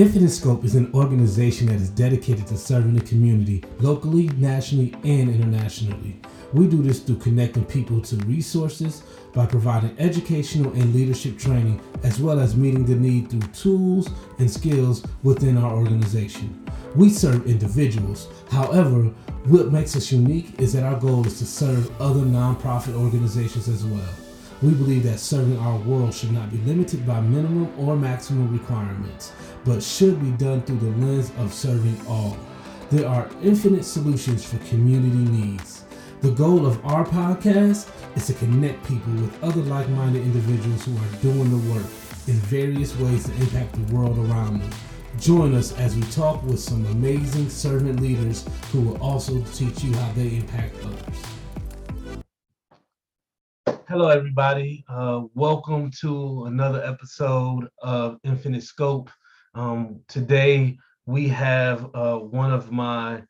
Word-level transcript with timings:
Infinite 0.00 0.30
Scope 0.30 0.64
is 0.64 0.76
an 0.76 0.90
organization 0.94 1.66
that 1.66 1.74
is 1.74 1.90
dedicated 1.90 2.46
to 2.46 2.56
serving 2.56 2.94
the 2.94 3.04
community 3.04 3.62
locally, 3.80 4.28
nationally, 4.38 4.94
and 5.04 5.28
internationally. 5.28 6.18
We 6.54 6.68
do 6.68 6.82
this 6.82 7.00
through 7.00 7.18
connecting 7.18 7.66
people 7.66 8.00
to 8.00 8.16
resources 8.24 9.02
by 9.34 9.44
providing 9.44 9.94
educational 9.98 10.72
and 10.72 10.94
leadership 10.94 11.36
training, 11.38 11.82
as 12.02 12.18
well 12.18 12.40
as 12.40 12.56
meeting 12.56 12.86
the 12.86 12.94
need 12.94 13.28
through 13.28 13.46
tools 13.52 14.08
and 14.38 14.50
skills 14.50 15.04
within 15.22 15.58
our 15.58 15.76
organization. 15.76 16.64
We 16.96 17.10
serve 17.10 17.46
individuals. 17.46 18.28
However, 18.50 19.02
what 19.48 19.70
makes 19.70 19.96
us 19.96 20.10
unique 20.10 20.58
is 20.58 20.72
that 20.72 20.82
our 20.82 20.98
goal 20.98 21.26
is 21.26 21.38
to 21.40 21.44
serve 21.44 22.00
other 22.00 22.20
nonprofit 22.20 22.94
organizations 22.94 23.68
as 23.68 23.84
well. 23.84 24.08
We 24.62 24.74
believe 24.74 25.04
that 25.04 25.20
serving 25.20 25.58
our 25.58 25.78
world 25.78 26.12
should 26.12 26.32
not 26.32 26.50
be 26.50 26.58
limited 26.58 27.06
by 27.06 27.20
minimum 27.22 27.72
or 27.78 27.96
maximum 27.96 28.52
requirements, 28.52 29.32
but 29.64 29.82
should 29.82 30.20
be 30.20 30.32
done 30.32 30.60
through 30.62 30.80
the 30.80 31.06
lens 31.06 31.32
of 31.38 31.54
serving 31.54 31.98
all. 32.06 32.36
There 32.90 33.08
are 33.08 33.30
infinite 33.42 33.84
solutions 33.84 34.44
for 34.44 34.58
community 34.68 35.30
needs. 35.30 35.84
The 36.20 36.32
goal 36.32 36.66
of 36.66 36.84
our 36.84 37.06
podcast 37.06 37.88
is 38.14 38.26
to 38.26 38.34
connect 38.34 38.86
people 38.86 39.14
with 39.14 39.42
other 39.42 39.62
like 39.62 39.88
minded 39.90 40.22
individuals 40.22 40.84
who 40.84 40.94
are 40.94 41.22
doing 41.22 41.50
the 41.50 41.72
work 41.72 41.86
in 42.26 42.34
various 42.34 42.94
ways 42.98 43.24
to 43.24 43.34
impact 43.36 43.72
the 43.72 43.94
world 43.94 44.18
around 44.18 44.60
them. 44.60 44.70
Join 45.18 45.54
us 45.54 45.72
as 45.78 45.96
we 45.96 46.02
talk 46.02 46.42
with 46.42 46.60
some 46.60 46.84
amazing 46.86 47.48
servant 47.48 48.00
leaders 48.00 48.44
who 48.72 48.82
will 48.82 49.00
also 49.02 49.40
teach 49.54 49.82
you 49.82 49.94
how 49.94 50.12
they 50.12 50.36
impact 50.36 50.74
others. 50.84 51.39
Hello, 53.90 54.06
everybody. 54.06 54.84
Uh, 54.88 55.22
welcome 55.34 55.90
to 56.00 56.44
another 56.44 56.80
episode 56.84 57.68
of 57.82 58.20
Infinite 58.22 58.62
Scope. 58.62 59.10
Um, 59.56 59.98
today, 60.06 60.78
we 61.06 61.26
have 61.26 61.90
uh, 61.92 62.18
one 62.18 62.52
of 62.52 62.70
my 62.70 63.20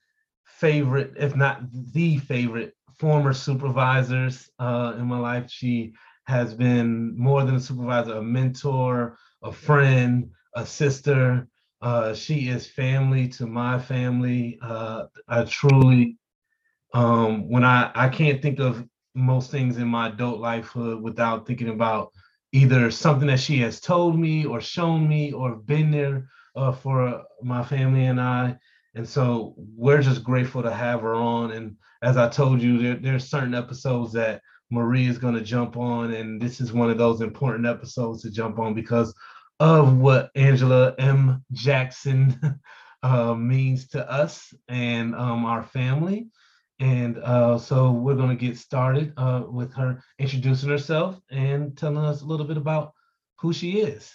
favorite, 0.44 1.14
if 1.16 1.34
not 1.34 1.62
the 1.94 2.18
favorite, 2.18 2.74
former 2.98 3.32
supervisors 3.32 4.50
uh, 4.58 4.96
in 4.98 5.06
my 5.06 5.18
life. 5.18 5.50
She 5.50 5.94
has 6.26 6.52
been 6.52 7.18
more 7.18 7.42
than 7.42 7.54
a 7.54 7.60
supervisor, 7.60 8.18
a 8.18 8.22
mentor, 8.22 9.16
a 9.42 9.50
friend, 9.50 10.30
a 10.56 10.66
sister. 10.66 11.48
Uh, 11.80 12.12
she 12.12 12.50
is 12.50 12.66
family 12.66 13.28
to 13.28 13.46
my 13.46 13.78
family. 13.78 14.58
Uh, 14.60 15.04
I 15.26 15.42
truly, 15.44 16.18
um, 16.92 17.48
when 17.48 17.64
I 17.64 17.90
I 17.94 18.10
can't 18.10 18.42
think 18.42 18.58
of 18.58 18.86
most 19.14 19.50
things 19.50 19.76
in 19.76 19.88
my 19.88 20.08
adult 20.08 20.40
lifehood 20.40 21.00
without 21.00 21.46
thinking 21.46 21.68
about 21.68 22.12
either 22.52 22.90
something 22.90 23.28
that 23.28 23.40
she 23.40 23.58
has 23.58 23.80
told 23.80 24.18
me 24.18 24.44
or 24.44 24.60
shown 24.60 25.08
me 25.08 25.32
or 25.32 25.56
been 25.56 25.90
there 25.90 26.28
uh, 26.56 26.72
for 26.72 27.22
my 27.42 27.62
family 27.62 28.06
and 28.06 28.20
I. 28.20 28.56
And 28.94 29.08
so 29.08 29.54
we're 29.56 30.02
just 30.02 30.24
grateful 30.24 30.62
to 30.62 30.72
have 30.72 31.02
her 31.02 31.14
on. 31.14 31.52
And 31.52 31.76
as 32.02 32.16
I 32.16 32.28
told 32.28 32.60
you, 32.60 32.78
there, 32.82 32.96
there's 32.96 33.28
certain 33.28 33.54
episodes 33.54 34.12
that 34.14 34.42
Marie 34.70 35.06
is 35.06 35.18
going 35.18 35.34
to 35.34 35.40
jump 35.40 35.76
on, 35.76 36.12
and 36.12 36.40
this 36.40 36.60
is 36.60 36.72
one 36.72 36.90
of 36.90 36.98
those 36.98 37.20
important 37.20 37.66
episodes 37.66 38.22
to 38.22 38.30
jump 38.30 38.58
on 38.58 38.72
because 38.72 39.12
of 39.58 39.98
what 39.98 40.30
Angela 40.36 40.94
M. 40.98 41.44
Jackson 41.52 42.38
uh, 43.02 43.34
means 43.34 43.88
to 43.88 44.10
us 44.10 44.54
and 44.68 45.14
um, 45.14 45.44
our 45.44 45.62
family. 45.62 46.28
And 46.80 47.18
uh, 47.18 47.58
so 47.58 47.92
we're 47.92 48.16
going 48.16 48.30
to 48.30 48.46
get 48.46 48.56
started 48.56 49.12
uh, 49.18 49.42
with 49.46 49.72
her 49.74 50.02
introducing 50.18 50.70
herself 50.70 51.20
and 51.30 51.76
telling 51.76 51.98
us 51.98 52.22
a 52.22 52.24
little 52.24 52.46
bit 52.46 52.56
about 52.56 52.94
who 53.38 53.52
she 53.52 53.80
is. 53.80 54.10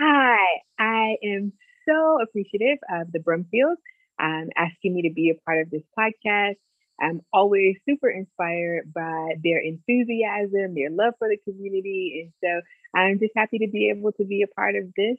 Hi, 0.00 0.46
I 0.78 1.16
am 1.24 1.52
so 1.88 2.22
appreciative 2.22 2.78
of 2.88 3.10
the 3.10 3.18
Brumfields 3.18 3.82
um, 4.20 4.48
asking 4.56 4.94
me 4.94 5.02
to 5.02 5.12
be 5.12 5.30
a 5.30 5.40
part 5.44 5.60
of 5.60 5.70
this 5.70 5.82
podcast. 5.98 6.54
I'm 7.00 7.20
always 7.32 7.76
super 7.88 8.08
inspired 8.08 8.92
by 8.92 9.34
their 9.42 9.58
enthusiasm, 9.60 10.74
their 10.74 10.90
love 10.90 11.14
for 11.18 11.28
the 11.28 11.38
community. 11.44 12.22
And 12.22 12.32
so 12.42 12.98
I'm 12.98 13.18
just 13.18 13.32
happy 13.36 13.58
to 13.58 13.68
be 13.68 13.90
able 13.90 14.12
to 14.12 14.24
be 14.24 14.42
a 14.42 14.48
part 14.48 14.76
of 14.76 14.84
this. 14.96 15.16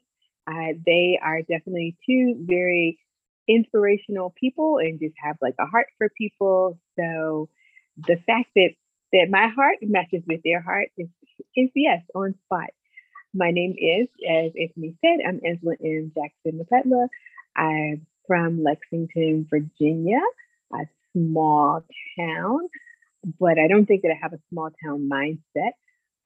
Uh, 0.47 0.73
they 0.85 1.19
are 1.21 1.41
definitely 1.41 1.97
two 2.05 2.35
very 2.39 2.99
inspirational 3.49 4.33
people 4.39 4.77
and 4.77 4.99
just 4.99 5.15
have 5.21 5.37
like 5.41 5.55
a 5.59 5.65
heart 5.65 5.87
for 5.97 6.09
people. 6.17 6.77
So 6.97 7.49
the 7.97 8.17
fact 8.27 8.49
that 8.55 8.69
that 9.11 9.27
my 9.29 9.47
heart 9.47 9.77
matches 9.81 10.21
with 10.27 10.41
their 10.43 10.61
heart 10.61 10.89
is, 10.97 11.07
is 11.55 11.69
yes, 11.75 12.01
on 12.13 12.35
spot. 12.45 12.69
My 13.33 13.51
name 13.51 13.75
is, 13.77 14.07
as 14.27 14.51
Anthony 14.59 14.95
said, 15.01 15.25
I'm 15.27 15.39
Angela 15.43 15.73
M. 15.83 16.11
Jackson 16.15 16.63
Mapetla. 16.63 17.07
I'm 17.55 18.05
from 18.27 18.63
Lexington, 18.63 19.47
Virginia, 19.49 20.19
a 20.73 20.85
small 21.13 21.83
town, 22.17 22.59
but 23.39 23.57
I 23.57 23.67
don't 23.67 23.85
think 23.87 24.03
that 24.03 24.11
I 24.11 24.19
have 24.21 24.33
a 24.33 24.39
small 24.49 24.69
town 24.83 25.09
mindset. 25.11 25.71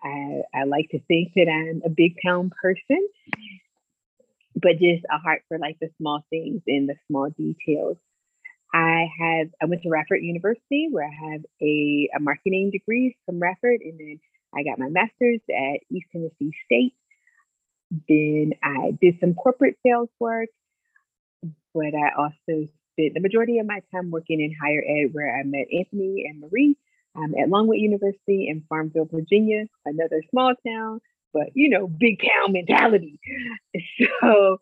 I, 0.03 0.41
I 0.53 0.63
like 0.66 0.90
to 0.91 1.00
think 1.07 1.31
that 1.35 1.47
I'm 1.50 1.81
a 1.85 1.90
big 1.90 2.16
town 2.25 2.51
person, 2.61 3.07
but 4.56 4.74
just 4.74 5.06
a 5.12 5.18
heart 5.18 5.41
for 5.47 5.58
like 5.58 5.78
the 5.80 5.90
small 5.97 6.25
things 6.30 6.62
and 6.68 6.88
the 6.88 6.96
small 7.08 7.30
details. 7.30 7.97
I 8.74 9.06
have 9.19 9.47
I 9.62 9.66
went 9.66 9.84
to 9.84 9.90
Radford 9.90 10.24
University 10.24 10.88
where 10.90 11.08
I 11.08 11.31
have 11.31 11.41
a, 11.62 12.09
a 12.16 12.19
marketing 12.19 12.72
degree 12.72 13.16
from 13.25 13.40
Radford, 13.40 13.81
and 13.81 14.00
then 14.00 14.19
I 14.56 14.64
got 14.64 14.80
my 14.80 14.90
master's 14.90 15.41
at 15.50 15.80
East 15.91 16.08
Tennessee 16.12 16.52
State. 16.66 16.94
Then 18.09 18.53
I 18.64 18.97
did 19.00 19.19
some 19.19 19.36
corporate 19.36 19.78
sales 19.86 20.09
work, 20.19 20.50
but 21.74 21.94
I 21.94 22.09
also 22.18 22.68
spent 22.94 23.14
the 23.14 23.20
majority 23.20 23.59
of 23.59 23.68
my 23.68 23.81
time 23.94 24.09
working 24.09 24.41
in 24.41 24.56
higher 24.59 24.84
ed, 24.88 25.14
where 25.14 25.38
I 25.38 25.44
met 25.44 25.68
Anthony 25.72 26.25
and 26.28 26.41
Marie 26.41 26.75
um, 27.16 27.35
at 27.40 27.50
Longwood 27.50 27.78
University 27.78 28.47
in 28.50 28.64
Farmville, 28.68 29.06
Virginia, 29.12 29.66
another 29.85 30.24
small 30.31 30.53
town, 30.66 31.00
but 31.34 31.48
you 31.54 31.70
know, 31.70 31.88
big 31.88 32.22
town 32.22 32.54
mentality. 32.54 33.20
So 34.22 34.58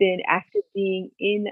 then 0.00 0.18
after 0.28 0.60
being 0.74 1.10
in 1.18 1.46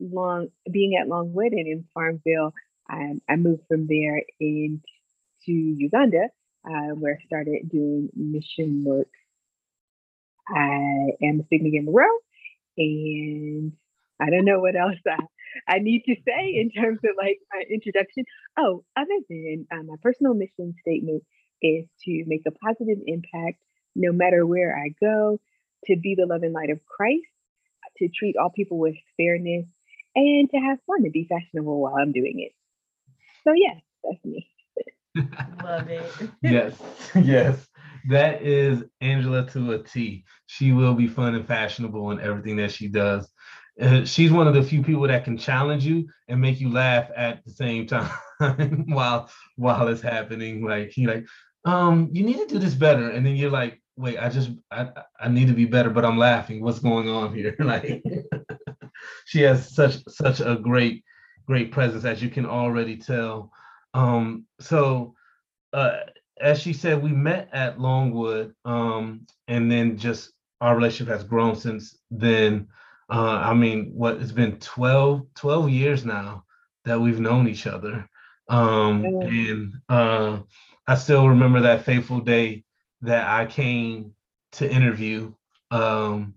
long 0.00 0.48
being 0.70 0.96
at 0.96 1.08
Longwood 1.08 1.52
and 1.52 1.66
in 1.66 1.84
Farmville, 1.94 2.52
I 2.88 3.36
moved 3.36 3.62
from 3.68 3.86
there 3.86 4.22
into 4.40 4.80
Uganda, 5.46 6.28
uh, 6.68 6.94
where 6.94 7.18
I 7.20 7.26
started 7.26 7.68
doing 7.70 8.10
mission 8.14 8.84
work. 8.84 9.08
I 10.48 11.12
am 11.22 11.40
a 11.50 11.58
Gamma 11.58 11.90
Rho, 11.90 12.06
and 12.76 13.72
I 14.20 14.30
don't 14.30 14.44
know 14.44 14.60
what 14.60 14.76
else 14.76 14.96
I, 15.08 15.18
I 15.66 15.78
need 15.78 16.02
to 16.04 16.16
say 16.26 16.54
in 16.54 16.70
terms 16.70 16.98
of 17.04 17.10
like 17.16 17.38
my 17.52 17.62
introduction. 17.70 18.24
Oh, 18.58 18.84
other 18.96 19.18
than 19.28 19.66
uh, 19.72 19.82
my 19.84 19.96
personal 20.02 20.34
mission 20.34 20.74
statement 20.80 21.22
is 21.64 21.86
to 22.04 22.24
make 22.26 22.42
a 22.46 22.50
positive 22.50 22.98
impact 23.06 23.58
no 23.94 24.12
matter 24.12 24.44
where 24.44 24.76
I 24.76 24.94
go, 25.00 25.40
to 25.86 25.96
be 25.96 26.14
the 26.14 26.26
love 26.26 26.42
and 26.42 26.52
light 26.52 26.70
of 26.70 26.84
Christ, 26.84 27.26
to 27.98 28.08
treat 28.08 28.36
all 28.36 28.50
people 28.50 28.78
with 28.78 28.94
fairness, 29.16 29.66
and 30.14 30.50
to 30.50 30.56
have 30.58 30.78
fun 30.86 31.04
and 31.04 31.12
be 31.12 31.26
fashionable 31.28 31.80
while 31.80 31.96
I'm 31.96 32.12
doing 32.12 32.40
it. 32.40 32.52
So, 33.44 33.52
yes, 33.54 33.80
that's 34.02 34.24
me. 34.24 34.48
Love 35.62 35.88
it. 35.88 36.30
yes, 36.42 36.80
yes. 37.14 37.66
That 38.08 38.42
is 38.42 38.84
Angela 39.00 39.46
to 39.50 39.72
a 39.72 39.82
T. 39.82 40.24
She 40.46 40.72
will 40.72 40.94
be 40.94 41.06
fun 41.06 41.34
and 41.34 41.46
fashionable 41.46 42.10
in 42.10 42.20
everything 42.20 42.56
that 42.56 42.72
she 42.72 42.88
does. 42.88 43.30
Uh, 43.80 44.04
she's 44.04 44.30
one 44.30 44.46
of 44.46 44.54
the 44.54 44.62
few 44.62 44.82
people 44.82 45.08
that 45.08 45.24
can 45.24 45.36
challenge 45.36 45.84
you 45.84 46.06
and 46.28 46.40
make 46.40 46.60
you 46.60 46.70
laugh 46.70 47.08
at 47.16 47.44
the 47.44 47.50
same 47.50 47.86
time 48.40 48.84
while 48.88 49.30
while 49.56 49.88
it's 49.88 50.02
happening. 50.02 50.64
Like 50.64 50.90
he 50.90 51.06
like, 51.06 51.26
um, 51.64 52.08
you 52.12 52.24
need 52.24 52.38
to 52.38 52.46
do 52.46 52.58
this 52.58 52.74
better, 52.74 53.10
and 53.10 53.24
then 53.24 53.36
you're 53.36 53.50
like, 53.50 53.80
wait, 53.96 54.18
I 54.18 54.28
just 54.28 54.50
I 54.70 54.88
I 55.20 55.28
need 55.28 55.48
to 55.48 55.54
be 55.54 55.64
better, 55.64 55.90
but 55.90 56.04
I'm 56.04 56.18
laughing. 56.18 56.62
What's 56.62 56.80
going 56.80 57.08
on 57.08 57.34
here? 57.34 57.54
like 57.60 58.02
she 59.26 59.40
has 59.42 59.74
such 59.74 60.04
such 60.08 60.40
a 60.40 60.56
great 60.56 61.04
great 61.46 61.72
presence 61.72 62.04
as 62.04 62.22
you 62.22 62.30
can 62.30 62.46
already 62.46 62.96
tell. 62.96 63.50
Um, 63.92 64.46
so 64.60 65.14
uh, 65.72 65.98
as 66.40 66.60
she 66.60 66.72
said, 66.72 67.02
we 67.02 67.10
met 67.10 67.48
at 67.52 67.80
Longwood, 67.80 68.54
um, 68.64 69.26
and 69.48 69.70
then 69.70 69.96
just 69.96 70.32
our 70.60 70.76
relationship 70.76 71.12
has 71.12 71.24
grown 71.24 71.56
since 71.56 71.98
then. 72.10 72.68
Uh, 73.10 73.42
I 73.44 73.54
mean, 73.54 73.92
what 73.94 74.16
it's 74.16 74.32
been 74.32 74.58
12, 74.58 75.26
12 75.34 75.70
years 75.70 76.04
now 76.04 76.44
that 76.84 77.00
we've 77.00 77.20
known 77.20 77.48
each 77.48 77.66
other. 77.66 78.08
Um, 78.48 79.04
and 79.04 79.74
uh, 79.88 80.38
I 80.86 80.96
still 80.96 81.28
remember 81.28 81.60
that 81.62 81.84
fateful 81.84 82.20
day 82.20 82.64
that 83.02 83.26
I 83.28 83.46
came 83.46 84.12
to 84.52 84.70
interview 84.70 85.32
um, 85.70 86.34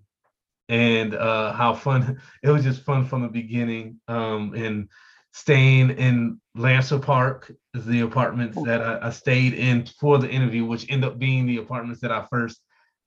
and 0.69 1.13
uh, 1.15 1.53
how 1.53 1.73
fun 1.73 2.21
it 2.43 2.49
was 2.49 2.63
just 2.63 2.83
fun 2.83 3.05
from 3.05 3.21
the 3.21 3.27
beginning 3.27 3.99
um, 4.07 4.53
and 4.55 4.89
staying 5.33 5.91
in 5.91 6.39
Lancer 6.55 6.97
Park 6.97 7.51
is 7.73 7.85
the 7.85 8.01
apartments 8.01 8.57
that 8.63 8.81
I, 8.81 9.07
I, 9.07 9.09
stayed 9.11 9.53
in 9.53 9.85
for 9.85 10.17
the 10.17 10.29
interview, 10.29 10.65
which 10.65 10.89
ended 10.89 11.11
up 11.11 11.19
being 11.19 11.45
the 11.45 11.57
apartments 11.57 12.01
that 12.01 12.11
I 12.11 12.25
first 12.25 12.59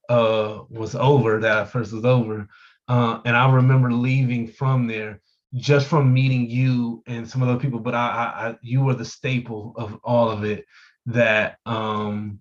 uh, 0.09 0.61
was 0.69 0.95
over, 0.95 1.41
that 1.41 1.59
I 1.59 1.65
first 1.65 1.93
was 1.93 2.05
over. 2.05 2.47
Uh, 2.87 3.21
and 3.25 3.37
I 3.37 3.51
remember 3.51 3.93
leaving 3.93 4.47
from 4.47 4.87
there 4.87 5.21
just 5.55 5.89
from 5.89 6.15
meeting 6.15 6.49
you 6.49 7.03
and 7.09 7.29
some 7.29 7.43
other 7.43 7.59
people, 7.59 7.81
but 7.81 7.95
I, 7.95 8.07
I, 8.07 8.49
I 8.49 8.57
you 8.63 8.83
were 8.83 8.95
the 8.95 9.05
staple 9.05 9.75
of 9.77 9.99
all 10.05 10.31
of 10.31 10.45
it 10.45 10.65
that 11.07 11.59
um, 11.67 12.41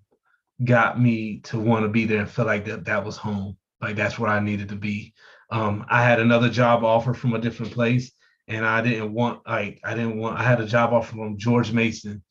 got 0.64 1.00
me 1.00 1.40
to 1.42 1.60
want 1.60 1.84
to 1.84 1.90
be 1.90 2.06
there 2.06 2.20
and 2.20 2.30
feel 2.30 2.46
like 2.46 2.66
that 2.66 2.86
that 2.86 3.06
was 3.06 3.18
home. 3.18 3.58
Like 3.82 3.96
that's 3.96 4.20
where 4.20 4.30
I 4.30 4.40
needed 4.40 4.70
to 4.70 4.76
be. 4.76 5.14
Um, 5.52 5.86
I 5.90 6.04
had 6.04 6.20
another 6.20 6.50
job 6.50 6.84
offer 6.84 7.14
from 7.14 7.34
a 7.34 7.40
different 7.40 7.72
place, 7.72 8.12
and 8.48 8.66
I 8.66 8.82
didn't 8.82 9.14
want 9.14 9.42
like 9.48 9.80
I 9.84 9.94
didn't 9.94 10.18
want. 10.18 10.40
I 10.40 10.44
had 10.44 10.62
a 10.62 10.66
job 10.66 10.94
offer 10.94 11.16
from 11.16 11.38
George 11.38 11.72
Mason, 11.72 12.24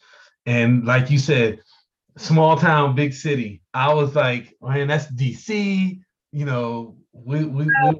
and 0.46 0.84
like 0.84 1.10
you 1.10 1.18
said, 1.18 1.60
small 2.16 2.56
town, 2.56 2.94
big 2.94 3.14
city. 3.14 3.62
I 3.72 3.92
was 3.94 4.14
like, 4.14 4.54
man, 4.60 4.88
that's 4.88 5.06
DC. 5.06 6.00
You 6.32 6.44
know, 6.44 6.96
we 7.12 7.44
we, 7.44 7.64
we 7.64 7.98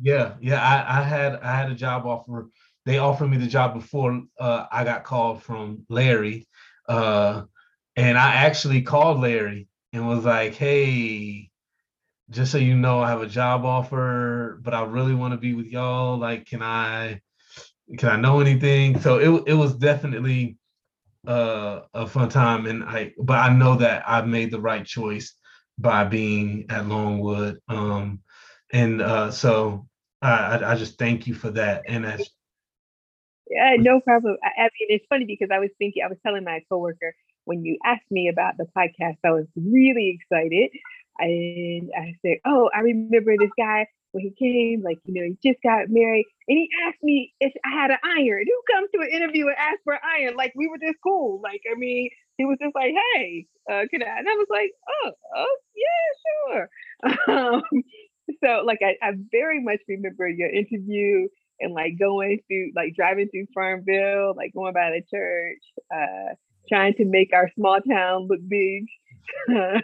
yeah, 0.00 0.34
yeah. 0.40 0.62
I, 0.62 1.00
I 1.00 1.02
had 1.02 1.36
I 1.36 1.56
had 1.56 1.70
a 1.70 1.74
job 1.74 2.06
offer. 2.06 2.48
They 2.84 2.98
offered 2.98 3.28
me 3.28 3.36
the 3.36 3.46
job 3.46 3.74
before 3.74 4.22
uh, 4.38 4.66
I 4.70 4.84
got 4.84 5.02
called 5.02 5.42
from 5.42 5.84
Larry, 5.88 6.46
uh, 6.88 7.42
and 7.96 8.18
I 8.18 8.34
actually 8.34 8.82
called 8.82 9.20
Larry 9.20 9.68
and 9.92 10.06
was 10.06 10.24
like, 10.24 10.54
"Hey, 10.54 11.50
just 12.30 12.52
so 12.52 12.58
you 12.58 12.76
know, 12.76 13.00
I 13.00 13.08
have 13.10 13.22
a 13.22 13.26
job 13.28 13.64
offer, 13.64 14.58
but 14.62 14.74
I 14.74 14.84
really 14.84 15.14
want 15.14 15.32
to 15.32 15.38
be 15.38 15.54
with 15.54 15.66
y'all. 15.66 16.18
Like, 16.18 16.46
can 16.46 16.62
I 16.62 17.20
can 17.98 18.08
I 18.10 18.16
know 18.16 18.40
anything?" 18.40 19.00
So 19.00 19.18
it 19.18 19.44
it 19.48 19.54
was 19.54 19.74
definitely 19.76 20.58
uh, 21.26 21.82
a 21.94 22.06
fun 22.06 22.28
time, 22.28 22.66
and 22.66 22.84
I 22.84 23.12
but 23.18 23.38
I 23.38 23.52
know 23.52 23.76
that 23.76 24.08
I've 24.08 24.26
made 24.28 24.50
the 24.50 24.60
right 24.60 24.84
choice 24.84 25.34
by 25.78 26.04
being 26.04 26.66
at 26.70 26.86
Longwood. 26.88 27.58
Um, 27.68 28.20
and 28.72 29.00
uh, 29.02 29.30
so 29.30 29.88
I, 30.22 30.58
I 30.64 30.74
just 30.76 30.98
thank 30.98 31.26
you 31.26 31.34
for 31.34 31.50
that. 31.52 31.84
And 31.86 32.04
that's 32.04 32.30
yeah, 33.56 33.76
no 33.78 34.00
problem. 34.00 34.36
I, 34.42 34.62
I 34.62 34.64
mean, 34.64 34.88
it's 34.90 35.06
funny 35.08 35.24
because 35.24 35.48
I 35.52 35.58
was 35.58 35.70
thinking, 35.78 36.02
I 36.04 36.08
was 36.08 36.18
telling 36.24 36.44
my 36.44 36.60
coworker 36.68 37.14
when 37.44 37.64
you 37.64 37.78
asked 37.84 38.10
me 38.10 38.28
about 38.28 38.56
the 38.58 38.66
podcast, 38.76 39.16
I 39.24 39.30
was 39.30 39.46
really 39.56 40.18
excited. 40.20 40.70
And 41.18 41.90
I 41.96 42.14
said, 42.22 42.38
Oh, 42.44 42.70
I 42.74 42.80
remember 42.80 43.34
this 43.38 43.50
guy 43.58 43.86
when 44.12 44.24
he 44.24 44.32
came, 44.38 44.82
like, 44.82 44.98
you 45.04 45.14
know, 45.14 45.22
he 45.26 45.50
just 45.50 45.62
got 45.62 45.88
married 45.88 46.26
and 46.48 46.58
he 46.58 46.68
asked 46.86 47.02
me 47.02 47.32
if 47.40 47.52
I 47.64 47.70
had 47.70 47.90
an 47.90 47.98
iron. 48.04 48.44
Who 48.46 48.74
comes 48.74 48.90
to 48.94 49.00
an 49.00 49.10
interview 49.10 49.46
and 49.46 49.56
ask 49.58 49.78
for 49.84 49.94
an 49.94 50.00
iron? 50.04 50.36
Like, 50.36 50.52
we 50.56 50.68
were 50.68 50.78
just 50.78 50.98
cool. 51.02 51.40
Like, 51.42 51.62
I 51.70 51.78
mean, 51.78 52.10
he 52.36 52.44
was 52.44 52.58
just 52.60 52.74
like, 52.74 52.92
Hey, 53.14 53.46
uh, 53.70 53.82
can 53.90 54.02
I? 54.02 54.18
And 54.18 54.28
I 54.28 54.34
was 54.34 54.48
like, 54.50 54.70
Oh, 54.88 55.12
oh 55.36 55.56
yeah, 55.74 56.54
sure. 56.54 56.68
Um, 57.28 57.62
so 58.44 58.62
like 58.64 58.80
I, 58.82 58.96
I 59.06 59.12
very 59.30 59.62
much 59.62 59.80
remember 59.88 60.28
your 60.28 60.50
interview 60.50 61.28
and 61.60 61.74
like 61.74 61.98
going 61.98 62.40
through 62.46 62.72
like 62.74 62.94
driving 62.94 63.28
through 63.28 63.46
Farmville, 63.54 64.34
like 64.36 64.52
going 64.54 64.74
by 64.74 64.90
the 64.90 65.02
church, 65.10 65.62
uh, 65.94 66.34
trying 66.68 66.94
to 66.94 67.04
make 67.04 67.30
our 67.32 67.50
small 67.54 67.80
town 67.80 68.26
look 68.28 68.40
big. 68.46 68.86
and 69.48 69.82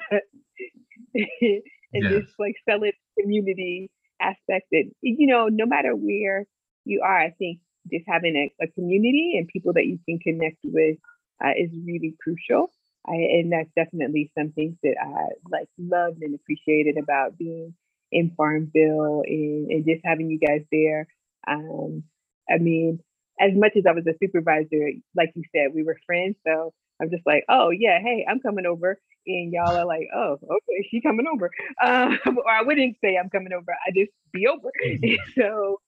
yeah. 1.94 2.08
just 2.08 2.32
like 2.38 2.54
selling 2.68 2.92
community 3.18 3.90
aspect 4.20 4.66
that 4.70 4.84
you 5.00 5.26
know, 5.26 5.48
no 5.48 5.66
matter 5.66 5.94
where 5.94 6.44
you 6.84 7.00
are, 7.04 7.18
I 7.18 7.30
think 7.30 7.60
just 7.90 8.04
having 8.06 8.36
a, 8.36 8.64
a 8.64 8.68
community 8.68 9.34
and 9.36 9.48
people 9.48 9.72
that 9.74 9.86
you 9.86 9.98
can 10.08 10.18
connect 10.18 10.58
with 10.64 10.98
uh, 11.44 11.52
is 11.56 11.70
really 11.84 12.14
crucial. 12.22 12.70
I, 13.06 13.14
and 13.14 13.52
that's 13.52 13.70
definitely 13.74 14.30
something 14.38 14.78
that 14.82 14.94
I 15.00 15.28
like 15.50 15.68
loved 15.78 16.22
and 16.22 16.34
appreciated 16.34 16.98
about 16.98 17.36
being 17.36 17.74
in 18.12 18.32
Farmville 18.36 19.22
and, 19.26 19.70
and 19.70 19.84
just 19.84 20.02
having 20.04 20.30
you 20.30 20.38
guys 20.38 20.62
there. 20.70 21.08
Um, 21.46 22.04
I 22.50 22.58
mean, 22.58 23.00
as 23.40 23.52
much 23.54 23.72
as 23.76 23.84
I 23.86 23.92
was 23.92 24.06
a 24.06 24.14
supervisor, 24.22 24.90
like 25.16 25.32
you 25.34 25.42
said, 25.54 25.74
we 25.74 25.82
were 25.82 25.98
friends. 26.06 26.36
So 26.46 26.72
I'm 27.00 27.10
just 27.10 27.26
like, 27.26 27.44
oh 27.48 27.70
yeah, 27.70 27.98
hey, 28.00 28.26
I'm 28.28 28.40
coming 28.40 28.66
over. 28.66 28.98
And 29.24 29.52
y'all 29.52 29.76
are 29.76 29.86
like, 29.86 30.08
oh, 30.14 30.32
okay, 30.42 30.88
she 30.90 31.00
coming 31.00 31.26
over. 31.32 31.50
Um, 31.82 32.18
or 32.44 32.50
I 32.50 32.62
wouldn't 32.62 32.96
say 33.02 33.16
I'm 33.16 33.30
coming 33.30 33.52
over. 33.52 33.72
I 33.86 33.90
just 33.96 34.10
be 34.32 34.46
over. 34.46 34.70
So 35.36 35.78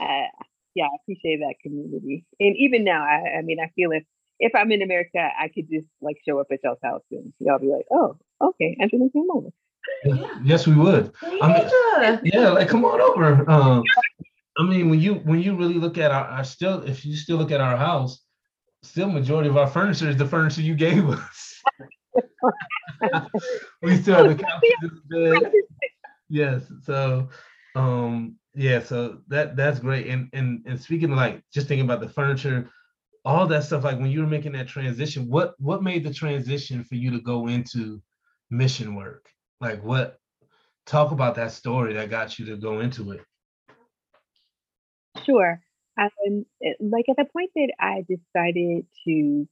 uh, 0.00 0.26
yeah, 0.74 0.84
I 0.84 0.96
appreciate 1.02 1.40
that 1.40 1.54
community. 1.62 2.24
And 2.38 2.56
even 2.56 2.84
now, 2.84 3.02
I, 3.02 3.38
I 3.38 3.42
mean, 3.42 3.58
I 3.60 3.70
feel 3.74 3.92
if 3.92 4.04
if 4.38 4.52
I'm 4.54 4.72
in 4.72 4.82
America, 4.82 5.18
I 5.18 5.48
could 5.48 5.68
just 5.70 5.86
like 6.00 6.16
show 6.26 6.40
up 6.40 6.46
at 6.50 6.60
y'all's 6.64 6.78
house 6.82 7.02
and 7.10 7.32
y'all 7.40 7.58
be 7.58 7.68
like, 7.68 7.84
oh, 7.92 8.16
okay, 8.40 8.76
Angela 8.80 9.10
came 9.12 9.28
over. 9.30 9.48
Yes, 10.42 10.66
we 10.66 10.74
would. 10.74 11.12
I 11.22 11.52
mean, 11.52 12.20
yeah, 12.24 12.48
like 12.48 12.68
come 12.68 12.84
on 12.84 13.00
over. 13.00 13.48
Um, 13.50 13.82
I 14.58 14.62
mean, 14.62 14.88
when 14.88 15.00
you 15.00 15.16
when 15.16 15.40
you 15.40 15.54
really 15.54 15.74
look 15.74 15.98
at 15.98 16.10
our, 16.10 16.24
our 16.24 16.44
still, 16.44 16.82
if 16.84 17.04
you 17.04 17.14
still 17.14 17.36
look 17.36 17.50
at 17.50 17.60
our 17.60 17.76
house, 17.76 18.22
still 18.82 19.10
majority 19.10 19.48
of 19.48 19.56
our 19.56 19.66
furniture 19.66 20.08
is 20.08 20.16
the 20.16 20.26
furniture 20.26 20.62
you 20.62 20.74
gave 20.74 21.08
us. 21.08 21.62
we 23.82 23.96
still 23.96 24.16
have 24.16 24.36
the 24.36 24.42
couches 24.42 25.00
bed. 25.08 25.52
Yes. 26.28 26.62
So 26.84 27.28
um 27.74 28.36
yeah, 28.54 28.82
so 28.82 29.18
that 29.28 29.56
that's 29.56 29.78
great. 29.78 30.06
And 30.08 30.28
and 30.32 30.62
and 30.66 30.80
speaking 30.80 31.10
of 31.10 31.16
like 31.16 31.42
just 31.52 31.68
thinking 31.68 31.84
about 31.84 32.00
the 32.00 32.08
furniture, 32.08 32.70
all 33.24 33.46
that 33.46 33.64
stuff, 33.64 33.84
like 33.84 33.98
when 33.98 34.10
you 34.10 34.20
were 34.20 34.26
making 34.26 34.52
that 34.52 34.68
transition, 34.68 35.28
what 35.28 35.54
what 35.58 35.82
made 35.82 36.04
the 36.04 36.12
transition 36.12 36.84
for 36.84 36.96
you 36.96 37.10
to 37.10 37.20
go 37.20 37.48
into 37.48 38.02
mission 38.50 38.94
work? 38.94 39.28
Like 39.60 39.82
what 39.84 40.18
talk 40.86 41.12
about 41.12 41.34
that 41.36 41.52
story 41.52 41.94
that 41.94 42.10
got 42.10 42.38
you 42.38 42.46
to 42.46 42.56
go 42.56 42.80
into 42.80 43.12
it. 43.12 43.20
Sure. 45.24 45.60
Um, 45.98 46.46
like 46.80 47.06
at 47.08 47.16
the 47.16 47.26
point 47.30 47.50
that 47.54 47.72
I 47.78 48.04
decided 48.08 48.86
to 49.06 49.48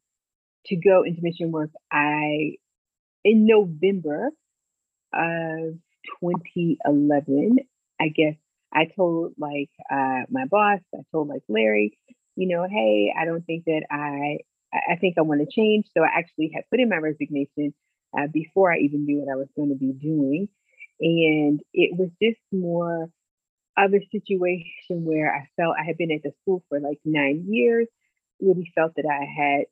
to 0.66 0.76
go 0.76 1.02
into 1.02 1.22
mission 1.22 1.52
work, 1.52 1.70
I 1.92 2.56
in 3.24 3.46
November 3.46 4.30
of 5.12 5.74
2011, 6.22 7.58
I 8.00 8.08
guess 8.08 8.34
I 8.72 8.86
told 8.96 9.34
like 9.38 9.70
uh, 9.90 10.22
my 10.30 10.46
boss, 10.46 10.80
I 10.94 11.00
told 11.12 11.28
like 11.28 11.42
Larry, 11.48 11.98
you 12.36 12.48
know, 12.48 12.66
hey, 12.68 13.12
I 13.18 13.24
don't 13.24 13.44
think 13.44 13.64
that 13.64 13.82
I 13.90 14.38
I 14.72 14.96
think 14.96 15.16
I 15.18 15.22
want 15.22 15.40
to 15.40 15.46
change. 15.50 15.86
So 15.96 16.02
I 16.02 16.08
actually 16.18 16.52
had 16.54 16.64
put 16.70 16.80
in 16.80 16.88
my 16.88 16.96
resignation 16.96 17.74
uh, 18.16 18.26
before 18.32 18.72
I 18.72 18.78
even 18.78 19.04
knew 19.04 19.20
what 19.20 19.32
I 19.32 19.36
was 19.36 19.48
going 19.56 19.70
to 19.70 19.74
be 19.74 19.92
doing. 19.92 20.48
And 21.00 21.60
it 21.72 21.96
was 21.96 22.10
just 22.20 22.40
more 22.52 23.08
of 23.76 23.94
a 23.94 24.08
situation 24.10 25.04
where 25.04 25.32
I 25.32 25.48
felt 25.56 25.76
I 25.78 25.84
had 25.84 25.96
been 25.96 26.10
at 26.10 26.22
the 26.22 26.32
school 26.42 26.64
for 26.68 26.80
like 26.80 26.98
nine 27.04 27.46
years, 27.48 27.86
really 28.40 28.72
felt 28.74 28.94
that 28.96 29.06
I 29.06 29.24
had 29.24 29.66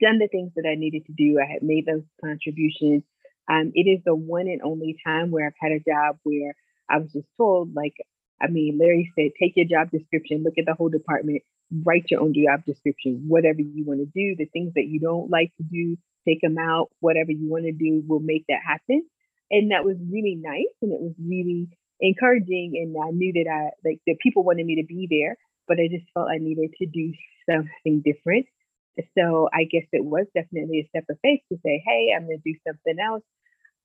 done 0.00 0.18
the 0.18 0.28
things 0.28 0.52
that 0.56 0.68
I 0.68 0.74
needed 0.74 1.06
to 1.06 1.12
do. 1.12 1.38
I 1.38 1.50
had 1.50 1.62
made 1.62 1.86
those 1.86 2.02
contributions. 2.22 3.04
Um, 3.48 3.70
it 3.74 3.88
is 3.88 4.00
the 4.04 4.14
one 4.14 4.48
and 4.48 4.60
only 4.62 4.96
time 5.06 5.30
where 5.30 5.46
I've 5.46 5.52
had 5.60 5.72
a 5.72 5.78
job 5.78 6.18
where 6.24 6.54
I 6.90 6.98
was 6.98 7.12
just 7.12 7.28
told, 7.36 7.74
like, 7.74 7.94
I 8.42 8.48
mean, 8.48 8.78
Larry 8.78 9.12
said, 9.14 9.30
take 9.40 9.56
your 9.56 9.66
job 9.66 9.90
description, 9.90 10.42
look 10.42 10.58
at 10.58 10.66
the 10.66 10.74
whole 10.74 10.88
department, 10.88 11.42
write 11.84 12.10
your 12.10 12.20
own 12.20 12.34
job 12.34 12.64
description, 12.66 13.24
whatever 13.28 13.60
you 13.60 13.84
want 13.84 14.00
to 14.00 14.06
do, 14.06 14.36
the 14.36 14.50
things 14.52 14.74
that 14.74 14.86
you 14.86 15.00
don't 15.00 15.30
like 15.30 15.52
to 15.56 15.62
do, 15.62 15.96
take 16.26 16.40
them 16.40 16.58
out, 16.58 16.90
whatever 17.00 17.30
you 17.30 17.48
want 17.48 17.64
to 17.64 17.72
do, 17.72 18.02
we'll 18.06 18.20
make 18.20 18.44
that 18.48 18.60
happen. 18.66 19.04
And 19.50 19.70
that 19.70 19.84
was 19.84 19.96
really 20.10 20.34
nice 20.34 20.74
and 20.82 20.92
it 20.92 21.00
was 21.00 21.14
really 21.18 21.68
encouraging. 22.00 22.72
And 22.74 22.96
I 22.96 23.10
knew 23.10 23.32
that 23.34 23.50
I 23.50 23.70
like 23.88 24.00
that 24.06 24.18
people 24.22 24.44
wanted 24.44 24.66
me 24.66 24.76
to 24.76 24.86
be 24.86 25.06
there, 25.08 25.36
but 25.68 25.78
I 25.78 25.88
just 25.88 26.10
felt 26.14 26.28
I 26.28 26.38
needed 26.38 26.70
to 26.78 26.86
do 26.86 27.12
something 27.48 28.02
different. 28.04 28.46
So 29.16 29.48
I 29.52 29.64
guess 29.64 29.84
it 29.92 30.04
was 30.04 30.26
definitely 30.34 30.80
a 30.80 30.88
step 30.88 31.04
of 31.10 31.18
faith 31.22 31.40
to 31.52 31.58
say, 31.64 31.82
hey, 31.86 32.12
I'm 32.16 32.26
going 32.26 32.40
to 32.42 32.52
do 32.52 32.58
something 32.66 32.96
else. 32.98 33.22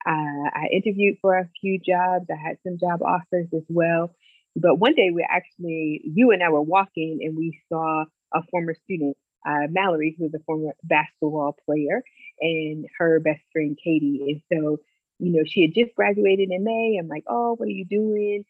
Uh, 0.04 0.48
I 0.50 0.68
interviewed 0.72 1.18
for 1.20 1.36
a 1.36 1.48
few 1.60 1.78
jobs. 1.78 2.26
I 2.30 2.36
had 2.36 2.56
some 2.66 2.78
job 2.78 3.02
offers 3.02 3.46
as 3.54 3.62
well. 3.68 4.14
But 4.56 4.76
one 4.76 4.94
day 4.94 5.10
we 5.14 5.24
actually, 5.28 6.00
you 6.04 6.30
and 6.32 6.42
I 6.42 6.48
were 6.48 6.62
walking 6.62 7.20
and 7.22 7.36
we 7.36 7.60
saw 7.68 8.04
a 8.34 8.42
former 8.50 8.74
student 8.84 9.16
uh, 9.46 9.66
Mallory, 9.70 10.14
who's 10.18 10.32
a 10.34 10.42
former 10.44 10.72
basketball 10.84 11.56
player, 11.66 12.02
and 12.40 12.86
her 12.98 13.20
best 13.20 13.42
friend 13.52 13.78
Katie. 13.82 14.20
And 14.28 14.42
so, 14.52 14.78
you 15.18 15.32
know, 15.32 15.42
she 15.46 15.62
had 15.62 15.74
just 15.74 15.94
graduated 15.94 16.50
in 16.50 16.64
May. 16.64 16.96
I'm 16.98 17.08
like, 17.08 17.24
oh, 17.28 17.54
what 17.56 17.66
are 17.66 17.72
you 17.72 17.84
doing? 17.84 18.44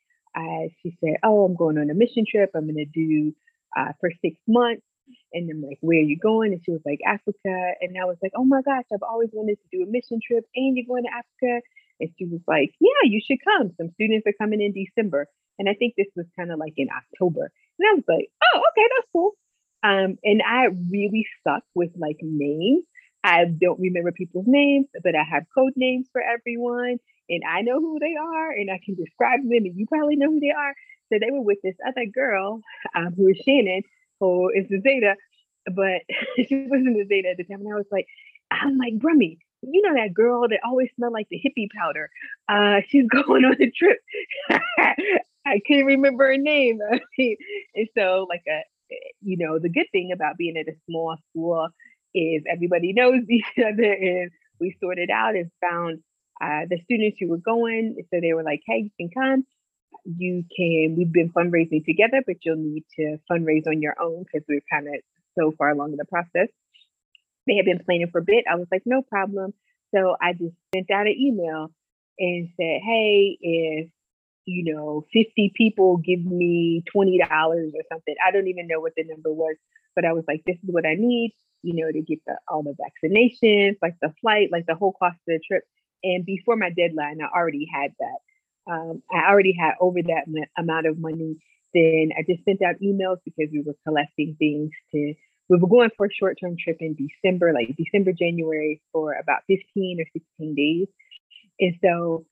She 0.82 0.96
said, 1.04 1.16
oh, 1.22 1.44
I'm 1.44 1.56
going 1.56 1.78
on 1.78 1.90
a 1.90 1.94
mission 1.94 2.24
trip. 2.28 2.50
I'm 2.54 2.64
going 2.64 2.76
to 2.76 2.84
do 2.86 3.34
uh, 3.76 3.92
for 4.00 4.10
six 4.22 4.36
months. 4.48 4.82
And 5.34 5.50
I'm 5.50 5.62
like, 5.62 5.78
where 5.80 5.98
are 5.98 6.02
you 6.02 6.16
going? 6.16 6.52
And 6.52 6.62
she 6.64 6.70
was 6.70 6.80
like, 6.86 7.00
Africa. 7.06 7.74
And 7.80 7.96
I 8.00 8.06
was 8.06 8.16
like, 8.22 8.32
oh 8.36 8.44
my 8.44 8.62
gosh, 8.62 8.84
I've 8.92 9.02
always 9.02 9.30
wanted 9.32 9.56
to 9.56 9.76
do 9.76 9.82
a 9.82 9.90
mission 9.90 10.20
trip 10.26 10.44
and 10.54 10.76
you're 10.76 10.86
going 10.86 11.04
to 11.04 11.10
Africa. 11.10 11.60
And 12.00 12.10
she 12.18 12.24
was 12.24 12.40
like, 12.46 12.72
yeah, 12.80 13.04
you 13.04 13.20
should 13.24 13.38
come. 13.44 13.72
Some 13.76 13.90
students 13.94 14.26
are 14.26 14.32
coming 14.40 14.62
in 14.62 14.72
December. 14.72 15.26
And 15.58 15.68
I 15.68 15.74
think 15.74 15.94
this 15.96 16.08
was 16.16 16.26
kind 16.38 16.50
of 16.50 16.58
like 16.58 16.74
in 16.76 16.88
October. 16.88 17.50
And 17.78 17.88
I 17.90 17.94
was 17.94 18.04
like, 18.08 18.28
oh, 18.42 18.58
okay, 18.58 18.88
that's 18.96 19.08
cool. 19.12 19.32
Um, 19.84 20.16
and 20.24 20.42
I 20.42 20.68
really 20.90 21.26
suck 21.46 21.64
with 21.74 21.90
like 21.96 22.18
names. 22.22 22.84
I 23.24 23.44
don't 23.44 23.80
remember 23.80 24.12
people's 24.12 24.46
names, 24.48 24.86
but 25.02 25.14
I 25.14 25.22
have 25.22 25.44
code 25.54 25.74
names 25.76 26.08
for 26.12 26.20
everyone, 26.20 26.98
and 27.28 27.42
I 27.48 27.62
know 27.62 27.80
who 27.80 27.98
they 28.00 28.14
are, 28.20 28.50
and 28.50 28.70
I 28.70 28.80
can 28.84 28.94
describe 28.94 29.40
them, 29.42 29.50
and 29.52 29.76
you 29.76 29.86
probably 29.86 30.16
know 30.16 30.30
who 30.30 30.40
they 30.40 30.50
are. 30.50 30.74
So 31.12 31.18
they 31.20 31.30
were 31.30 31.42
with 31.42 31.58
this 31.62 31.76
other 31.86 32.06
girl 32.06 32.60
um, 32.94 33.14
who 33.16 33.28
is 33.28 33.38
Shannon, 33.44 33.82
who 34.18 34.48
is 34.50 34.66
the 34.68 34.80
Zeta, 34.80 35.14
but 35.66 36.02
she 36.36 36.66
wasn't 36.68 36.96
the 36.96 37.06
Zeta 37.08 37.30
at 37.30 37.36
the 37.36 37.44
time. 37.44 37.60
And 37.60 37.72
I 37.72 37.76
was 37.76 37.86
like, 37.92 38.06
I'm 38.50 38.76
like, 38.76 38.98
Brummy, 38.98 39.38
you 39.62 39.82
know 39.82 39.94
that 39.94 40.14
girl 40.14 40.48
that 40.48 40.60
always 40.64 40.88
smelled 40.96 41.12
like 41.12 41.28
the 41.30 41.40
hippie 41.40 41.68
powder. 41.76 42.10
Uh, 42.48 42.80
she's 42.88 43.06
going 43.26 43.44
on 43.44 43.56
a 43.60 43.70
trip. 43.70 43.98
I 45.44 45.60
can't 45.66 45.86
remember 45.86 46.26
her 46.28 46.36
name. 46.36 46.80
and 47.18 47.88
so, 47.96 48.26
like 48.28 48.42
a, 48.48 48.60
you 49.20 49.36
know, 49.36 49.58
the 49.58 49.68
good 49.68 49.86
thing 49.92 50.12
about 50.12 50.36
being 50.36 50.56
at 50.56 50.68
a 50.68 50.76
small 50.88 51.16
school 51.30 51.68
is 52.14 52.42
everybody 52.50 52.92
knows 52.92 53.22
each 53.28 53.44
other, 53.58 53.92
and 53.92 54.30
we 54.60 54.76
sorted 54.80 55.10
out 55.10 55.34
and 55.34 55.50
found 55.60 56.00
uh, 56.40 56.66
the 56.68 56.78
students 56.84 57.18
who 57.20 57.28
were 57.28 57.38
going. 57.38 57.96
So 58.12 58.20
they 58.20 58.32
were 58.32 58.42
like, 58.42 58.60
"Hey, 58.66 58.88
you 58.88 58.90
can 58.98 59.10
come. 59.10 59.46
You 60.04 60.44
can. 60.56 60.96
We've 60.96 61.12
been 61.12 61.32
fundraising 61.32 61.84
together, 61.84 62.22
but 62.26 62.36
you'll 62.44 62.56
need 62.56 62.84
to 62.96 63.18
fundraise 63.30 63.66
on 63.66 63.82
your 63.82 63.94
own 64.00 64.24
because 64.24 64.44
we're 64.48 64.62
kind 64.70 64.88
of 64.88 64.94
so 65.38 65.52
far 65.56 65.70
along 65.70 65.92
in 65.92 65.96
the 65.96 66.06
process." 66.06 66.48
They 67.46 67.56
had 67.56 67.64
been 67.64 67.80
planning 67.84 68.08
for 68.12 68.18
a 68.18 68.24
bit. 68.24 68.44
I 68.50 68.56
was 68.56 68.68
like, 68.70 68.82
"No 68.86 69.02
problem." 69.02 69.54
So 69.94 70.16
I 70.20 70.32
just 70.32 70.54
sent 70.74 70.90
out 70.90 71.06
an 71.06 71.16
email 71.18 71.68
and 72.18 72.48
said, 72.56 72.80
"Hey, 72.82 73.36
if 73.40 73.90
you 74.44 74.74
know, 74.74 75.06
50 75.12 75.52
people 75.56 75.98
give 75.98 76.24
me 76.24 76.82
$20 76.94 77.20
or 77.20 77.82
something. 77.90 78.14
I 78.26 78.30
don't 78.32 78.48
even 78.48 78.66
know 78.66 78.80
what 78.80 78.92
the 78.96 79.04
number 79.04 79.32
was, 79.32 79.56
but 79.94 80.04
I 80.04 80.12
was 80.12 80.24
like, 80.26 80.42
this 80.46 80.56
is 80.56 80.68
what 80.70 80.86
I 80.86 80.94
need, 80.94 81.32
you 81.62 81.74
know, 81.74 81.90
to 81.90 82.00
get 82.02 82.18
the, 82.26 82.36
all 82.48 82.62
the 82.62 82.74
vaccinations, 82.74 83.76
like 83.82 83.94
the 84.00 84.12
flight, 84.20 84.48
like 84.50 84.66
the 84.66 84.74
whole 84.74 84.92
cost 84.92 85.16
of 85.16 85.20
the 85.26 85.40
trip. 85.46 85.64
And 86.02 86.24
before 86.24 86.56
my 86.56 86.70
deadline, 86.70 87.18
I 87.22 87.36
already 87.36 87.66
had 87.72 87.92
that. 88.00 88.72
Um, 88.72 89.02
I 89.12 89.30
already 89.30 89.56
had 89.58 89.74
over 89.80 90.02
that 90.02 90.24
amount 90.58 90.86
of 90.86 90.98
money. 90.98 91.36
Then 91.74 92.10
I 92.16 92.22
just 92.28 92.44
sent 92.44 92.62
out 92.62 92.76
emails 92.82 93.18
because 93.24 93.48
we 93.52 93.62
were 93.64 93.76
collecting 93.86 94.36
things 94.38 94.70
to, 94.92 95.14
we 95.48 95.58
were 95.58 95.68
going 95.68 95.90
for 95.96 96.06
a 96.06 96.12
short 96.12 96.38
term 96.40 96.56
trip 96.62 96.78
in 96.80 96.96
December, 96.96 97.52
like 97.52 97.76
December, 97.76 98.12
January 98.12 98.80
for 98.92 99.14
about 99.14 99.40
15 99.48 100.00
or 100.00 100.04
16 100.12 100.54
days. 100.54 100.88
And 101.60 101.74
so 101.82 102.26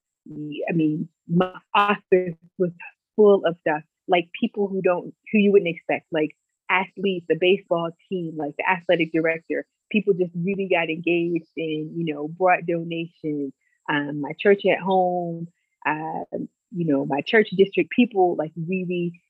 I 0.69 0.73
mean, 0.73 1.09
my 1.29 1.55
office 1.75 2.35
was 2.59 2.71
full 3.17 3.43
of 3.47 3.57
stuff 3.61 3.83
like 4.09 4.29
people 4.39 4.69
who 4.69 4.83
don't, 4.83 5.15
who 5.33 5.39
you 5.39 5.53
wouldn't 5.53 5.75
expect, 5.75 6.07
like 6.13 6.31
athletes, 6.71 7.27
the 7.29 7.37
baseball 7.39 7.91
team, 8.09 8.37
like 8.37 8.55
the 8.57 8.69
athletic 8.69 9.13
director. 9.13 9.67
People 9.91 10.15
just 10.15 10.33
really 10.35 10.69
got 10.71 10.89
engaged 10.89 11.51
and, 11.57 11.97
you 11.97 12.15
know, 12.15 12.29
brought 12.29 12.67
donations. 12.67 13.53
Um, 13.89 14.21
my 14.21 14.33
church 14.39 14.63
at 14.67 14.79
home, 14.79 15.49
uh, 15.85 16.25
you 16.71 16.87
know, 16.87 17.05
my 17.05 17.23
church 17.23 17.49
district, 17.57 17.91
people 17.91 18.37
like 18.37 18.53
really 18.57 19.21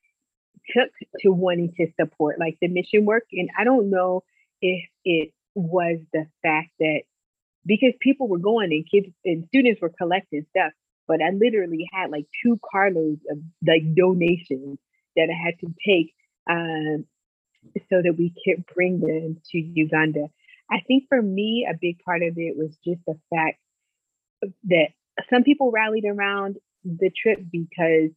took 0.75 0.89
to 1.21 1.29
wanting 1.29 1.73
to 1.77 1.87
support 1.99 2.39
like 2.39 2.57
the 2.61 2.67
mission 2.67 3.05
work. 3.05 3.23
And 3.31 3.49
I 3.57 3.63
don't 3.63 3.89
know 3.89 4.23
if 4.61 4.83
it 5.03 5.33
was 5.55 5.99
the 6.13 6.27
fact 6.43 6.69
that 6.79 7.01
because 7.65 7.93
people 7.99 8.27
were 8.27 8.37
going 8.37 8.71
and 8.71 8.89
kids 8.89 9.13
and 9.25 9.45
students 9.47 9.81
were 9.81 9.89
collecting 9.97 10.45
stuff, 10.51 10.71
but 11.07 11.21
I 11.21 11.31
literally 11.31 11.89
had 11.91 12.11
like 12.11 12.25
two 12.43 12.59
carloads 12.71 13.21
of 13.29 13.39
like 13.65 13.95
donations 13.95 14.77
that 15.15 15.29
I 15.29 15.45
had 15.45 15.59
to 15.59 15.73
take 15.85 16.13
um, 16.49 17.05
so 17.89 18.01
that 18.01 18.15
we 18.17 18.33
could 18.43 18.65
bring 18.73 18.99
them 18.99 19.41
to 19.51 19.57
Uganda. 19.57 20.27
I 20.69 20.81
think 20.87 21.05
for 21.09 21.21
me, 21.21 21.67
a 21.69 21.77
big 21.79 21.99
part 22.03 22.21
of 22.23 22.37
it 22.37 22.57
was 22.57 22.77
just 22.85 23.01
the 23.05 23.19
fact 23.29 23.59
that 24.65 24.89
some 25.29 25.43
people 25.43 25.71
rallied 25.71 26.05
around 26.05 26.57
the 26.83 27.11
trip 27.21 27.39
because 27.51 28.09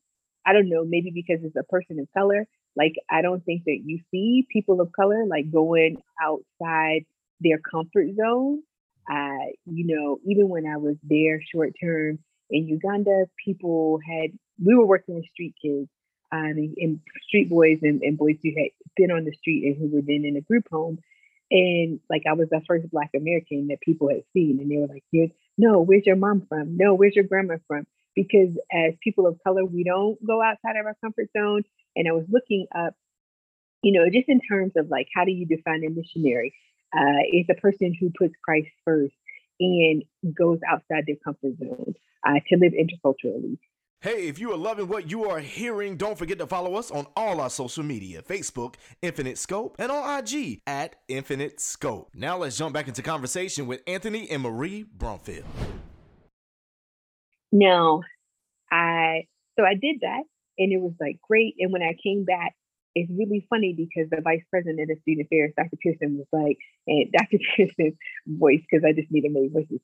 I 0.46 0.52
don't 0.52 0.68
know, 0.68 0.84
maybe 0.86 1.10
because 1.14 1.44
it's 1.44 1.56
a 1.56 1.64
person 1.64 1.98
of 1.98 2.08
color. 2.12 2.46
Like, 2.76 2.94
I 3.10 3.22
don't 3.22 3.44
think 3.44 3.64
that 3.64 3.80
you 3.84 4.00
see 4.10 4.46
people 4.52 4.80
of 4.80 4.92
color 4.92 5.24
like 5.26 5.50
going 5.50 6.02
outside 6.22 7.04
their 7.40 7.58
comfort 7.58 8.08
zone. 8.16 8.62
Uh, 9.10 9.52
you 9.66 9.86
know, 9.86 10.18
even 10.26 10.48
when 10.48 10.66
I 10.66 10.76
was 10.76 10.96
there 11.02 11.40
short 11.52 11.72
term, 11.82 12.18
in 12.50 12.68
Uganda, 12.68 13.24
people 13.42 13.98
had, 14.06 14.30
we 14.62 14.74
were 14.74 14.86
working 14.86 15.14
with 15.14 15.24
street 15.32 15.54
kids 15.62 15.88
and, 16.36 16.74
and, 16.76 17.00
street 17.26 17.48
boys 17.48 17.78
and, 17.82 18.02
and, 18.02 18.18
boys 18.18 18.36
who 18.42 18.50
had 18.56 18.70
been 18.96 19.10
on 19.10 19.24
the 19.24 19.32
street 19.32 19.64
and 19.64 19.76
who 19.76 19.94
were 19.94 20.02
then 20.02 20.24
in 20.24 20.36
a 20.36 20.40
group 20.40 20.66
home. 20.70 20.98
And 21.50 22.00
like 22.08 22.22
I 22.28 22.32
was 22.32 22.48
the 22.50 22.62
first 22.66 22.90
Black 22.90 23.10
American 23.14 23.68
that 23.68 23.80
people 23.80 24.08
had 24.08 24.22
seen. 24.32 24.58
And 24.60 24.70
they 24.70 24.76
were 24.76 24.86
like, 24.86 25.04
no, 25.58 25.80
where's 25.80 26.06
your 26.06 26.16
mom 26.16 26.46
from? 26.48 26.76
No, 26.76 26.94
where's 26.94 27.14
your 27.14 27.24
grandma 27.24 27.56
from? 27.66 27.86
Because 28.14 28.56
as 28.72 28.94
people 29.02 29.26
of 29.26 29.38
color, 29.44 29.64
we 29.64 29.84
don't 29.84 30.24
go 30.24 30.42
outside 30.42 30.76
of 30.78 30.86
our 30.86 30.96
comfort 31.02 31.28
zone. 31.36 31.62
And 31.96 32.08
I 32.08 32.12
was 32.12 32.24
looking 32.28 32.66
up, 32.74 32.94
you 33.82 33.92
know, 33.92 34.08
just 34.10 34.28
in 34.28 34.40
terms 34.40 34.72
of 34.76 34.88
like, 34.88 35.08
how 35.14 35.24
do 35.24 35.32
you 35.32 35.46
define 35.46 35.84
a 35.84 35.90
missionary? 35.90 36.54
Uh, 36.96 37.22
it's 37.30 37.50
a 37.50 37.60
person 37.60 37.94
who 37.98 38.10
puts 38.16 38.34
Christ 38.42 38.68
first 38.84 39.14
and 39.60 40.04
goes 40.36 40.58
outside 40.68 41.04
their 41.06 41.16
comfort 41.24 41.58
zone 41.58 41.94
uh, 42.26 42.40
to 42.48 42.56
live 42.56 42.72
interculturally. 42.72 43.58
Hey, 44.04 44.28
if 44.28 44.38
you 44.38 44.52
are 44.52 44.56
loving 44.58 44.87
what 44.88 45.11
you 45.11 45.30
are 45.30 45.38
hearing, 45.38 45.96
don't 45.96 46.18
forget 46.18 46.38
to 46.40 46.46
follow 46.46 46.75
us 46.75 46.90
on 46.90 47.06
all 47.16 47.40
our 47.40 47.49
social 47.49 47.82
media 47.82 48.20
Facebook, 48.20 48.75
Infinite 49.00 49.38
Scope, 49.38 49.76
and 49.78 49.90
on 49.90 50.18
IG 50.18 50.61
at 50.66 50.96
Infinite 51.08 51.58
Scope. 51.58 52.11
Now 52.14 52.37
let's 52.37 52.58
jump 52.58 52.75
back 52.75 52.87
into 52.87 53.00
conversation 53.00 53.66
with 53.66 53.80
Anthony 53.87 54.28
and 54.28 54.42
Marie 54.42 54.84
Brumfield. 54.84 55.44
No, 57.50 58.02
I 58.70 59.23
so 59.58 59.64
I 59.64 59.73
did 59.73 60.00
that 60.02 60.25
and 60.58 60.70
it 60.70 60.82
was 60.82 60.92
like 61.00 61.16
great. 61.26 61.54
And 61.58 61.73
when 61.73 61.80
I 61.80 61.96
came 62.04 62.26
back, 62.26 62.52
it's 62.94 63.11
really 63.11 63.46
funny 63.49 63.73
because 63.73 64.11
the 64.11 64.20
vice 64.20 64.44
president 64.50 64.90
of 64.90 64.99
student 65.00 65.28
affairs, 65.28 65.54
Dr. 65.56 65.78
Pearson, 65.82 66.18
was 66.18 66.26
like, 66.30 66.58
and 66.87 67.11
Dr. 67.11 67.38
Pearson's 67.56 67.96
voice, 68.26 68.61
because 68.70 68.84
I 68.84 68.92
just 68.92 69.11
need 69.11 69.23
to 69.23 69.30
make 69.30 69.50
voices. 69.50 69.80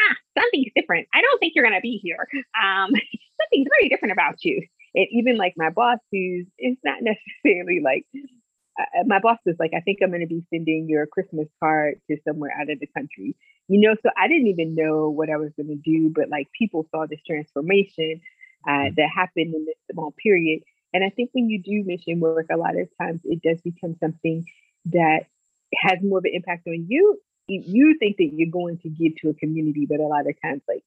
Ah, 0.00 0.14
something's 0.38 0.70
different. 0.76 1.08
I 1.12 1.22
don't 1.22 1.40
think 1.40 1.54
you're 1.56 1.64
gonna 1.64 1.80
be 1.80 1.98
here. 2.00 2.28
Um, 2.54 2.92
something's 3.44 3.68
very 3.78 3.88
different 3.88 4.12
about 4.12 4.44
you. 4.44 4.66
And 4.94 5.06
even 5.10 5.36
like 5.36 5.54
my 5.56 5.70
boss, 5.70 5.98
who's 6.10 6.46
is 6.58 6.76
not 6.84 6.98
necessarily 7.02 7.80
like 7.80 8.06
uh, 8.78 9.00
uh, 9.00 9.04
my 9.06 9.20
boss 9.20 9.38
was 9.46 9.56
like, 9.58 9.72
I 9.76 9.80
think 9.80 9.98
I'm 10.02 10.10
gonna 10.10 10.26
be 10.26 10.44
sending 10.52 10.88
your 10.88 11.06
Christmas 11.06 11.48
card 11.62 12.00
to 12.10 12.16
somewhere 12.26 12.52
out 12.58 12.70
of 12.70 12.80
the 12.80 12.88
country. 12.96 13.36
You 13.68 13.80
know, 13.80 13.96
so 14.02 14.10
I 14.16 14.28
didn't 14.28 14.48
even 14.48 14.74
know 14.74 15.08
what 15.08 15.30
I 15.30 15.36
was 15.36 15.52
gonna 15.56 15.76
do, 15.76 16.12
but 16.14 16.28
like 16.28 16.48
people 16.58 16.86
saw 16.90 17.06
this 17.06 17.20
transformation 17.26 18.20
uh, 18.66 18.70
mm. 18.70 18.96
that 18.96 19.08
happened 19.14 19.54
in 19.54 19.64
this 19.64 19.76
small 19.90 20.14
period 20.22 20.62
and 20.94 21.02
I 21.02 21.10
think 21.10 21.30
when 21.32 21.50
you 21.50 21.60
do 21.60 21.82
mission 21.84 22.20
work, 22.20 22.46
a 22.50 22.56
lot 22.56 22.78
of 22.78 22.88
times 23.02 23.20
it 23.24 23.42
does 23.42 23.60
become 23.60 23.96
something 23.98 24.46
that 24.86 25.26
has 25.74 25.98
more 26.02 26.18
of 26.18 26.24
an 26.24 26.30
impact 26.32 26.68
on 26.68 26.86
you. 26.88 27.20
You 27.48 27.96
think 27.98 28.16
that 28.18 28.30
you're 28.32 28.50
going 28.50 28.78
to 28.78 28.88
give 28.88 29.16
to 29.20 29.30
a 29.30 29.34
community, 29.34 29.86
but 29.86 29.98
a 29.98 30.04
lot 30.04 30.28
of 30.28 30.40
times, 30.40 30.62
like 30.68 30.84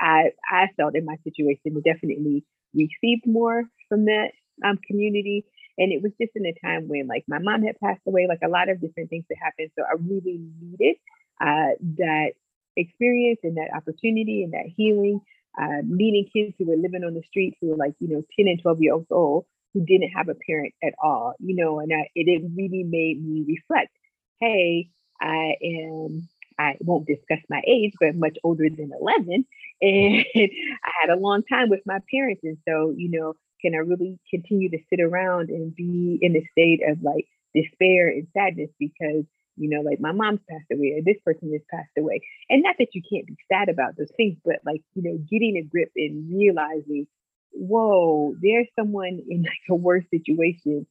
I, 0.00 0.30
I 0.50 0.68
felt 0.76 0.96
in 0.96 1.04
my 1.04 1.16
situation, 1.24 1.74
we 1.74 1.82
definitely 1.82 2.44
received 2.74 3.26
more 3.26 3.64
from 3.88 4.06
that 4.06 4.32
um, 4.64 4.78
community. 4.86 5.44
And 5.78 5.92
it 5.92 6.02
was 6.02 6.12
just 6.20 6.32
in 6.34 6.46
a 6.46 6.54
time 6.64 6.88
when, 6.88 7.06
like, 7.06 7.24
my 7.28 7.38
mom 7.38 7.62
had 7.62 7.78
passed 7.80 8.00
away, 8.06 8.26
like 8.28 8.40
a 8.44 8.48
lot 8.48 8.68
of 8.68 8.80
different 8.80 9.10
things 9.10 9.24
that 9.28 9.36
happened. 9.42 9.70
So 9.78 9.84
I 9.84 9.94
really 10.00 10.40
needed 10.60 10.96
uh, 11.40 11.76
that 11.98 12.32
experience 12.76 13.40
and 13.42 13.56
that 13.56 13.70
opportunity 13.74 14.42
and 14.42 14.52
that 14.54 14.72
healing 14.74 15.20
uh, 15.60 15.82
meeting 15.84 16.28
kids 16.32 16.54
who 16.58 16.66
were 16.66 16.76
living 16.76 17.04
on 17.04 17.14
the 17.14 17.22
streets 17.26 17.56
who 17.60 17.68
were 17.68 17.76
like, 17.76 17.94
you 17.98 18.08
know, 18.08 18.22
10 18.38 18.46
and 18.48 18.60
12 18.60 18.82
years 18.82 19.06
old 19.10 19.46
who 19.72 19.84
didn't 19.84 20.10
have 20.10 20.28
a 20.28 20.34
parent 20.46 20.74
at 20.82 20.94
all, 21.02 21.34
you 21.38 21.54
know, 21.54 21.80
and 21.80 21.92
I, 21.92 22.08
it, 22.14 22.28
it 22.28 22.42
really 22.56 22.84
made 22.84 23.22
me 23.22 23.44
reflect, 23.46 23.92
hey, 24.40 24.88
I 25.20 25.54
am, 25.62 26.28
I 26.58 26.76
won't 26.80 27.06
discuss 27.06 27.38
my 27.48 27.62
age, 27.66 27.92
but 28.00 28.14
much 28.16 28.38
older 28.44 28.68
than 28.68 28.90
11. 29.00 29.46
And 29.82 30.24
I 30.34 30.90
had 31.02 31.10
a 31.10 31.20
long 31.20 31.42
time 31.42 31.68
with 31.68 31.80
my 31.84 31.98
parents. 32.10 32.40
And 32.44 32.56
so, 32.66 32.94
you 32.96 33.10
know, 33.10 33.34
can 33.60 33.74
I 33.74 33.78
really 33.78 34.18
continue 34.30 34.70
to 34.70 34.78
sit 34.88 35.00
around 35.00 35.50
and 35.50 35.76
be 35.76 36.18
in 36.22 36.34
a 36.34 36.48
state 36.50 36.80
of 36.88 37.02
like 37.02 37.26
despair 37.54 38.08
and 38.08 38.26
sadness 38.32 38.70
because 38.78 39.24
you 39.56 39.70
know, 39.70 39.80
like 39.80 40.00
my 40.00 40.12
mom's 40.12 40.40
passed 40.48 40.66
away 40.72 40.94
or 40.96 41.02
this 41.02 41.20
person 41.24 41.52
has 41.52 41.62
passed 41.70 41.96
away. 41.98 42.20
And 42.50 42.62
not 42.62 42.76
that 42.78 42.94
you 42.94 43.02
can't 43.10 43.26
be 43.26 43.36
sad 43.50 43.68
about 43.68 43.96
those 43.96 44.10
things, 44.16 44.36
but 44.44 44.56
like, 44.64 44.82
you 44.94 45.02
know, 45.02 45.18
getting 45.30 45.56
a 45.56 45.62
grip 45.62 45.90
and 45.96 46.30
realizing, 46.36 47.06
whoa, 47.52 48.34
there's 48.40 48.68
someone 48.78 49.20
in 49.28 49.42
like 49.42 49.66
a 49.70 49.74
worse 49.74 50.04
situation, 50.10 50.86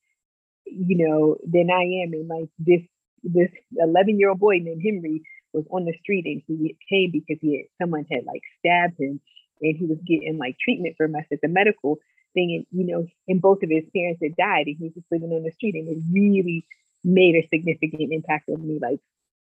you 0.66 1.08
know, 1.08 1.38
than 1.46 1.70
I 1.70 1.84
am. 2.04 2.14
And 2.14 2.28
like 2.28 2.50
this 2.60 2.82
this 3.24 3.50
11 3.78 4.20
year 4.20 4.30
old 4.30 4.40
boy 4.40 4.60
named 4.62 4.82
Henry 4.84 5.24
was 5.56 5.66
on 5.72 5.86
the 5.86 5.98
street 6.02 6.26
and 6.26 6.42
he 6.48 6.76
came 6.90 7.12
because 7.12 7.38
he 7.42 7.58
had 7.58 7.84
someone 7.84 8.06
had 8.12 8.26
like 8.26 8.42
stabbed 8.60 9.00
him 9.00 9.20
and 9.62 9.78
he 9.78 9.86
was 9.86 9.98
getting 10.06 10.38
like 10.38 10.58
treatment 10.60 10.96
from 10.98 11.16
us 11.16 11.26
at 11.32 11.40
the 11.42 11.48
medical 11.48 11.98
thing. 12.34 12.66
And, 12.72 12.80
you 12.80 12.92
know, 12.92 13.08
and 13.28 13.42
both 13.42 13.64
of 13.64 13.70
his 13.70 13.86
parents 13.96 14.22
had 14.22 14.36
died 14.36 14.68
and 14.68 14.78
he 14.78 14.86
was 14.86 14.94
just 14.94 15.08
living 15.12 15.32
on 15.32 15.44
the 15.44 15.52
street. 15.52 15.76
And 15.76 15.88
it 15.90 16.04
really 16.12 16.66
made 17.04 17.36
a 17.36 17.48
significant 17.48 18.12
impact 18.12 18.50
on 18.50 18.68
me. 18.68 18.80
Like, 18.82 19.00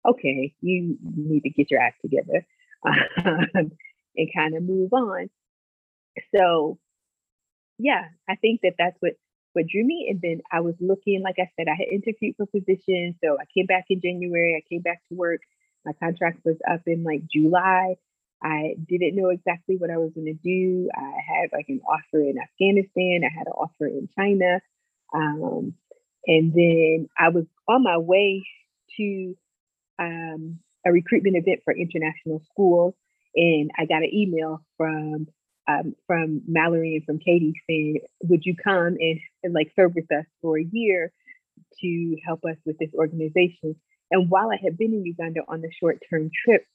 okay, 0.08 0.54
you 0.62 0.98
need 1.02 1.42
to 1.42 1.50
get 1.50 1.72
your 1.72 1.82
act 1.82 2.02
together 2.02 2.46
um, 2.86 3.72
and 4.16 4.30
kind 4.36 4.56
of 4.56 4.64
move 4.64 4.94
on. 4.94 5.30
So, 6.36 6.78
yeah, 7.78 8.06
I 8.30 8.36
think 8.36 8.62
that 8.62 8.76
that's 8.78 8.98
what 9.00 9.14
what 9.54 9.68
drew 9.68 9.86
me. 9.86 10.08
And 10.10 10.20
then 10.22 10.42
I 10.52 10.60
was 10.60 10.76
looking, 10.82 11.22
like 11.24 11.38
I 11.40 11.50
said, 11.56 11.68
I 11.70 11.76
had 11.76 11.88
interviewed 11.88 12.36
for 12.36 12.46
positions. 12.46 13.16
So 13.24 13.38
I 13.40 13.46
came 13.56 13.66
back 13.66 13.86
in 13.90 14.02
January. 14.02 14.56
I 14.56 14.68
came 14.70 14.82
back 14.82 15.02
to 15.08 15.16
work. 15.16 15.40
My 15.86 15.94
contract 15.94 16.40
was 16.44 16.58
up 16.70 16.82
in 16.88 17.04
like 17.04 17.22
July. 17.32 17.96
I 18.44 18.76
didn't 18.88 19.16
know 19.16 19.30
exactly 19.30 19.78
what 19.78 19.90
I 19.90 19.98
was 19.98 20.12
going 20.14 20.28
to 20.28 20.34
do. 20.34 20.90
I 20.96 21.14
had 21.26 21.50
like 21.54 21.68
an 21.70 21.82
offer 21.88 22.20
in 22.20 22.36
Afghanistan. 22.38 23.22
I 23.24 23.34
had 23.34 23.48
an 23.48 23.54
offer 23.54 23.88
in 23.88 24.10
China. 24.16 24.62
Um, 25.14 25.76
and 26.28 26.54
then 26.54 27.10
I 27.18 27.30
was 27.30 27.46
on 27.68 27.84
my 27.84 27.98
way 27.98 28.46
to 28.98 29.36
um, 30.00 30.60
a 30.86 30.92
recruitment 30.92 31.38
event 31.38 31.62
for 31.64 31.74
international 31.74 32.42
schools. 32.52 32.94
And 33.36 33.72
I 33.78 33.86
got 33.86 34.04
an 34.04 34.14
email 34.14 34.62
from 34.78 35.28
um, 35.68 35.96
from 36.06 36.42
Mallory 36.48 36.96
and 36.96 37.06
from 37.06 37.20
Katie 37.20 37.54
saying, 37.68 38.00
"Would 38.24 38.46
you 38.46 38.56
come 38.56 38.98
and, 39.00 39.20
and 39.44 39.54
like 39.54 39.72
serve 39.76 39.94
with 39.96 40.12
us 40.12 40.26
for 40.42 40.60
a 40.60 40.64
year 40.64 41.12
to 41.82 42.18
help 42.24 42.46
us 42.46 42.58
with 42.66 42.78
this 42.78 42.94
organization?" 42.94 43.76
And 44.12 44.30
while 44.30 44.50
I 44.52 44.58
had 44.62 44.78
been 44.78 44.94
in 44.94 45.06
Uganda 45.06 45.42
on 45.48 45.62
the 45.62 45.72
short 45.80 46.02
term 46.10 46.30
trip, 46.46 46.66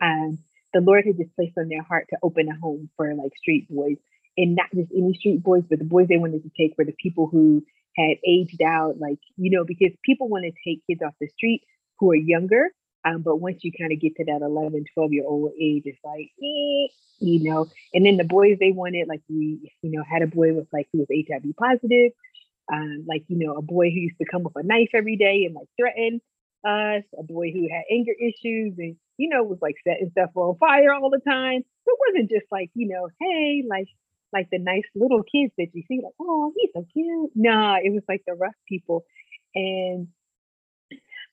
um, 0.00 0.38
the 0.72 0.80
Lord 0.80 1.04
had 1.06 1.16
just 1.16 1.34
placed 1.36 1.56
on 1.56 1.68
their 1.68 1.82
heart 1.82 2.06
to 2.10 2.18
open 2.22 2.48
a 2.48 2.58
home 2.58 2.90
for 2.96 3.14
like 3.14 3.32
street 3.36 3.68
boys, 3.70 3.96
and 4.36 4.56
not 4.56 4.66
just 4.74 4.90
any 4.92 5.14
street 5.14 5.42
boys, 5.42 5.62
but 5.68 5.78
the 5.78 5.84
boys 5.84 6.08
they 6.08 6.16
wanted 6.16 6.42
to 6.42 6.50
take 6.58 6.76
were 6.76 6.84
the 6.84 6.96
people 7.00 7.28
who 7.30 7.64
had 7.96 8.16
aged 8.26 8.60
out, 8.62 8.98
like 8.98 9.18
you 9.36 9.50
know, 9.50 9.64
because 9.64 9.92
people 10.04 10.28
want 10.28 10.44
to 10.44 10.52
take 10.68 10.82
kids 10.86 11.00
off 11.04 11.14
the 11.20 11.28
street 11.28 11.62
who 11.98 12.10
are 12.10 12.16
younger 12.16 12.70
um, 13.04 13.22
but 13.22 13.36
once 13.36 13.58
you 13.62 13.72
kind 13.78 13.92
of 13.92 14.00
get 14.00 14.16
to 14.16 14.24
that 14.24 14.42
11, 14.42 14.84
12 14.94 15.12
year 15.12 15.24
old 15.26 15.52
age, 15.60 15.82
it's 15.84 15.98
like, 16.04 16.30
eh, 16.42 16.88
you 17.20 17.44
know, 17.44 17.68
and 17.92 18.04
then 18.04 18.16
the 18.16 18.24
boys 18.24 18.56
they 18.58 18.72
wanted, 18.72 19.08
like 19.08 19.20
we, 19.28 19.72
you 19.82 19.90
know, 19.90 20.02
had 20.02 20.22
a 20.22 20.26
boy 20.26 20.54
with 20.54 20.66
like 20.72 20.88
who 20.92 21.00
was 21.00 21.08
HIV 21.10 21.44
positive, 21.58 22.12
um, 22.72 23.04
like, 23.06 23.24
you 23.28 23.38
know, 23.38 23.54
a 23.56 23.62
boy 23.62 23.90
who 23.90 24.00
used 24.00 24.18
to 24.18 24.26
come 24.30 24.42
with 24.42 24.56
a 24.56 24.62
knife 24.62 24.90
every 24.94 25.16
day 25.16 25.44
and 25.44 25.54
like 25.54 25.68
threaten 25.78 26.20
us, 26.64 27.02
a 27.18 27.22
boy 27.22 27.52
who 27.52 27.68
had 27.70 27.84
anger 27.90 28.12
issues 28.12 28.74
and, 28.78 28.96
you 29.16 29.28
know, 29.28 29.42
was 29.42 29.58
like 29.62 29.76
setting 29.86 30.10
stuff 30.10 30.30
on 30.34 30.56
fire 30.58 30.92
all 30.92 31.10
the 31.10 31.20
time. 31.20 31.62
So 31.84 31.92
it 31.92 31.98
wasn't 32.08 32.30
just 32.30 32.46
like, 32.50 32.70
you 32.74 32.88
know, 32.88 33.08
hey, 33.20 33.64
like, 33.68 33.88
like 34.32 34.48
the 34.50 34.58
nice 34.58 34.84
little 34.94 35.22
kids 35.22 35.52
that 35.58 35.68
you 35.72 35.82
see, 35.88 36.00
like, 36.02 36.14
oh, 36.20 36.52
he's 36.56 36.70
so 36.74 36.86
cute. 36.92 37.30
Nah, 37.34 37.76
it 37.76 37.92
was 37.92 38.02
like 38.08 38.22
the 38.26 38.34
rough 38.34 38.54
people. 38.68 39.04
And 39.54 40.08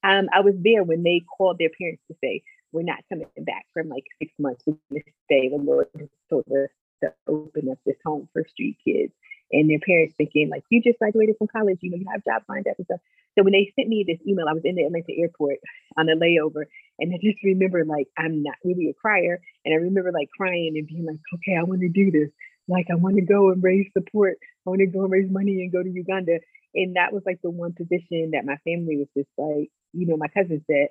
um, 0.04 0.30
I 0.34 0.42
was 0.42 0.56
there 0.60 0.84
when 0.84 1.04
they 1.04 1.22
called 1.38 1.58
their 1.58 1.72
parents 1.78 2.04
to 2.10 2.18
say, 2.24 2.44
we're 2.72 2.84
not 2.84 3.00
coming 3.10 3.28
back 3.40 3.66
from 3.74 3.90
like 3.90 4.06
six 4.20 4.32
months. 4.40 4.64
We're 4.66 4.78
going 4.90 5.04
to 5.04 5.12
stay. 5.26 5.50
The 5.50 5.58
Lord 5.58 5.88
told 6.30 6.46
us 6.48 6.70
to 7.04 7.14
open 7.28 7.70
up 7.70 7.80
this 7.86 7.98
home 8.06 8.30
for 8.32 8.46
street 8.48 8.78
kids. 8.86 9.14
And 9.52 9.70
their 9.70 9.80
parents 9.80 10.16
thinking, 10.18 10.50
like, 10.50 10.64
you 10.70 10.82
just 10.82 11.00
graduated 11.00 11.36
from 11.38 11.48
college, 11.48 11.80
you 11.82 11.92
know, 11.92 11.98
you 11.98 12.06
have 12.12 12.24
jobs 12.24 12.46
lined 12.48 12.68
up 12.68 12.78
and 12.78 12.86
stuff. 12.86 13.00
So 13.38 13.44
when 13.44 13.54
they 13.54 13.72
sent 13.76 13.90
me 13.90 14.06
this 14.08 14.20
email, 14.28 14.48
I 14.50 14.54
was 14.54 14.64
in 14.66 14.76
the 14.76 14.84
Atlanta 14.84 15.14
airport 15.18 15.58
on 15.98 16.10
a 16.10 16.16
layover. 16.16 16.66
And 17.00 17.14
I 17.14 17.18
just 17.22 17.44
remember, 17.44 17.84
like, 17.86 18.08
I'm 18.18 18.44
not 18.44 18.56
really 18.64 18.90
a 18.90 18.94
crier. 18.94 19.40
And 19.66 19.74
I 19.74 19.78
remember, 19.78 20.12
like, 20.12 20.30
crying 20.36 20.74
and 20.76 20.88
being 20.88 21.06
like, 21.06 21.20
okay, 21.36 21.58
I 21.58 21.64
want 21.64 21.82
to 21.82 21.90
do 21.90 22.12
this. 22.12 22.30
Like, 22.68 22.88
I 22.92 22.96
want 22.96 23.16
to 23.16 23.22
go 23.22 23.50
and 23.50 23.64
raise 23.64 23.88
support. 23.94 24.38
I 24.66 24.70
want 24.70 24.80
to 24.80 24.88
go 24.88 25.04
and 25.04 25.12
raise 25.12 25.30
money 25.30 25.62
and 25.62 25.72
go 25.72 25.84
to 25.84 25.90
Uganda. 25.90 26.40
And 26.74 26.96
that 26.96 27.12
was 27.12 27.24
like 27.26 27.40
the 27.42 27.50
one 27.50 27.74
position 27.74 28.32
that 28.32 28.46
my 28.46 28.56
family 28.64 28.98
was 28.98 29.08
just 29.16 29.30
like, 29.38 29.70
you 29.94 30.08
know, 30.08 30.16
my 30.16 30.28
cousin 30.28 30.64
said, 30.68 30.88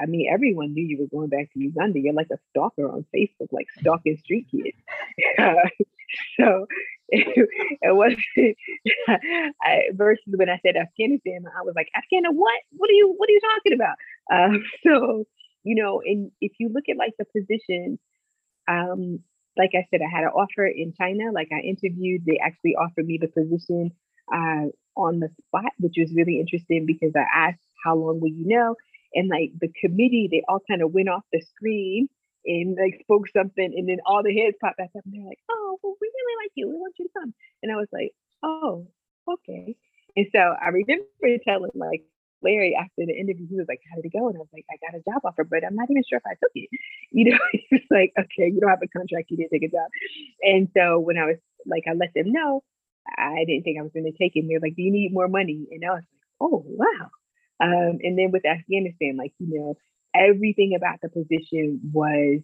I 0.00 0.06
mean, 0.06 0.28
everyone 0.32 0.74
knew 0.74 0.84
you 0.84 0.98
were 0.98 1.18
going 1.18 1.28
back 1.28 1.52
to 1.52 1.58
Uganda. 1.58 2.00
You're 2.00 2.14
like 2.14 2.30
a 2.32 2.38
stalker 2.50 2.88
on 2.88 3.04
Facebook, 3.14 3.52
like 3.52 3.66
stalking 3.78 4.16
street 4.18 4.46
kids. 4.50 4.76
so 6.38 6.66
it, 7.08 7.94
wasn't 7.94 8.18
I, 9.62 9.82
versus 9.92 10.24
when 10.26 10.48
I 10.48 10.58
said 10.64 10.76
Afghanistan, 10.76 11.44
I 11.46 11.62
was 11.62 11.74
like, 11.76 11.88
Afghanistan, 11.96 12.36
what? 12.36 12.54
What 12.76 12.90
are 12.90 12.94
you? 12.94 13.14
What 13.16 13.28
are 13.28 13.32
you 13.32 13.40
talking 13.40 13.72
about? 13.74 13.96
Um, 14.32 14.64
so 14.86 15.24
you 15.64 15.74
know, 15.74 16.02
and 16.04 16.30
if 16.40 16.52
you 16.58 16.70
look 16.72 16.84
at 16.90 16.96
like 16.96 17.14
the 17.18 17.24
position, 17.24 17.98
um, 18.68 19.20
like 19.56 19.70
I 19.74 19.86
said, 19.90 20.00
I 20.02 20.10
had 20.10 20.24
an 20.24 20.30
offer 20.30 20.66
in 20.66 20.92
China. 20.98 21.32
Like 21.32 21.48
I 21.52 21.60
interviewed, 21.60 22.24
they 22.26 22.38
actually 22.42 22.74
offered 22.74 23.06
me 23.06 23.18
the 23.20 23.28
position 23.28 23.92
uh, 24.32 24.68
on 24.96 25.20
the 25.20 25.28
spot, 25.46 25.72
which 25.78 25.94
was 25.98 26.12
really 26.14 26.40
interesting 26.40 26.86
because 26.86 27.12
I 27.16 27.48
asked 27.48 27.60
how 27.84 27.96
long 27.96 28.20
will 28.20 28.30
you 28.30 28.46
know? 28.46 28.76
And 29.14 29.28
like 29.28 29.52
the 29.60 29.70
committee, 29.80 30.28
they 30.30 30.42
all 30.48 30.60
kind 30.68 30.82
of 30.82 30.92
went 30.92 31.08
off 31.08 31.22
the 31.32 31.40
screen 31.40 32.08
and 32.46 32.76
like 32.80 33.00
spoke 33.02 33.28
something, 33.34 33.72
and 33.76 33.88
then 33.88 33.98
all 34.06 34.22
the 34.22 34.36
heads 34.36 34.56
popped 34.60 34.78
back 34.78 34.90
up, 34.96 35.04
and 35.04 35.14
they're 35.14 35.26
like, 35.26 35.38
"Oh, 35.50 35.63
well, 35.82 35.96
we 36.00 36.08
really 36.08 36.36
like 36.44 36.52
you. 36.54 36.68
We 36.68 36.76
want 36.76 36.94
you 36.98 37.06
to 37.06 37.14
come." 37.18 37.34
And 37.62 37.72
I 37.72 37.76
was 37.76 37.88
like, 37.92 38.12
"Oh, 38.42 38.86
okay." 39.28 39.76
And 40.16 40.26
so 40.34 40.38
I 40.40 40.68
remember 40.68 41.38
telling 41.44 41.70
like 41.74 42.04
Larry 42.42 42.74
after 42.76 43.04
the 43.06 43.16
interview, 43.16 43.46
he 43.48 43.56
was 43.56 43.66
like, 43.68 43.80
"How 43.90 43.96
did 43.96 44.06
it 44.06 44.12
go?" 44.12 44.28
And 44.28 44.36
I 44.36 44.40
was 44.40 44.52
like, 44.52 44.64
"I 44.70 44.76
got 44.84 44.98
a 44.98 45.02
job 45.04 45.22
offer, 45.24 45.44
but 45.44 45.64
I'm 45.64 45.74
not 45.76 45.90
even 45.90 46.02
sure 46.08 46.18
if 46.18 46.26
I 46.26 46.34
took 46.40 46.52
it." 46.54 46.68
You 47.12 47.30
know, 47.30 47.38
he's 47.70 47.86
like, 47.90 48.12
"Okay, 48.18 48.48
you 48.50 48.60
don't 48.60 48.70
have 48.70 48.82
a 48.82 48.88
contract. 48.98 49.30
You 49.30 49.36
didn't 49.38 49.50
take 49.52 49.64
a 49.64 49.68
job." 49.74 49.88
And 50.42 50.68
so 50.76 50.98
when 51.00 51.16
I 51.18 51.26
was 51.26 51.36
like, 51.66 51.84
I 51.88 51.92
let 51.94 52.12
them 52.14 52.32
know, 52.32 52.62
I 53.16 53.44
didn't 53.46 53.62
think 53.64 53.78
I 53.78 53.82
was 53.82 53.92
going 53.92 54.10
to 54.10 54.18
take 54.18 54.36
it. 54.36 54.40
And 54.40 54.50
they're 54.50 54.60
like, 54.60 54.76
"Do 54.76 54.82
you 54.82 54.92
need 54.92 55.12
more 55.12 55.28
money?" 55.28 55.66
And 55.70 55.84
I 55.84 55.90
was 55.90 56.02
like, 56.02 56.26
"Oh, 56.40 56.64
wow." 56.66 57.10
Um, 57.60 57.98
and 58.02 58.18
then 58.18 58.30
with 58.32 58.44
Afghanistan, 58.44 59.16
like, 59.16 59.32
you 59.38 59.46
know, 59.58 59.74
everything 60.14 60.74
about 60.76 60.98
the 61.02 61.08
position 61.08 61.80
was 61.92 62.40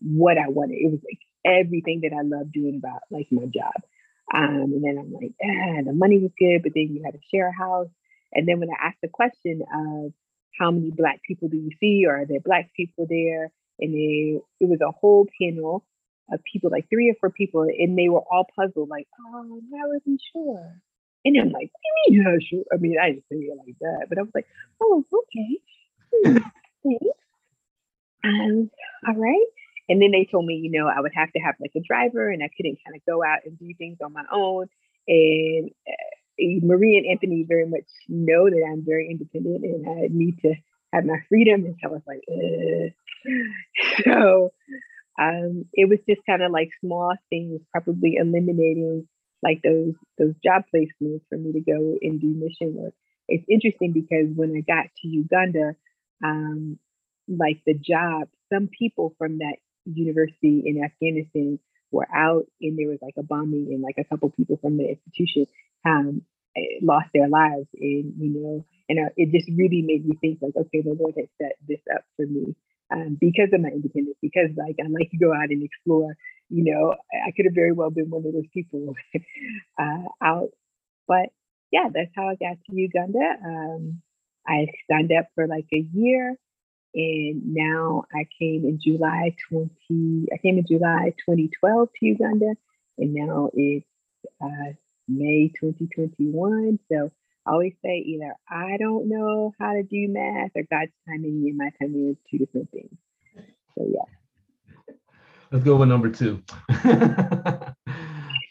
what 0.00 0.38
I 0.38 0.48
wanted. 0.48 0.76
It 0.76 0.90
was 0.90 1.00
like 1.04 1.20
everything 1.44 2.00
that 2.02 2.12
I 2.12 2.22
loved 2.22 2.52
doing 2.52 2.76
about 2.76 3.02
like 3.10 3.28
my 3.30 3.44
job. 3.44 3.74
Um, 4.32 4.72
and 4.72 4.84
then 4.84 4.98
I'm 4.98 5.12
like, 5.12 5.32
ah, 5.42 5.82
the 5.84 5.92
money 5.92 6.18
was 6.18 6.32
good, 6.38 6.62
but 6.62 6.72
then 6.74 6.94
you 6.94 7.02
had 7.04 7.14
to 7.14 7.20
share 7.30 7.48
a 7.48 7.56
house. 7.56 7.88
And 8.32 8.48
then 8.48 8.58
when 8.58 8.70
I 8.70 8.86
asked 8.86 9.00
the 9.02 9.08
question 9.08 9.62
of 9.62 10.12
how 10.58 10.70
many 10.70 10.90
black 10.90 11.20
people 11.22 11.48
do 11.48 11.56
you 11.56 11.70
see, 11.78 12.04
or 12.06 12.22
are 12.22 12.26
there 12.26 12.40
black 12.40 12.70
people 12.74 13.06
there? 13.08 13.52
And 13.78 13.92
they, 13.92 14.40
it 14.60 14.68
was 14.68 14.80
a 14.80 14.90
whole 14.90 15.26
panel 15.40 15.84
of 16.32 16.40
people, 16.50 16.70
like 16.70 16.88
three 16.88 17.10
or 17.10 17.14
four 17.20 17.30
people, 17.30 17.62
and 17.62 17.98
they 17.98 18.08
were 18.08 18.22
all 18.30 18.46
puzzled, 18.56 18.88
like, 18.88 19.06
oh, 19.20 19.40
I'm 19.40 19.70
not 19.70 19.88
really 19.88 20.18
sure. 20.32 20.80
And 21.24 21.36
I'm 21.40 21.50
like, 21.50 21.70
what 21.72 21.80
do 22.06 22.14
you 22.14 22.22
mean, 22.22 22.26
yeah, 22.26 22.48
sure. 22.48 22.64
I 22.72 22.76
mean, 22.76 22.96
I 23.00 23.10
didn't 23.10 23.24
say 23.30 23.36
it 23.36 23.58
like 23.58 23.76
that, 23.80 24.06
but 24.08 24.18
I 24.18 24.22
was 24.22 24.30
like, 24.34 24.46
oh, 24.80 25.04
okay. 25.12 25.58
Hmm, 26.12 26.36
thanks. 26.82 27.18
Um, 28.24 28.70
all 29.06 29.14
right. 29.14 29.46
And 29.88 30.00
then 30.00 30.12
they 30.12 30.26
told 30.30 30.46
me, 30.46 30.54
you 30.54 30.70
know, 30.70 30.88
I 30.88 31.00
would 31.00 31.12
have 31.14 31.32
to 31.32 31.38
have 31.40 31.56
like 31.60 31.72
a 31.76 31.80
driver 31.86 32.30
and 32.30 32.42
I 32.42 32.48
couldn't 32.56 32.78
kind 32.84 32.96
of 32.96 33.04
go 33.06 33.22
out 33.22 33.40
and 33.44 33.58
do 33.58 33.68
things 33.76 33.98
on 34.02 34.12
my 34.12 34.24
own. 34.32 34.66
And 35.06 35.70
uh, 35.86 36.66
Marie 36.66 36.96
and 36.96 37.06
Anthony 37.06 37.44
very 37.46 37.66
much 37.66 37.84
know 38.08 38.48
that 38.48 38.66
I'm 38.66 38.84
very 38.84 39.10
independent 39.10 39.64
and 39.64 39.88
I 39.88 40.08
need 40.10 40.40
to 40.42 40.54
have 40.92 41.04
my 41.04 41.18
freedom. 41.28 41.64
And 41.66 41.76
so 41.82 41.88
I 41.88 41.92
was 41.92 42.02
like, 42.06 42.22
Ugh. 42.30 42.92
so 44.04 44.52
um, 45.20 45.64
it 45.72 45.88
was 45.88 45.98
just 46.08 46.20
kind 46.26 46.42
of 46.42 46.50
like 46.50 46.70
small 46.80 47.14
things, 47.30 47.60
probably 47.72 48.16
eliminating 48.16 49.06
like 49.42 49.60
those 49.62 49.94
those 50.18 50.34
job 50.42 50.62
placements 50.74 51.20
for 51.28 51.36
me 51.36 51.52
to 51.52 51.60
go 51.60 51.96
and 52.00 52.20
do 52.20 52.28
mission 52.28 52.74
work. 52.74 52.94
It's 53.28 53.44
interesting 53.48 53.92
because 53.92 54.34
when 54.34 54.54
I 54.56 54.60
got 54.60 54.86
to 54.86 55.08
Uganda, 55.08 55.76
um, 56.22 56.78
like 57.28 57.60
the 57.66 57.74
job, 57.74 58.28
some 58.52 58.68
people 58.68 59.14
from 59.18 59.38
that 59.38 59.56
university 59.84 60.62
in 60.66 60.82
Afghanistan 60.84 61.58
were 61.90 62.08
out 62.14 62.46
and 62.60 62.78
there 62.78 62.88
was 62.88 62.98
like 63.02 63.14
a 63.18 63.22
bombing 63.22 63.68
and 63.70 63.82
like 63.82 63.96
a 63.98 64.04
couple 64.04 64.30
people 64.30 64.58
from 64.60 64.76
the 64.76 64.88
institution 64.88 65.46
um, 65.84 66.22
lost 66.82 67.08
their 67.14 67.28
lives 67.28 67.68
and 67.74 68.14
you 68.18 68.30
know 68.34 68.64
and 68.88 68.98
uh, 68.98 69.10
it 69.16 69.30
just 69.30 69.48
really 69.56 69.82
made 69.82 70.04
me 70.06 70.16
think 70.20 70.38
like 70.42 70.56
okay 70.56 70.82
the 70.82 70.96
lord 70.98 71.14
has 71.16 71.28
set 71.40 71.52
this 71.68 71.80
up 71.94 72.02
for 72.16 72.26
me 72.26 72.54
um, 72.92 73.16
because 73.20 73.48
of 73.52 73.60
my 73.60 73.68
independence 73.68 74.16
because 74.22 74.50
like 74.56 74.76
i 74.82 74.88
like 74.88 75.10
to 75.10 75.18
go 75.18 75.32
out 75.32 75.50
and 75.50 75.62
explore 75.62 76.16
you 76.48 76.64
know, 76.64 76.94
I 77.26 77.32
could 77.32 77.46
have 77.46 77.54
very 77.54 77.72
well 77.72 77.90
been 77.90 78.10
one 78.10 78.24
of 78.26 78.32
those 78.32 78.48
people 78.52 78.94
uh, 79.78 80.04
out. 80.22 80.50
But 81.08 81.30
yeah, 81.70 81.88
that's 81.92 82.10
how 82.14 82.28
I 82.28 82.34
got 82.36 82.58
to 82.66 82.76
Uganda. 82.76 83.34
Um, 83.44 84.02
I 84.46 84.66
signed 84.90 85.10
up 85.18 85.26
for 85.34 85.46
like 85.46 85.66
a 85.72 85.84
year, 85.92 86.36
and 86.94 87.42
now 87.54 88.04
I 88.14 88.26
came 88.38 88.64
in 88.64 88.80
July 88.80 89.34
20. 89.48 90.28
I 90.32 90.36
came 90.38 90.58
in 90.58 90.66
July 90.66 91.12
2012 91.26 91.88
to 91.88 92.06
Uganda, 92.06 92.54
and 92.98 93.14
now 93.14 93.50
it's 93.52 93.86
uh, 94.40 94.72
May 95.08 95.48
2021. 95.60 96.78
So 96.90 97.10
I 97.46 97.52
always 97.52 97.74
say 97.84 97.98
either 97.98 98.34
I 98.48 98.76
don't 98.78 99.08
know 99.08 99.52
how 99.58 99.72
to 99.72 99.82
do 99.82 100.08
math 100.08 100.52
or 100.54 100.62
God's 100.70 100.92
timing 101.08 101.46
and 101.48 101.56
my 101.56 101.70
timing 101.80 102.10
is 102.10 102.16
two 102.30 102.38
different 102.38 102.70
things. 102.70 102.96
So 103.76 103.86
yeah. 103.86 104.94
Let's 105.50 105.64
go 105.64 105.76
with 105.76 105.88
number 105.88 106.10
two. 106.10 106.42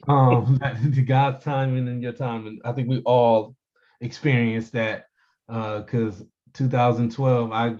um, 0.07 0.59
God's 1.05 1.43
timing 1.43 1.87
and 1.87 2.03
your 2.03 2.11
timing. 2.11 2.59
I 2.63 2.73
think 2.73 2.89
we 2.89 2.99
all 2.99 3.55
experienced 3.99 4.73
that 4.73 5.05
because 5.47 6.21
uh, 6.21 6.25
2012, 6.53 7.51
I 7.51 7.75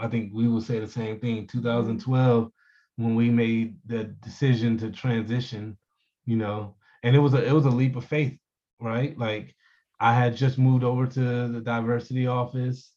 I 0.00 0.08
think 0.08 0.32
we 0.34 0.48
will 0.48 0.60
say 0.60 0.78
the 0.80 0.88
same 0.88 1.18
thing. 1.20 1.46
2012, 1.46 2.50
when 2.96 3.14
we 3.14 3.30
made 3.30 3.76
the 3.86 4.04
decision 4.04 4.78
to 4.78 4.90
transition, 4.90 5.76
you 6.24 6.36
know, 6.36 6.76
and 7.02 7.14
it 7.14 7.18
was 7.20 7.34
a 7.34 7.44
it 7.44 7.52
was 7.52 7.66
a 7.66 7.70
leap 7.70 7.96
of 7.96 8.04
faith, 8.04 8.38
right? 8.80 9.16
Like 9.18 9.54
I 10.00 10.14
had 10.14 10.36
just 10.36 10.58
moved 10.58 10.84
over 10.84 11.06
to 11.06 11.48
the 11.48 11.60
diversity 11.60 12.26
office. 12.26 12.92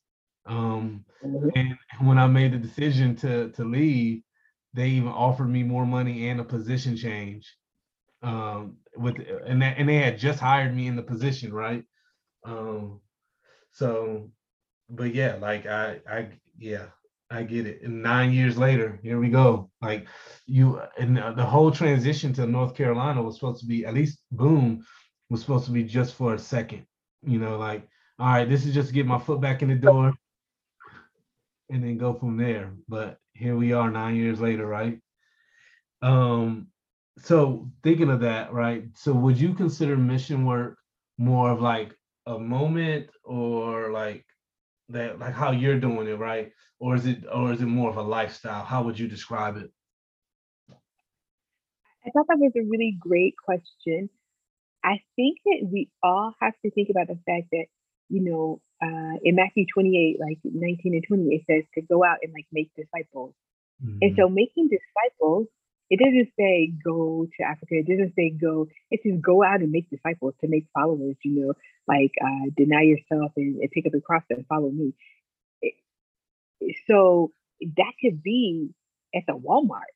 Um, 0.45 1.05
and 1.55 1.77
when 2.01 2.17
I 2.17 2.27
made 2.27 2.53
the 2.53 2.57
decision 2.57 3.15
to 3.17 3.51
to 3.51 3.63
leave, 3.63 4.23
they 4.73 4.89
even 4.89 5.09
offered 5.09 5.49
me 5.49 5.63
more 5.63 5.85
money 5.85 6.29
and 6.29 6.39
a 6.39 6.43
position 6.43 6.95
change. 6.97 7.55
Um, 8.21 8.77
with 8.95 9.15
and 9.45 9.61
that, 9.61 9.77
and 9.77 9.87
they 9.87 9.95
had 9.95 10.17
just 10.17 10.39
hired 10.39 10.75
me 10.75 10.87
in 10.87 10.95
the 10.95 11.03
position, 11.03 11.53
right? 11.53 11.83
Um, 12.45 13.01
so, 13.71 14.31
but 14.89 15.13
yeah, 15.13 15.35
like 15.35 15.65
I 15.65 15.99
I 16.09 16.29
yeah, 16.57 16.85
I 17.29 17.43
get 17.43 17.67
it. 17.67 17.81
And 17.83 18.01
nine 18.01 18.31
years 18.31 18.57
later, 18.57 18.99
here 19.03 19.19
we 19.19 19.29
go. 19.29 19.69
Like 19.81 20.07
you 20.45 20.81
and 20.97 21.17
the 21.17 21.45
whole 21.45 21.71
transition 21.71 22.33
to 22.33 22.47
North 22.47 22.75
Carolina 22.75 23.21
was 23.21 23.35
supposed 23.35 23.61
to 23.61 23.67
be 23.67 23.85
at 23.85 23.93
least 23.93 24.19
boom 24.31 24.85
was 25.29 25.41
supposed 25.41 25.65
to 25.65 25.71
be 25.71 25.83
just 25.83 26.15
for 26.15 26.33
a 26.33 26.39
second. 26.39 26.85
You 27.23 27.39
know, 27.39 27.57
like 27.57 27.87
all 28.19 28.27
right, 28.27 28.49
this 28.49 28.65
is 28.65 28.73
just 28.73 28.89
to 28.89 28.93
get 28.93 29.05
my 29.05 29.19
foot 29.19 29.41
back 29.41 29.61
in 29.61 29.69
the 29.69 29.75
door 29.75 30.13
and 31.69 31.83
then 31.83 31.97
go 31.97 32.13
from 32.13 32.37
there. 32.37 32.73
But 32.87 33.17
here 33.33 33.55
we 33.55 33.73
are 33.73 33.89
nine 33.91 34.15
years 34.15 34.41
later, 34.41 34.65
right? 34.65 34.99
Um, 36.01 36.67
so 37.19 37.69
thinking 37.83 38.09
of 38.09 38.21
that, 38.21 38.53
right? 38.53 38.85
So 38.95 39.13
would 39.13 39.39
you 39.39 39.53
consider 39.53 39.97
mission 39.97 40.45
work 40.45 40.77
more 41.17 41.51
of 41.51 41.61
like 41.61 41.93
a 42.25 42.39
moment 42.39 43.09
or 43.23 43.91
like 43.91 44.25
that 44.89 45.19
like 45.19 45.33
how 45.33 45.51
you're 45.51 45.79
doing 45.79 46.07
it, 46.07 46.17
right? 46.19 46.51
Or 46.79 46.95
is 46.95 47.05
it 47.05 47.23
or 47.31 47.53
is 47.53 47.61
it 47.61 47.65
more 47.65 47.89
of 47.89 47.97
a 47.97 48.01
lifestyle? 48.01 48.63
How 48.63 48.83
would 48.83 48.97
you 48.97 49.07
describe 49.07 49.57
it? 49.57 49.71
I 52.05 52.11
thought 52.11 52.27
that 52.27 52.39
was 52.39 52.53
a 52.55 52.63
really 52.63 52.97
great 52.99 53.35
question. 53.43 54.09
I 54.83 55.01
think 55.15 55.39
that 55.45 55.67
we 55.71 55.89
all 56.01 56.33
have 56.41 56.53
to 56.63 56.71
think 56.71 56.89
about 56.89 57.07
the 57.07 57.19
fact 57.25 57.47
that, 57.51 57.65
you 58.07 58.23
know, 58.23 58.61
uh, 58.81 59.19
in 59.23 59.35
Matthew 59.35 59.65
28, 59.73 60.17
like 60.19 60.39
19 60.43 60.93
and 60.93 61.03
20, 61.05 61.35
it 61.35 61.43
says 61.49 61.63
to 61.75 61.81
go 61.81 62.03
out 62.03 62.17
and 62.23 62.31
like 62.33 62.47
make 62.51 62.71
disciples. 62.75 63.33
Mm-hmm. 63.83 63.97
And 64.01 64.15
so 64.17 64.29
making 64.29 64.69
disciples, 64.69 65.47
it 65.89 65.99
doesn't 65.99 66.29
say 66.39 66.71
go 66.83 67.27
to 67.37 67.43
Africa. 67.43 67.75
It 67.75 67.87
doesn't 67.87 68.13
say 68.15 68.29
go. 68.29 68.67
It 68.91 69.01
says 69.03 69.19
go 69.21 69.43
out 69.43 69.59
and 69.59 69.71
make 69.71 69.89
disciples 69.89 70.33
to 70.41 70.47
make 70.47 70.65
followers, 70.73 71.17
you 71.23 71.41
know, 71.41 71.53
like 71.89 72.13
uh, 72.23 72.49
deny 72.55 72.83
yourself 72.83 73.33
and, 73.35 73.59
and 73.59 73.71
pick 73.71 73.85
up 73.85 73.91
the 73.91 74.01
cross 74.01 74.23
and 74.29 74.47
follow 74.47 74.69
me. 74.69 74.93
It, 75.61 75.73
so 76.87 77.31
that 77.61 77.93
could 78.01 78.23
be 78.23 78.69
at 79.15 79.23
the 79.27 79.33
Walmart. 79.33 79.95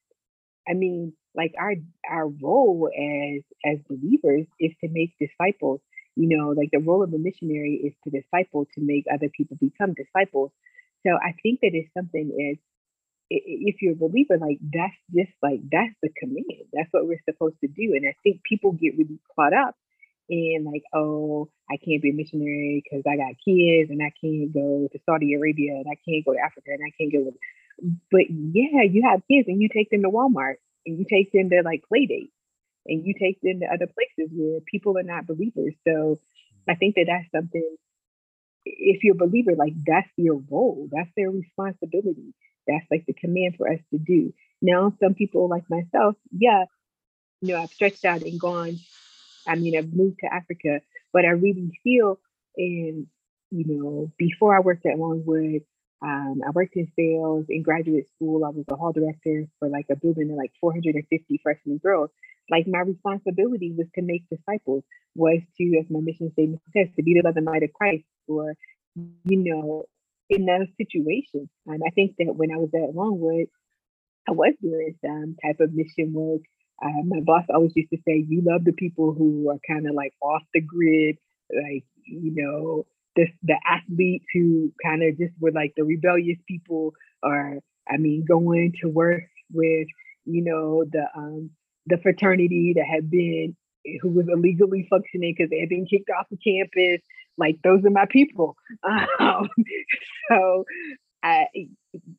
I 0.67 0.73
mean, 0.73 1.13
like 1.35 1.53
our 1.59 1.75
our 2.09 2.27
role 2.27 2.89
as 2.93 3.43
as 3.65 3.79
believers 3.87 4.45
is 4.59 4.71
to 4.81 4.89
make 4.89 5.13
disciples 5.19 5.81
you 6.15 6.27
know 6.27 6.49
like 6.49 6.69
the 6.71 6.79
role 6.79 7.03
of 7.03 7.13
a 7.13 7.17
missionary 7.17 7.81
is 7.83 7.93
to 8.03 8.09
disciple 8.09 8.65
to 8.75 8.81
make 8.81 9.05
other 9.11 9.29
people 9.35 9.57
become 9.59 9.93
disciples 9.93 10.51
so 11.05 11.11
i 11.23 11.33
think 11.41 11.59
that 11.61 11.71
it's 11.73 11.93
something 11.93 12.31
is 12.51 12.57
if 13.29 13.81
you're 13.81 13.93
a 13.93 13.95
believer 13.95 14.37
like 14.37 14.59
that's 14.61 14.93
just 15.13 15.31
like 15.41 15.59
that's 15.71 15.95
the 16.03 16.09
command 16.17 16.67
that's 16.71 16.91
what 16.91 17.07
we're 17.07 17.21
supposed 17.25 17.55
to 17.61 17.67
do 17.67 17.93
and 17.95 18.05
i 18.07 18.15
think 18.23 18.41
people 18.47 18.71
get 18.73 18.97
really 18.97 19.19
caught 19.35 19.53
up 19.53 19.75
in 20.29 20.65
like 20.65 20.83
oh 20.93 21.49
i 21.69 21.77
can't 21.77 22.01
be 22.01 22.11
a 22.11 22.13
missionary 22.13 22.83
because 22.83 23.03
i 23.07 23.17
got 23.17 23.35
kids 23.43 23.89
and 23.89 24.01
i 24.01 24.11
can't 24.21 24.53
go 24.53 24.87
to 24.91 24.99
saudi 25.05 25.33
arabia 25.33 25.73
and 25.73 25.85
i 25.91 25.97
can't 26.07 26.25
go 26.25 26.33
to 26.33 26.39
africa 26.39 26.67
and 26.67 26.81
i 26.85 26.91
can't 26.97 27.11
go 27.11 27.31
but 28.11 28.25
yeah 28.29 28.83
you 28.83 29.03
have 29.03 29.21
kids 29.29 29.47
and 29.47 29.61
you 29.61 29.67
take 29.69 29.89
them 29.89 30.01
to 30.01 30.09
walmart 30.09 30.55
and 30.85 30.97
you 30.97 31.05
take 31.09 31.31
them 31.31 31.49
to 31.49 31.61
like 31.63 31.83
play 31.87 32.05
dates 32.05 32.33
and 32.85 33.05
you 33.05 33.13
take 33.19 33.39
them 33.41 33.61
to 33.61 33.65
other 33.65 33.87
places 33.87 34.31
where 34.35 34.59
people 34.61 34.97
are 34.97 35.03
not 35.03 35.27
believers. 35.27 35.73
So 35.87 36.19
I 36.67 36.75
think 36.75 36.95
that 36.95 37.05
that's 37.07 37.31
something, 37.31 37.75
if 38.65 39.03
you're 39.03 39.15
a 39.15 39.27
believer, 39.27 39.55
like 39.55 39.73
that's 39.85 40.09
your 40.17 40.41
role, 40.49 40.87
that's 40.91 41.09
their 41.15 41.31
responsibility. 41.31 42.33
That's 42.67 42.85
like 42.89 43.05
the 43.05 43.13
command 43.13 43.55
for 43.57 43.69
us 43.69 43.79
to 43.91 43.97
do. 43.97 44.33
Now, 44.61 44.93
some 45.01 45.13
people 45.13 45.49
like 45.49 45.69
myself, 45.69 46.15
yeah, 46.31 46.65
you 47.41 47.53
know, 47.53 47.61
I've 47.61 47.71
stretched 47.71 48.05
out 48.05 48.21
and 48.21 48.39
gone. 48.39 48.79
I 49.47 49.55
mean, 49.55 49.77
I've 49.77 49.93
moved 49.93 50.19
to 50.19 50.33
Africa, 50.33 50.79
but 51.11 51.25
I 51.25 51.29
really 51.29 51.71
feel 51.83 52.19
in, 52.55 53.07
you 53.51 53.65
know, 53.65 54.11
before 54.17 54.55
I 54.55 54.59
worked 54.59 54.85
at 54.85 54.97
Longwood, 54.97 55.61
um, 56.01 56.41
I 56.45 56.51
worked 56.51 56.75
in 56.75 56.91
sales 56.97 57.45
in 57.49 57.63
graduate 57.63 58.07
school. 58.15 58.43
I 58.43 58.49
was 58.49 58.65
a 58.69 58.75
hall 58.75 58.91
director 58.91 59.45
for 59.59 59.69
like 59.69 59.85
a 59.89 59.95
building 59.95 60.31
of 60.31 60.37
like 60.37 60.51
450 60.59 61.39
freshman 61.41 61.77
girls. 61.77 62.09
Like 62.51 62.67
my 62.67 62.79
responsibility 62.79 63.71
was 63.71 63.87
to 63.95 64.01
make 64.01 64.23
disciples, 64.29 64.83
was 65.15 65.39
to, 65.57 65.77
as 65.79 65.85
my 65.89 66.01
mission 66.01 66.29
statement 66.33 66.61
says, 66.75 66.87
to 66.97 67.03
be 67.03 67.13
the 67.13 67.21
love 67.25 67.37
and 67.37 67.45
light 67.45 67.63
of 67.63 67.71
Christ, 67.71 68.03
or 68.27 68.53
you 68.95 69.37
know, 69.37 69.85
in 70.29 70.45
those 70.45 70.67
situations. 70.77 71.49
And 71.65 71.81
I 71.85 71.89
think 71.91 72.15
that 72.19 72.35
when 72.35 72.51
I 72.51 72.57
was 72.57 72.69
at 72.73 72.93
Longwood, 72.93 73.47
I 74.27 74.31
was 74.31 74.53
doing 74.61 74.95
some 75.03 75.35
type 75.43 75.59
of 75.59 75.73
mission 75.73 76.13
work. 76.13 76.41
Uh, 76.81 77.03
my 77.05 77.19
boss 77.21 77.45
always 77.53 77.71
used 77.75 77.89
to 77.91 77.97
say, 78.07 78.25
"You 78.27 78.41
love 78.41 78.63
the 78.65 78.73
people 78.73 79.13
who 79.13 79.49
are 79.49 79.59
kind 79.67 79.87
of 79.87 79.93
like 79.95 80.13
off 80.21 80.43
the 80.53 80.61
grid, 80.61 81.17
like 81.49 81.83
you 82.05 82.33
know, 82.35 82.85
the 83.15 83.27
the 83.43 83.59
athletes 83.65 84.25
who 84.33 84.71
kind 84.83 85.03
of 85.03 85.17
just 85.17 85.33
were 85.39 85.51
like 85.51 85.73
the 85.77 85.83
rebellious 85.83 86.39
people, 86.47 86.93
or 87.21 87.59
I 87.89 87.97
mean, 87.97 88.25
going 88.27 88.73
to 88.81 88.89
work 88.89 89.23
with 89.51 89.87
you 90.25 90.43
know 90.43 90.83
the 90.91 91.05
um 91.15 91.51
the 91.87 91.97
fraternity 91.97 92.73
that 92.77 92.85
had 92.85 93.09
been 93.09 93.55
who 94.01 94.09
was 94.09 94.25
illegally 94.31 94.87
functioning 94.89 95.33
because 95.37 95.49
they 95.49 95.59
had 95.59 95.69
been 95.69 95.85
kicked 95.85 96.09
off 96.09 96.27
the 96.31 96.37
campus. 96.37 97.01
Like 97.37 97.57
those 97.63 97.83
are 97.85 97.89
my 97.89 98.05
people. 98.09 98.55
Um, 99.19 99.49
so 100.29 100.65
I 101.23 101.45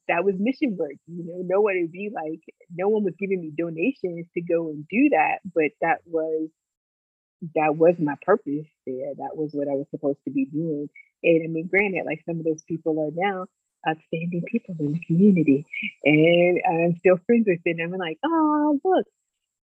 that 0.08 0.24
was 0.24 0.34
mission 0.38 0.76
work. 0.78 0.96
You 1.06 1.24
know, 1.24 1.42
no 1.44 1.60
one 1.60 1.78
would 1.80 1.92
be 1.92 2.10
like, 2.12 2.40
no 2.74 2.88
one 2.88 3.04
was 3.04 3.14
giving 3.18 3.40
me 3.40 3.52
donations 3.56 4.26
to 4.34 4.40
go 4.40 4.68
and 4.68 4.86
do 4.88 5.10
that, 5.10 5.40
but 5.54 5.72
that 5.82 5.98
was 6.06 6.48
that 7.54 7.76
was 7.76 7.96
my 7.98 8.14
purpose 8.22 8.66
there. 8.86 9.14
That 9.18 9.36
was 9.36 9.50
what 9.52 9.68
I 9.68 9.72
was 9.72 9.86
supposed 9.90 10.20
to 10.24 10.30
be 10.32 10.46
doing. 10.46 10.88
And 11.22 11.42
I 11.44 11.48
mean, 11.48 11.66
granted, 11.66 12.06
like 12.06 12.22
some 12.26 12.38
of 12.38 12.44
those 12.44 12.62
people 12.62 12.98
are 12.98 13.12
now 13.14 13.46
outstanding 13.86 14.42
people 14.50 14.74
in 14.78 14.92
the 14.92 15.00
community, 15.06 15.66
and 16.04 16.60
I'm 16.66 16.96
still 17.00 17.18
friends 17.26 17.46
with 17.46 17.62
them. 17.64 17.76
And 17.78 17.94
I'm 17.94 17.98
like, 17.98 18.18
oh, 18.24 18.80
look. 18.82 19.06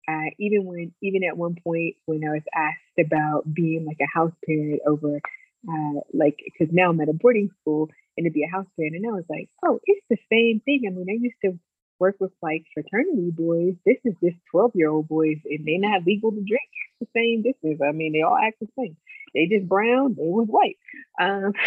Uh, 0.08 0.30
even 0.40 0.64
when, 0.64 0.92
even 1.02 1.22
at 1.22 1.36
one 1.36 1.54
point 1.62 1.94
when 2.06 2.24
I 2.24 2.32
was 2.32 2.42
asked 2.52 2.98
about 3.06 3.44
being 3.52 3.84
like 3.86 3.98
a 4.00 4.10
house 4.12 4.32
parent 4.44 4.80
over, 4.84 5.20
uh, 5.68 6.00
like, 6.12 6.36
because 6.44 6.74
now 6.74 6.90
I'm 6.90 7.00
at 7.00 7.08
a 7.08 7.12
boarding 7.12 7.50
school 7.60 7.90
and 8.16 8.24
to 8.24 8.30
be 8.30 8.44
a 8.44 8.50
house 8.50 8.66
band. 8.76 8.94
and 8.94 9.06
I 9.06 9.12
was 9.12 9.24
like, 9.28 9.48
oh, 9.64 9.80
it's 9.84 10.06
the 10.10 10.18
same 10.30 10.60
thing. 10.64 10.82
I 10.86 10.90
mean, 10.90 11.06
I 11.08 11.18
used 11.20 11.36
to 11.44 11.58
work 11.98 12.16
with 12.18 12.32
like 12.42 12.64
fraternity 12.74 13.30
boys. 13.30 13.74
This 13.84 13.98
is 14.04 14.14
just 14.22 14.36
12 14.50 14.72
year 14.74 14.90
old 14.90 15.08
boys, 15.08 15.38
and 15.44 15.66
they're 15.66 15.78
not 15.78 16.04
legal 16.06 16.30
to 16.30 16.42
drink. 16.42 16.70
It's 17.00 17.10
the 17.12 17.20
same 17.20 17.42
difference. 17.42 17.80
I 17.86 17.92
mean, 17.92 18.12
they 18.12 18.22
all 18.22 18.36
act 18.36 18.60
the 18.60 18.68
same. 18.78 18.96
They 19.34 19.46
just 19.46 19.68
brown, 19.68 20.14
they 20.16 20.24
was 20.24 20.48
white. 20.48 20.78
Um, 21.20 21.52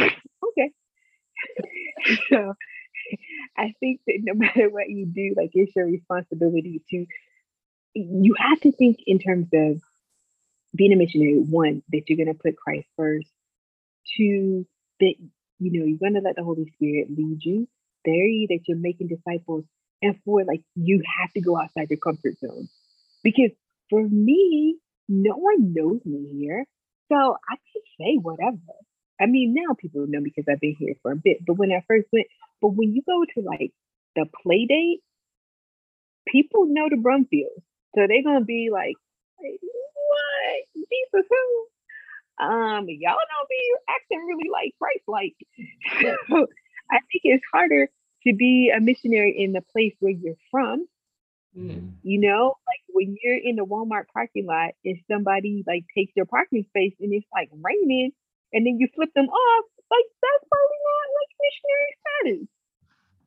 okay. 0.50 0.72
so 2.30 2.54
I 3.58 3.74
think 3.80 4.02
that 4.08 4.20
no 4.22 4.34
matter 4.36 4.70
what 4.70 4.90
you 4.90 5.06
do, 5.06 5.34
like 5.38 5.52
it's 5.54 5.76
your 5.76 5.86
responsibility 5.86 6.82
to, 6.90 7.06
you 7.94 8.36
have 8.38 8.60
to 8.62 8.72
think 8.72 9.00
in 9.06 9.20
terms 9.20 9.48
of 9.54 9.82
being 10.76 10.94
a 10.94 10.96
missionary. 10.96 11.38
One, 11.38 11.84
that 11.92 12.04
you're 12.08 12.18
going 12.18 12.36
to 12.36 12.42
put 12.42 12.58
Christ 12.58 12.88
first. 12.98 13.30
Two, 14.18 14.66
that, 15.00 15.14
you 15.60 15.72
know, 15.72 15.86
you're 15.86 16.00
going 16.00 16.16
to 16.16 16.26
let 16.26 16.36
the 16.36 16.44
Holy 16.44 16.70
Spirit 16.76 17.08
lead 17.10 17.40
you. 17.44 17.68
Three, 18.06 18.48
that 18.50 18.60
you're 18.68 18.78
making 18.78 19.08
disciples 19.08 19.64
and 20.02 20.20
four, 20.26 20.44
like 20.44 20.62
you 20.76 21.02
have 21.22 21.32
to 21.34 21.42
go 21.42 21.58
outside 21.58 21.90
your 21.90 22.00
comfort 22.00 22.38
zone. 22.40 22.68
Because 23.24 23.52
for 23.90 24.04
me, 24.04 24.78
no 25.08 25.36
one 25.36 25.74
knows 25.74 26.02
me 26.06 26.28
here. 26.38 26.66
So 27.12 27.16
I 27.16 27.56
can 27.56 27.82
say 28.00 28.18
whatever. 28.22 28.58
I 29.22 29.26
mean, 29.28 29.54
now 29.56 29.74
people 29.80 30.06
know 30.08 30.20
because 30.22 30.46
I've 30.50 30.60
been 30.60 30.76
here 30.78 30.96
for 31.02 31.12
a 31.12 31.16
bit. 31.16 31.46
But 31.46 31.58
when 31.58 31.72
I 31.72 31.84
first 31.88 32.08
went, 32.12 32.28
but 32.62 32.70
when 32.70 32.94
you 32.94 33.02
go 33.06 33.24
to 33.36 33.48
like 33.48 33.72
the 34.16 34.26
play 34.42 34.66
date, 34.66 35.00
people 36.28 36.66
know 36.66 36.90
the 36.90 36.98
Brumfields. 36.98 37.64
So 37.96 38.08
they're 38.08 38.24
gonna 38.24 38.44
be 38.44 38.70
like, 38.72 38.96
what? 39.38 40.68
Jesus 40.76 41.28
who? 41.30 41.68
Um, 42.44 42.86
y'all 42.90 43.16
don't 43.54 43.60
be 43.60 43.94
acting 43.94 44.26
really 44.26 44.50
like 44.52 44.74
Christ 44.80 45.04
like. 45.08 45.36
So 46.30 46.48
I 46.92 47.00
think 47.12 47.22
it's 47.24 47.44
harder 47.52 47.90
to 48.26 48.34
be 48.34 48.72
a 48.76 48.80
missionary 48.80 49.36
in 49.38 49.54
the 49.54 49.62
place 49.62 49.94
where 50.00 50.12
you're 50.12 50.36
from. 50.52 50.86
Mm. 51.58 51.94
You 52.04 52.20
know, 52.20 52.56
like 52.68 52.84
when 52.90 53.16
you're 53.22 53.38
in 53.38 53.56
the 53.56 53.66
Walmart 53.66 54.06
parking 54.14 54.46
lot 54.46 54.72
and 54.84 54.98
somebody 55.10 55.64
like 55.68 55.86
takes 55.96 56.14
your 56.16 56.26
parking 56.26 56.66
space 56.70 56.94
and 57.00 57.14
it's 57.14 57.28
like 57.34 57.50
raining 57.62 58.12
and 58.54 58.66
then 58.66 58.80
you 58.80 58.88
flip 58.96 59.10
them 59.16 59.28
off, 59.28 59.66
like 59.92 60.06
that's 60.22 60.46
probably 60.50 60.82
not 60.90 61.08
like 61.20 61.32
missionary 61.46 61.94
status. 62.02 62.48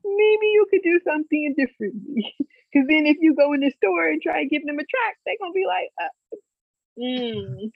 Maybe 0.03 0.47
you 0.53 0.65
could 0.69 0.83
do 0.83 0.99
something 1.05 1.55
differently. 1.57 2.35
Because 2.73 2.89
then 2.89 3.05
if 3.07 3.15
you 3.21 3.33
go 3.33 3.53
in 3.53 3.61
the 3.61 3.71
store 3.77 4.09
and 4.09 4.21
try 4.21 4.41
and 4.41 4.49
give 4.49 4.65
them 4.65 4.77
a 4.77 4.83
track, 4.83 5.17
they're 5.25 5.35
gonna 5.39 5.53
be 5.53 5.65
like, 5.65 5.89
uh, 6.03 6.11
mm. 6.99 7.71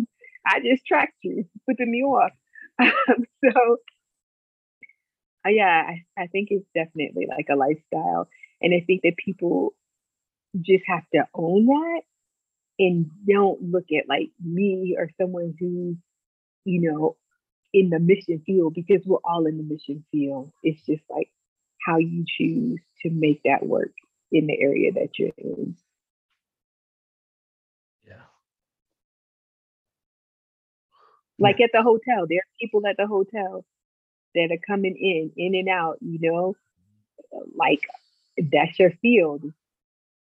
I 0.46 0.60
just 0.60 0.86
tracked 0.86 1.18
you, 1.22 1.44
putting 1.68 1.90
me 1.90 2.02
off. 2.02 2.32
Um, 2.78 3.24
so 3.42 3.78
uh, 5.46 5.50
yeah, 5.50 5.82
I, 5.88 6.04
I 6.22 6.26
think 6.26 6.48
it's 6.50 6.66
definitely 6.74 7.26
like 7.28 7.46
a 7.50 7.56
lifestyle. 7.56 8.28
And 8.60 8.74
I 8.74 8.84
think 8.86 9.02
that 9.02 9.16
people 9.16 9.74
just 10.60 10.84
have 10.86 11.04
to 11.14 11.26
own 11.34 11.66
that 11.66 12.02
and 12.78 13.10
don't 13.28 13.62
look 13.62 13.86
at 13.96 14.08
like 14.08 14.30
me 14.42 14.96
or 14.98 15.10
someone 15.20 15.54
who's, 15.58 15.96
you 16.64 16.90
know, 16.90 17.16
in 17.72 17.90
the 17.90 17.98
mission 17.98 18.42
field 18.44 18.74
because 18.74 19.02
we're 19.04 19.18
all 19.24 19.46
in 19.46 19.58
the 19.58 19.62
mission 19.62 20.04
field. 20.10 20.50
It's 20.62 20.84
just 20.86 21.02
like 21.10 21.28
how 21.86 21.98
you 21.98 22.24
choose 22.26 22.80
to 23.02 23.10
make 23.10 23.42
that 23.44 23.64
work 23.64 23.92
in 24.32 24.46
the 24.46 24.58
area 24.60 24.92
that 24.92 25.18
you're 25.18 25.30
in. 25.38 25.76
Like 31.38 31.60
at 31.60 31.70
the 31.72 31.82
hotel, 31.82 32.26
there 32.28 32.38
are 32.38 32.58
people 32.60 32.82
at 32.88 32.96
the 32.96 33.06
hotel 33.06 33.64
that 34.34 34.48
are 34.50 34.66
coming 34.66 34.96
in, 34.96 35.32
in 35.36 35.54
and 35.54 35.68
out, 35.68 35.96
you 36.00 36.18
know, 36.20 36.56
like 37.54 37.80
that's 38.52 38.78
your 38.78 38.90
field. 39.02 39.42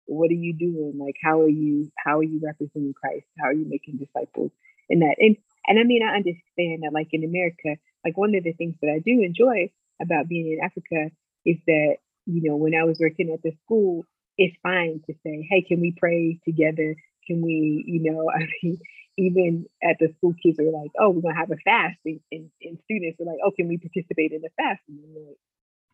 What 0.06 0.30
are 0.30 0.34
you 0.34 0.54
doing? 0.54 0.93
Like 0.97 1.15
how 1.24 1.41
are 1.41 1.50
you 1.50 1.91
how 1.97 2.19
are 2.19 2.24
you 2.24 2.41
representing 2.43 2.93
Christ? 2.93 3.26
How 3.39 3.47
are 3.47 3.54
you 3.54 3.65
making 3.67 3.97
disciples 3.97 4.52
in 4.89 5.00
that? 5.00 5.15
And 5.19 5.38
and 5.67 5.80
I 5.80 5.84
mean 5.84 6.04
I 6.04 6.15
understand 6.15 6.84
that 6.84 6.91
like 6.93 7.10
in 7.12 7.24
America, 7.24 7.78
like 8.04 8.17
one 8.17 8.36
of 8.36 8.43
the 8.43 8.54
things 8.54 8.76
that 8.82 8.91
I 8.91 9.00
do 9.00 9.21
enjoy 9.21 9.69
about 10.02 10.28
being 10.28 10.52
in 10.52 10.63
Africa 10.63 11.12
is 11.45 11.58
that, 11.67 11.97
you 12.26 12.50
know, 12.50 12.56
when 12.56 12.76
I 12.76 12.84
was 12.84 13.00
working 13.00 13.32
at 13.32 13.41
the 13.43 13.54
school, 13.63 14.06
it's 14.38 14.56
fine 14.63 15.02
to 15.08 15.13
say, 15.24 15.47
hey, 15.50 15.62
can 15.62 15.80
we 15.80 15.93
pray 15.97 16.39
together? 16.45 16.95
Can 17.28 17.41
we, 17.41 17.84
you 17.88 18.12
know, 18.12 18.30
I 18.36 18.47
mean, 18.63 18.80
even 19.21 19.65
at 19.84 19.97
the 19.99 20.10
school, 20.17 20.34
kids 20.41 20.60
are 20.60 20.71
like, 20.71 20.89
oh, 20.99 21.12
we're 21.12 21.21
gonna 21.21 21.38
have 21.38 21.51
a 21.51 21.62
fast, 21.63 21.97
and, 22.05 22.19
and, 22.31 22.49
and 22.62 22.79
students 22.86 23.21
are 23.21 23.29
like, 23.29 23.38
oh, 23.45 23.51
can 23.51 23.67
we 23.67 23.77
participate 23.77 24.34
in 24.34 24.41
the 24.41 24.49
fast? 24.57 24.81
And 24.89 24.97
I'm 24.97 25.13
like, 25.13 25.38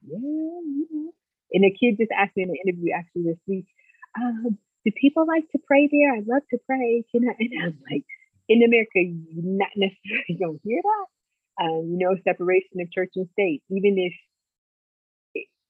yeah, 0.07 0.17
know. 0.17 1.11
And 1.51 1.63
the 1.63 1.71
kid 1.71 1.97
just 1.99 2.11
asked 2.11 2.35
me 2.35 2.43
in 2.43 2.49
an 2.49 2.61
interview 2.65 2.93
actually 2.95 3.23
this 3.23 3.39
week, 3.47 3.67
um, 4.15 4.57
do 4.85 4.91
people 4.95 5.27
like 5.27 5.43
to 5.51 5.59
pray 5.67 5.89
there? 5.91 6.13
I 6.13 6.23
love 6.25 6.43
to 6.51 6.57
pray. 6.65 7.03
Can 7.11 7.27
I? 7.27 7.35
And 7.39 7.63
I'm 7.63 7.79
like, 7.91 8.05
in 8.47 8.63
America, 8.63 9.03
you 9.03 9.43
not 9.43 9.75
necessarily 9.75 10.37
don't 10.39 10.61
hear 10.63 10.79
that. 10.81 11.63
Um, 11.63 11.89
you 11.91 11.97
know, 11.99 12.15
separation 12.23 12.79
of 12.79 12.91
church 12.91 13.11
and 13.15 13.27
state. 13.33 13.63
Even 13.69 13.97
if 13.97 14.13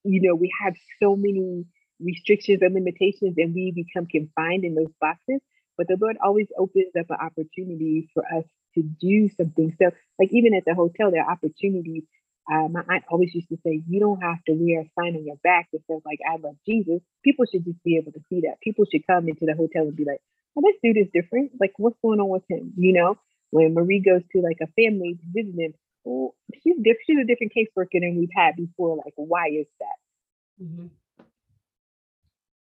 you 0.04 0.22
know 0.22 0.36
we 0.36 0.54
have 0.62 0.76
so 1.02 1.16
many 1.16 1.66
restrictions 2.00 2.60
and 2.62 2.76
limitations, 2.76 3.36
and 3.38 3.56
we 3.56 3.72
become 3.74 4.06
confined 4.06 4.64
in 4.64 4.76
those 4.76 4.94
boxes. 5.02 5.42
But 5.78 5.88
the 5.88 5.98
Lord 6.00 6.18
always 6.24 6.48
opens 6.58 6.94
up 7.00 7.08
an 7.10 7.18
opportunity 7.22 8.10
for 8.14 8.24
us 8.26 8.46
to 8.76 8.82
do 8.82 9.30
something. 9.30 9.76
So, 9.80 9.92
like 10.20 10.30
even 10.32 10.54
at 10.54 10.66
the 10.66 10.74
hotel, 10.76 11.12
there 11.12 11.24
are 11.24 11.32
opportunities. 11.32 12.04
Uh, 12.52 12.68
my 12.70 12.82
aunt 12.90 13.04
always 13.10 13.36
used 13.36 13.50
to 13.50 13.58
say, 13.66 13.82
"You 13.88 14.00
don't 14.00 14.22
have 14.22 14.44
to 14.46 14.54
wear 14.54 14.82
a 14.82 14.90
sign 14.98 15.16
on 15.16 15.26
your 15.26 15.36
back 15.44 15.68
that 15.74 15.86
says 15.86 16.02
like 16.06 16.20
I 16.28 16.38
love 16.38 16.56
Jesus." 16.68 17.02
People 17.24 17.46
should 17.46 17.66
just 17.66 17.84
be 17.84 17.98
able 17.98 18.12
to 18.14 18.22
see 18.30 18.42
that. 18.42 18.60
People 18.62 18.86
should 18.86 19.06
come 19.06 19.28
into 19.28 19.46
the 19.46 19.54
hotel 19.54 19.84
and 19.84 19.96
be 19.96 20.06
like, 20.06 20.22
"Oh, 20.56 20.62
this 20.62 20.78
dude 20.82 20.98
is 20.98 21.12
different. 21.14 21.52
Like, 21.60 21.74
what's 21.78 22.00
going 22.02 22.20
on 22.20 22.30
with 22.30 22.44
him?" 22.50 22.74
You 22.78 22.94
know, 22.94 23.18
when 23.52 23.74
Marie 23.74 24.00
goes 24.00 24.22
to 24.32 24.42
like 24.42 24.60
a 24.62 24.68
family 24.68 25.16
to 25.16 25.26
visit 25.34 25.60
him, 25.60 25.74
oh, 26.06 26.34
she's 26.64 26.78
different. 26.78 27.06
She's 27.06 27.20
a 27.20 27.26
different 27.26 27.54
caseworker 27.54 28.00
than 28.00 28.18
we've 28.18 28.30
had 28.36 28.56
before. 28.56 28.96
Like, 28.98 29.14
why 29.16 29.48
is 29.50 29.68
that? 29.80 30.64
Mhm. 30.64 30.90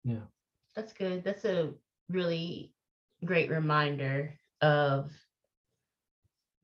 Yeah. 0.03 0.27
That's 0.75 0.93
good. 0.93 1.23
That's 1.23 1.45
a 1.45 1.73
really 2.09 2.71
great 3.25 3.49
reminder 3.49 4.33
of 4.61 5.11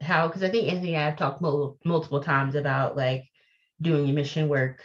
how, 0.02 0.28
because 0.28 0.44
I 0.44 0.50
think 0.50 0.72
Anthony 0.72 0.96
and 0.96 1.04
I 1.04 1.06
have 1.10 1.18
talked 1.18 1.42
mul- 1.42 1.78
multiple 1.86 2.22
times 2.22 2.56
about 2.56 2.96
like 2.96 3.26
doing 3.82 4.14
mission 4.14 4.48
work 4.50 4.84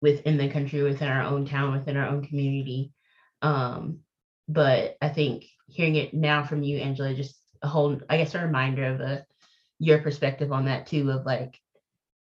within 0.00 0.36
the 0.36 0.48
country, 0.48 0.82
within 0.82 1.08
our 1.08 1.22
own 1.22 1.46
town, 1.46 1.72
within 1.72 1.96
our 1.96 2.08
own 2.08 2.24
community. 2.24 2.92
Um, 3.40 4.00
but 4.48 4.96
I 5.00 5.08
think 5.08 5.44
hearing 5.66 5.96
it 5.96 6.12
now 6.12 6.44
from 6.44 6.62
you, 6.62 6.78
Angela, 6.78 7.14
just 7.14 7.36
a 7.62 7.68
whole, 7.68 8.00
I 8.08 8.16
guess, 8.16 8.34
a 8.34 8.40
reminder 8.40 8.86
of 8.86 9.00
a 9.00 9.24
your 9.78 10.00
perspective 10.00 10.52
on 10.52 10.66
that 10.66 10.86
too, 10.86 11.10
of 11.10 11.26
like 11.26 11.58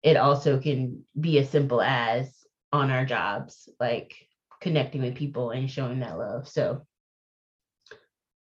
it 0.02 0.16
also 0.16 0.60
can 0.60 1.04
be 1.18 1.38
as 1.38 1.48
simple 1.48 1.80
as 1.80 2.30
on 2.72 2.90
our 2.90 3.04
jobs, 3.04 3.68
like 3.80 4.14
connecting 4.60 5.02
with 5.02 5.14
people 5.14 5.50
and 5.50 5.70
showing 5.70 6.00
that 6.00 6.18
love. 6.18 6.48
So 6.48 6.86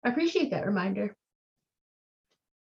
I 0.03 0.09
appreciate 0.09 0.51
that 0.51 0.65
reminder. 0.65 1.15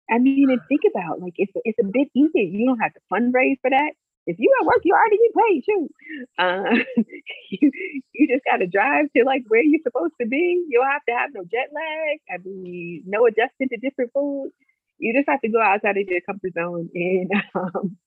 I 0.10 0.20
mean, 0.20 0.50
and 0.52 0.62
think 0.70 0.82
about 0.90 1.20
like 1.20 1.34
it's 1.38 1.52
it's 1.64 1.80
a 1.80 1.86
bit 1.86 2.10
easier. 2.16 2.44
You 2.44 2.68
don't 2.68 2.80
have 2.80 2.94
to 2.94 3.00
fundraise 3.12 3.60
for 3.62 3.72
that. 3.72 3.94
If 4.28 4.38
you 4.40 4.52
at 4.60 4.66
work, 4.66 4.82
you 4.84 4.94
already 4.94 5.18
get 5.18 5.36
paid. 5.36 5.64
Shoot, 5.66 5.92
uh, 6.38 7.04
you 7.50 7.72
you 8.14 8.28
just 8.28 8.46
got 8.46 8.58
to 8.58 8.68
drive 8.68 9.06
to 9.16 9.24
like 9.24 9.44
where 9.48 9.64
you're 9.64 9.82
supposed 9.84 10.14
to 10.22 10.28
be. 10.28 10.64
You 10.70 10.80
don't 10.80 10.92
have 10.92 11.06
to 11.08 11.16
have 11.16 11.30
no 11.34 11.44
jet 11.44 11.70
lag. 11.74 12.20
I 12.30 12.38
mean, 12.44 13.04
no 13.06 13.26
adjusting 13.26 13.70
to 13.70 13.78
different 13.78 14.12
foods. 14.14 14.54
You 14.98 15.14
just 15.14 15.30
have 15.30 15.42
to 15.42 15.50
go 15.50 15.62
outside 15.62 15.98
of 15.98 16.08
your 16.08 16.22
comfort 16.22 16.54
zone 16.54 16.90
and 16.94 17.32
um, 17.56 17.98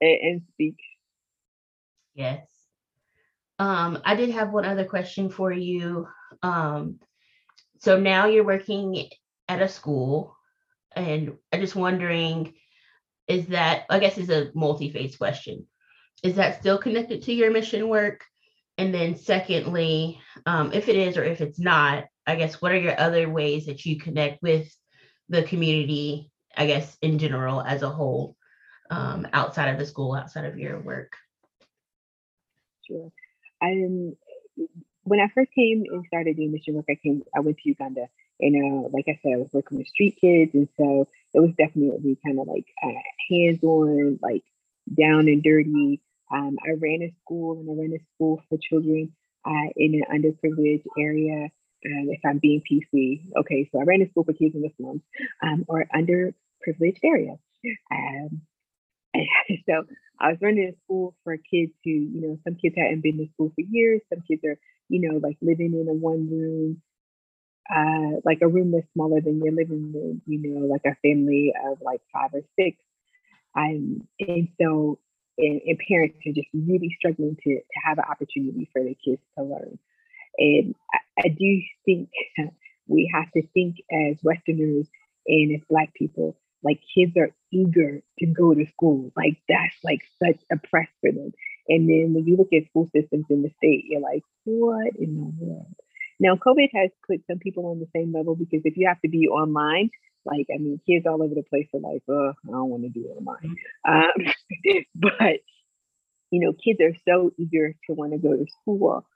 and, 0.00 0.18
and 0.22 0.42
speak. 0.52 0.76
Yes. 2.14 2.46
Um, 3.58 4.00
I 4.04 4.16
did 4.16 4.30
have 4.30 4.52
one 4.52 4.64
other 4.64 4.84
question 4.84 5.30
for 5.30 5.52
you. 5.52 6.08
Um, 6.42 6.98
so 7.84 8.00
now 8.00 8.26
you're 8.26 8.44
working 8.44 9.10
at 9.46 9.60
a 9.60 9.68
school, 9.68 10.34
and 10.96 11.34
I'm 11.52 11.60
just 11.60 11.76
wondering, 11.76 12.54
is 13.28 13.48
that, 13.48 13.84
I 13.90 13.98
guess 13.98 14.16
is 14.16 14.30
a 14.30 14.50
multi-phase 14.54 15.16
question. 15.16 15.66
Is 16.22 16.36
that 16.36 16.60
still 16.60 16.78
connected 16.78 17.22
to 17.22 17.34
your 17.34 17.50
mission 17.50 17.88
work? 17.88 18.24
And 18.78 18.94
then 18.94 19.16
secondly, 19.16 20.18
um, 20.46 20.72
if 20.72 20.88
it 20.88 20.96
is 20.96 21.18
or 21.18 21.24
if 21.24 21.42
it's 21.42 21.58
not, 21.58 22.06
I 22.26 22.36
guess 22.36 22.62
what 22.62 22.72
are 22.72 22.78
your 22.78 22.98
other 22.98 23.28
ways 23.28 23.66
that 23.66 23.84
you 23.84 23.98
connect 23.98 24.42
with 24.42 24.74
the 25.28 25.42
community, 25.42 26.30
I 26.56 26.66
guess 26.66 26.96
in 27.02 27.18
general 27.18 27.60
as 27.60 27.82
a 27.82 27.90
whole, 27.90 28.34
um, 28.90 29.28
outside 29.34 29.68
of 29.68 29.78
the 29.78 29.84
school, 29.84 30.14
outside 30.14 30.46
of 30.46 30.58
your 30.58 30.80
work? 30.80 31.12
Sure. 32.86 33.12
Um, 33.62 34.16
when 35.04 35.20
I 35.20 35.28
first 35.34 35.52
came 35.52 35.84
and 35.90 36.04
started 36.06 36.36
doing 36.36 36.52
mission 36.52 36.74
work, 36.74 36.86
I 36.90 36.96
came, 37.02 37.22
I 37.34 37.40
went 37.40 37.58
to 37.58 37.68
Uganda, 37.68 38.06
and 38.40 38.84
uh, 38.84 38.88
like 38.92 39.04
I 39.08 39.18
said, 39.22 39.34
I 39.34 39.38
was 39.38 39.50
working 39.52 39.78
with 39.78 39.88
street 39.88 40.18
kids, 40.20 40.52
and 40.54 40.68
so 40.76 41.08
it 41.32 41.40
was 41.40 41.52
definitely 41.56 42.18
kind 42.24 42.38
of 42.38 42.48
like 42.48 42.66
uh, 42.82 43.02
hands-on, 43.30 44.18
like 44.22 44.44
down 44.98 45.28
and 45.28 45.42
dirty. 45.42 46.00
Um, 46.32 46.56
I 46.64 46.72
ran 46.80 47.02
a 47.02 47.14
school, 47.22 47.60
and 47.60 47.70
I 47.70 47.80
ran 47.80 47.92
a 47.92 48.04
school 48.14 48.42
for 48.48 48.58
children 48.58 49.12
uh, 49.44 49.68
in 49.76 50.02
an 50.02 50.04
underprivileged 50.10 50.86
area. 50.98 51.48
Um, 51.86 52.08
if 52.08 52.20
I'm 52.24 52.38
being 52.38 52.62
PC, 52.62 53.36
okay, 53.40 53.68
so 53.70 53.78
I 53.78 53.84
ran 53.84 54.00
a 54.00 54.08
school 54.08 54.24
for 54.24 54.32
kids 54.32 54.54
in 54.54 54.62
the 54.62 54.70
slums 54.78 55.02
um, 55.42 55.66
or 55.68 55.86
underprivileged 55.94 57.04
area. 57.04 57.36
Um, 57.92 58.40
so 59.68 59.84
I 60.20 60.30
was 60.30 60.38
running 60.40 60.72
a 60.72 60.84
school 60.84 61.14
for 61.24 61.36
kids 61.36 61.72
who, 61.84 61.90
you 61.90 62.20
know, 62.20 62.38
some 62.44 62.56
kids 62.56 62.74
hadn't 62.76 63.02
been 63.02 63.18
to 63.18 63.28
school 63.34 63.52
for 63.54 63.60
years. 63.60 64.00
Some 64.08 64.22
kids 64.26 64.42
are, 64.44 64.58
you 64.88 65.00
know, 65.00 65.18
like 65.18 65.36
living 65.40 65.74
in 65.74 65.88
a 65.88 65.94
one 65.94 66.28
room, 66.30 66.82
uh, 67.74 68.20
like 68.24 68.38
a 68.42 68.48
room 68.48 68.72
that's 68.72 68.92
smaller 68.92 69.20
than 69.20 69.42
your 69.42 69.54
living 69.54 69.92
room, 69.92 70.22
you 70.26 70.38
know, 70.42 70.66
like 70.66 70.84
a 70.84 70.96
family 71.02 71.52
of 71.66 71.78
like 71.82 72.00
five 72.12 72.30
or 72.32 72.42
six. 72.58 72.76
Um, 73.56 74.06
and 74.20 74.48
so, 74.60 74.98
and, 75.38 75.60
and 75.66 75.78
parents 75.88 76.18
are 76.26 76.32
just 76.32 76.48
really 76.52 76.94
struggling 76.98 77.36
to, 77.36 77.54
to 77.56 77.80
have 77.84 77.98
an 77.98 78.04
opportunity 78.10 78.68
for 78.72 78.82
their 78.82 78.94
kids 79.04 79.22
to 79.38 79.44
learn. 79.44 79.78
And 80.38 80.74
I, 80.92 81.26
I 81.26 81.28
do 81.28 81.62
think 81.84 82.10
we 82.86 83.10
have 83.14 83.30
to 83.32 83.42
think 83.54 83.76
as 83.90 84.18
Westerners 84.22 84.88
and 85.26 85.54
as 85.54 85.62
Black 85.68 85.94
people 85.94 86.36
like 86.64 86.80
kids 86.92 87.16
are 87.16 87.30
eager 87.52 88.02
to 88.18 88.26
go 88.26 88.54
to 88.54 88.66
school. 88.66 89.12
Like 89.14 89.36
that's 89.48 89.76
like 89.84 90.02
such 90.22 90.40
a 90.50 90.56
press 90.56 90.88
for 91.00 91.12
them. 91.12 91.32
And 91.68 91.88
then 91.88 92.12
when 92.14 92.26
you 92.26 92.36
look 92.36 92.52
at 92.52 92.68
school 92.68 92.90
systems 92.94 93.26
in 93.30 93.42
the 93.42 93.50
state, 93.56 93.84
you're 93.88 94.00
like, 94.00 94.22
what 94.44 94.92
in 94.98 95.16
the 95.16 95.44
world? 95.44 95.74
Now, 96.20 96.36
COVID 96.36 96.68
has 96.74 96.90
put 97.06 97.22
some 97.28 97.38
people 97.38 97.66
on 97.66 97.80
the 97.80 97.88
same 97.94 98.12
level 98.12 98.36
because 98.36 98.60
if 98.64 98.76
you 98.76 98.86
have 98.86 99.00
to 99.00 99.08
be 99.08 99.28
online, 99.28 99.90
like 100.24 100.46
I 100.54 100.58
mean, 100.58 100.80
kids 100.86 101.06
all 101.06 101.22
over 101.22 101.34
the 101.34 101.42
place 101.42 101.68
are 101.74 101.80
like, 101.80 102.02
oh, 102.08 102.32
I 102.46 102.50
don't 102.50 102.68
want 102.68 102.82
to 102.84 102.88
do 102.88 103.06
online. 103.06 103.56
Um, 103.86 104.32
but 104.94 105.40
you 106.30 106.40
know, 106.40 106.52
kids 106.52 106.80
are 106.80 106.96
so 107.06 107.30
eager 107.38 107.74
to 107.86 107.94
want 107.94 108.12
to 108.12 108.18
go 108.18 108.36
to 108.36 108.46
school. 108.62 109.06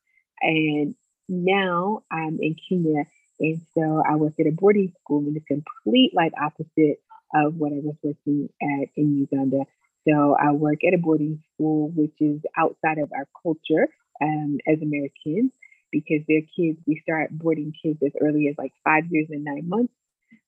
And 0.41 0.95
now 1.29 2.03
I'm 2.11 2.39
in 2.41 2.57
Kenya, 2.69 3.05
and 3.41 3.61
so 3.75 4.03
I 4.09 4.17
work 4.17 4.35
at 4.39 4.47
a 4.47 4.53
boarding 4.53 4.93
school 5.01 5.27
in 5.27 5.35
the 5.35 5.41
complete 5.41 6.13
like 6.15 6.33
opposite 6.41 6.99
of 7.35 7.55
what 7.57 7.73
I 7.73 7.81
was 7.83 7.97
working 8.03 8.49
at 8.63 8.89
in 8.97 9.19
Uganda. 9.19 9.65
So 10.09 10.37
I 10.41 10.53
work 10.53 10.79
at 10.87 10.95
a 10.95 10.99
boarding 10.99 11.43
school, 11.55 11.91
which 11.95 12.15
is 12.21 12.41
outside 12.57 12.99
of 12.99 13.13
our 13.13 13.27
culture 13.43 13.89
um, 14.23 14.59
as 14.67 14.79
Americans, 14.83 15.53
because 15.93 16.23
their 16.29 16.43
kids, 16.57 16.79
we 16.87 17.01
start 17.03 17.31
boarding 17.33 17.73
kids 17.83 17.99
as 18.05 18.13
early 18.21 18.49
as 18.49 18.57
like 18.59 18.73
five 18.85 19.05
years 19.11 19.29
and 19.31 19.45
nine 19.45 19.69
months. 19.69 19.93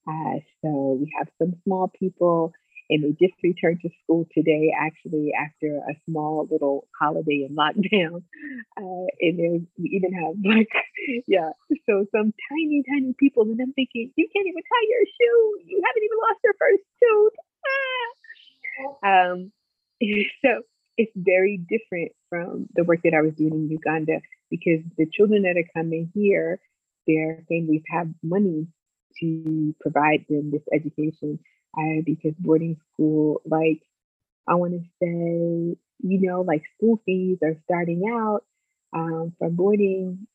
Uh, 0.09 0.41
so 0.63 0.99
we 1.01 1.13
have 1.19 1.29
some 1.39 1.55
small 1.65 1.91
people, 1.99 2.53
and 2.91 3.05
they 3.05 3.13
just 3.21 3.35
returned 3.43 3.81
to 3.83 3.91
school 4.03 4.27
today, 4.35 4.73
actually, 4.77 5.33
after 5.39 5.79
a 5.79 5.95
small 6.09 6.49
little 6.51 6.89
holiday 6.99 7.47
and 7.49 7.57
lockdown. 7.57 8.23
Uh, 8.81 9.07
and 9.21 9.39
then 9.39 9.67
we 9.79 9.91
even 9.93 10.13
have 10.15 10.35
like, 10.41 10.71
yeah, 11.29 11.51
so 11.85 12.07
some 12.17 12.33
tiny, 12.49 12.83
tiny 12.89 13.13
people. 13.19 13.43
And 13.45 13.61
I'm 13.61 13.73
thinking, 13.75 14.11
you 14.17 14.29
can't 14.33 14.47
even 14.49 14.63
tie 14.63 14.89
your 14.89 15.05
shoe. 15.05 15.41
You 15.69 15.83
haven't 15.85 16.05
even 16.07 16.19
lost 16.19 16.41
your 16.45 16.55
first 16.57 16.85
tooth. 16.97 17.37
Ah! 17.67 18.20
Um, 19.03 19.53
so 20.45 20.63
it's 20.97 21.13
very 21.17 21.59
different 21.69 22.13
from 22.29 22.67
the 22.75 22.85
work 22.85 23.01
that 23.05 23.15
I 23.15 23.23
was 23.23 23.35
doing 23.35 23.55
in 23.55 23.71
Uganda 23.71 24.21
because 24.51 24.81
the 24.99 25.07
children 25.13 25.43
that 25.43 25.57
are 25.57 25.69
coming 25.75 26.11
here, 26.15 26.59
their 27.07 27.45
families 27.49 27.83
have 27.89 28.09
money 28.23 28.67
to 29.21 29.75
provide 29.81 30.25
them 30.29 30.51
this 30.51 30.63
education. 30.73 31.39
Uh, 31.79 32.03
because 32.05 32.35
boarding 32.41 32.77
school, 32.93 33.41
like 33.47 33.81
I 34.49 34.55
want 34.57 34.73
to 34.73 34.81
say, 35.01 35.77
you 36.03 36.21
know, 36.21 36.41
like 36.43 36.63
school 36.77 37.01
fees 37.07 37.39
are 37.43 37.57
starting 37.65 38.03
out 38.13 38.45
um, 38.93 39.35
for 39.39 39.51
boarding 39.51 40.27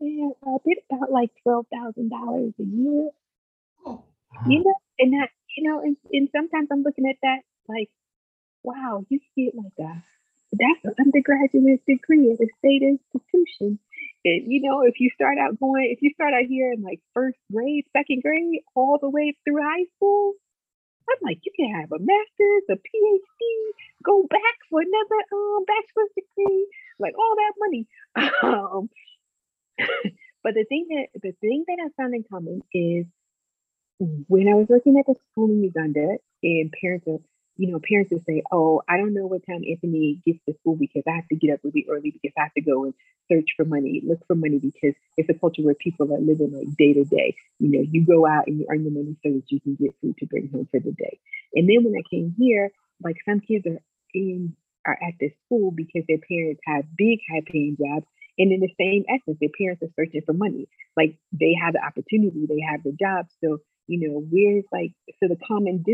yeah, 0.00 0.30
a 0.44 0.58
bit 0.64 0.78
about 0.90 1.10
like 1.12 1.30
twelve 1.42 1.66
thousand 1.72 2.10
dollars 2.10 2.52
a 2.58 2.62
year. 2.64 3.10
Oh, 3.86 4.04
You 4.48 4.58
know, 4.64 4.74
and 4.98 5.12
that 5.14 5.30
you 5.56 5.68
know, 5.68 5.80
and, 5.80 5.96
and 6.12 6.28
sometimes 6.34 6.68
I'm 6.72 6.82
looking 6.82 7.08
at 7.08 7.16
that 7.22 7.40
like, 7.68 7.90
wow, 8.62 9.04
you 9.08 9.20
get 9.36 9.54
like 9.54 9.72
a 9.78 10.02
that's 10.52 10.84
an 10.84 10.94
undergraduate 11.00 11.80
degree 11.86 12.30
at 12.30 12.40
a 12.40 12.48
state 12.58 12.82
institution. 12.82 13.78
And 14.24 14.52
you 14.52 14.60
know, 14.62 14.82
if 14.82 15.00
you 15.00 15.10
start 15.14 15.38
out 15.38 15.58
going, 15.58 15.90
if 15.90 16.02
you 16.02 16.10
start 16.14 16.34
out 16.34 16.44
here 16.48 16.72
in 16.72 16.82
like 16.82 17.00
first 17.14 17.38
grade, 17.50 17.86
second 17.96 18.22
grade, 18.22 18.60
all 18.74 18.98
the 19.00 19.08
way 19.08 19.36
through 19.44 19.62
high 19.62 19.86
school, 19.96 20.34
I'm 21.08 21.18
like, 21.22 21.40
you 21.42 21.52
can 21.56 21.74
have 21.74 21.90
a 21.90 21.98
master's, 21.98 22.64
a 22.70 22.74
PhD, 22.74 23.42
go 24.04 24.22
back 24.28 24.56
for 24.70 24.80
another 24.80 25.20
um 25.32 25.64
bachelor's 25.66 26.12
degree, 26.14 26.66
like 26.98 27.14
all 27.18 27.34
that 27.36 27.52
money. 27.58 27.86
Um, 28.42 28.90
but 30.44 30.54
the 30.54 30.64
thing 30.68 30.86
that 30.90 31.20
the 31.22 31.32
thing 31.40 31.64
that 31.66 31.78
I 31.80 31.88
found 31.96 32.14
in 32.14 32.24
common 32.30 32.62
is 32.74 33.06
when 34.28 34.48
I 34.48 34.54
was 34.54 34.66
working 34.68 34.98
at 34.98 35.06
the 35.06 35.14
school 35.30 35.48
in 35.48 35.62
Uganda, 35.62 36.18
and 36.42 36.72
parents 36.80 37.06
are, 37.06 37.18
you 37.56 37.70
know, 37.70 37.80
parents 37.86 38.10
would 38.12 38.24
say, 38.24 38.42
"Oh, 38.50 38.82
I 38.88 38.96
don't 38.96 39.14
know 39.14 39.26
what 39.26 39.46
time 39.46 39.62
Anthony 39.68 40.20
gets 40.26 40.38
to 40.46 40.54
school 40.60 40.76
because 40.76 41.02
I 41.06 41.12
have 41.16 41.28
to 41.28 41.36
get 41.36 41.52
up 41.54 41.60
really 41.62 41.86
early 41.88 42.10
because 42.10 42.32
I 42.36 42.42
have 42.44 42.54
to 42.54 42.60
go 42.62 42.84
and 42.84 42.94
search 43.30 43.50
for 43.56 43.64
money, 43.64 44.02
look 44.04 44.20
for 44.26 44.34
money 44.34 44.58
because 44.58 44.94
it's 45.16 45.28
a 45.28 45.34
culture 45.34 45.62
where 45.62 45.74
people 45.74 46.12
are 46.12 46.20
living 46.20 46.52
like 46.52 46.76
day 46.76 46.92
to 46.94 47.04
day. 47.04 47.36
You 47.58 47.68
know, 47.68 47.84
you 47.88 48.04
go 48.06 48.26
out 48.26 48.46
and 48.46 48.58
you 48.58 48.66
earn 48.70 48.82
your 48.82 48.92
money 48.92 49.16
so 49.22 49.32
that 49.32 49.44
you 49.48 49.60
can 49.60 49.74
get 49.74 49.94
food 50.00 50.16
to 50.18 50.26
bring 50.26 50.48
home 50.52 50.68
for 50.70 50.80
the 50.80 50.92
day. 50.92 51.18
And 51.54 51.68
then 51.68 51.84
when 51.84 51.94
I 51.94 52.02
came 52.10 52.34
here, 52.38 52.70
like 53.02 53.16
some 53.28 53.40
kids 53.40 53.66
are 53.66 53.80
in 54.14 54.56
are 54.86 54.98
at 55.06 55.14
this 55.20 55.32
school 55.46 55.70
because 55.70 56.02
their 56.08 56.18
parents 56.28 56.60
have 56.66 56.84
big 56.96 57.20
high 57.30 57.42
paying 57.46 57.76
jobs. 57.78 58.06
And 58.38 58.50
in 58.50 58.60
the 58.60 58.74
same 58.80 59.04
essence, 59.08 59.38
their 59.40 59.52
parents 59.56 59.82
are 59.82 59.92
searching 59.94 60.22
for 60.24 60.32
money. 60.32 60.66
Like 60.96 61.16
they 61.32 61.54
have 61.62 61.74
the 61.74 61.84
opportunity, 61.84 62.46
they 62.48 62.64
have 62.68 62.82
the 62.82 62.92
job. 62.92 63.26
So, 63.44 63.58
you 63.86 64.08
know, 64.08 64.24
where's 64.30 64.64
like 64.72 64.92
so 65.20 65.28
the 65.28 65.38
common 65.46 65.84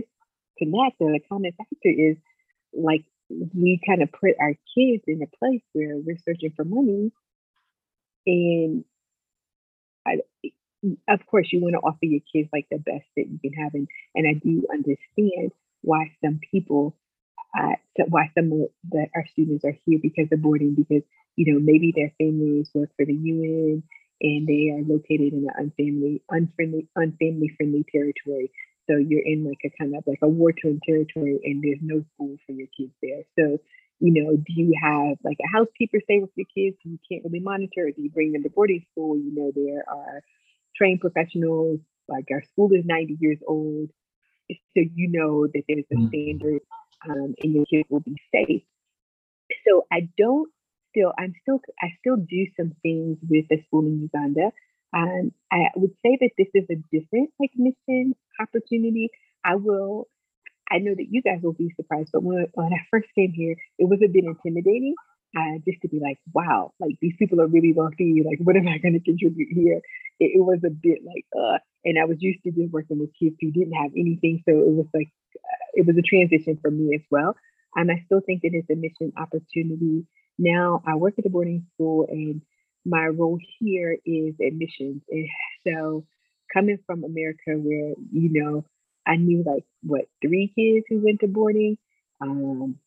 disconnect 0.58 0.96
or 1.00 1.12
the 1.12 1.20
common 1.28 1.52
factor 1.52 1.90
is 1.90 2.16
like 2.72 3.04
we 3.30 3.80
kind 3.86 4.02
of 4.02 4.10
put 4.12 4.34
our 4.40 4.54
kids 4.74 5.04
in 5.06 5.22
a 5.22 5.36
place 5.36 5.62
where 5.72 5.96
we're 5.96 6.18
searching 6.24 6.52
for 6.56 6.64
money 6.64 7.12
and 8.26 8.84
I, 10.06 10.18
of 11.08 11.26
course 11.26 11.48
you 11.52 11.60
want 11.60 11.74
to 11.74 11.80
offer 11.80 11.98
your 12.04 12.20
kids 12.32 12.48
like 12.52 12.66
the 12.70 12.78
best 12.78 13.04
that 13.16 13.26
you 13.28 13.38
can 13.38 13.52
have 13.52 13.74
and, 13.74 13.88
and 14.14 14.26
i 14.28 14.34
do 14.34 14.64
understand 14.72 15.52
why 15.82 16.12
some 16.24 16.40
people 16.50 16.96
uh, 17.58 17.74
why 18.08 18.30
some 18.34 18.52
of 18.52 18.68
the, 18.90 19.06
our 19.14 19.26
students 19.32 19.64
are 19.64 19.76
here 19.84 19.98
because 20.02 20.28
of 20.32 20.42
boarding 20.42 20.74
because 20.74 21.02
you 21.36 21.52
know 21.52 21.60
maybe 21.60 21.92
their 21.94 22.12
families 22.18 22.70
work 22.74 22.90
for 22.96 23.04
the 23.04 23.12
un 23.12 23.82
and 24.20 24.48
they 24.48 24.70
are 24.70 24.82
located 24.82 25.32
in 25.32 25.46
an 25.48 25.72
unfamily 25.78 26.20
unfriendly 26.30 26.88
unfamily 26.96 27.54
friendly 27.56 27.84
territory 27.90 28.50
so 28.88 28.96
you're 28.96 29.24
in 29.24 29.44
like 29.44 29.60
a 29.64 29.70
kind 29.78 29.94
of 29.96 30.04
like 30.06 30.18
a 30.22 30.28
war 30.28 30.52
torn 30.52 30.80
territory 30.84 31.38
and 31.44 31.62
there's 31.62 31.78
no 31.82 32.02
school 32.14 32.36
for 32.46 32.52
your 32.52 32.68
kids 32.76 32.92
there 33.02 33.22
so 33.38 33.58
you 34.00 34.12
know, 34.12 34.36
do 34.36 34.52
you 34.52 34.74
have 34.80 35.18
like 35.24 35.38
a 35.44 35.56
housekeeper 35.56 35.98
stay 36.04 36.20
with 36.20 36.30
your 36.36 36.46
kids 36.54 36.76
who 36.82 36.90
you 36.90 36.98
can't 37.10 37.24
really 37.24 37.40
monitor? 37.40 37.86
Or 37.86 37.90
do 37.90 38.02
you 38.02 38.10
bring 38.10 38.32
them 38.32 38.42
to 38.44 38.50
boarding 38.50 38.84
school? 38.92 39.16
You 39.16 39.34
know, 39.34 39.52
there 39.54 39.84
are 39.88 40.22
trained 40.76 41.00
professionals, 41.00 41.80
like 42.08 42.26
our 42.30 42.42
school 42.42 42.72
is 42.72 42.84
90 42.84 43.16
years 43.20 43.38
old. 43.46 43.90
So 44.50 44.56
you 44.94 45.10
know 45.10 45.46
that 45.46 45.62
there's 45.68 45.84
a 45.92 45.96
Mm. 45.96 46.08
standard 46.08 46.62
um, 47.08 47.34
and 47.42 47.52
your 47.54 47.66
kids 47.66 47.88
will 47.90 48.00
be 48.00 48.16
safe. 48.32 48.62
So 49.66 49.86
I 49.92 50.08
don't 50.16 50.50
still, 50.90 51.12
I'm 51.18 51.34
still, 51.42 51.60
I 51.82 51.88
still 51.98 52.16
do 52.16 52.46
some 52.56 52.72
things 52.82 53.18
with 53.28 53.46
the 53.48 53.62
school 53.66 53.86
in 53.86 54.00
Uganda. 54.00 54.52
Um, 54.96 55.32
I 55.52 55.68
would 55.76 55.92
say 56.04 56.16
that 56.20 56.30
this 56.38 56.48
is 56.54 56.64
a 56.70 56.76
different 56.90 57.30
like 57.38 57.50
mission 57.56 58.14
opportunity. 58.40 59.10
I 59.44 59.56
will 59.56 60.08
I 60.70 60.78
know 60.78 60.94
that 60.94 61.06
you 61.10 61.22
guys 61.22 61.40
will 61.42 61.54
be 61.54 61.72
surprised, 61.76 62.10
but 62.12 62.22
when, 62.22 62.46
when 62.54 62.72
I 62.72 62.80
first 62.90 63.08
came 63.14 63.32
here, 63.32 63.56
it 63.78 63.88
was 63.88 64.00
a 64.04 64.08
bit 64.08 64.24
intimidating. 64.24 64.94
Uh, 65.36 65.58
just 65.66 65.80
to 65.82 65.88
be 65.88 66.00
like, 66.00 66.16
wow, 66.32 66.72
like 66.80 66.96
these 67.02 67.12
people 67.18 67.38
are 67.40 67.46
really 67.46 67.74
wealthy. 67.74 68.22
Like, 68.24 68.38
what 68.42 68.56
am 68.56 68.66
I 68.66 68.78
going 68.78 68.94
to 68.94 69.00
contribute 69.00 69.48
here? 69.52 69.80
It, 70.20 70.32
it 70.36 70.40
was 70.40 70.60
a 70.64 70.70
bit 70.70 71.00
like, 71.04 71.26
uh, 71.36 71.58
and 71.84 71.98
I 71.98 72.06
was 72.06 72.16
used 72.20 72.42
to 72.44 72.50
just 72.50 72.72
working 72.72 72.98
with 72.98 73.10
kids 73.18 73.36
who 73.40 73.50
didn't 73.50 73.74
have 73.74 73.90
anything, 73.94 74.42
so 74.48 74.54
it 74.58 74.72
was 74.72 74.86
like, 74.94 75.08
uh, 75.36 75.66
it 75.74 75.86
was 75.86 75.96
a 75.98 76.02
transition 76.02 76.58
for 76.62 76.70
me 76.70 76.94
as 76.94 77.02
well. 77.10 77.36
And 77.76 77.90
I 77.90 78.02
still 78.06 78.22
think 78.24 78.40
that 78.42 78.54
it's 78.54 78.70
a 78.70 78.74
mission 78.74 79.12
opportunity. 79.18 80.06
Now 80.38 80.82
I 80.86 80.94
work 80.96 81.14
at 81.18 81.26
a 81.26 81.30
boarding 81.30 81.66
school, 81.74 82.06
and 82.08 82.40
my 82.84 83.06
role 83.06 83.38
here 83.58 83.96
is 84.04 84.34
admissions. 84.40 85.02
And 85.10 85.28
so, 85.66 86.04
coming 86.52 86.78
from 86.86 87.04
America, 87.04 87.52
where 87.56 87.94
you 88.12 88.30
know 88.32 88.64
I 89.06 89.16
knew 89.16 89.42
like 89.44 89.64
what 89.82 90.06
three 90.22 90.52
kids 90.54 90.86
who 90.88 91.04
went 91.04 91.20
to 91.20 91.28
boarding. 91.28 91.78
Um, 92.20 92.78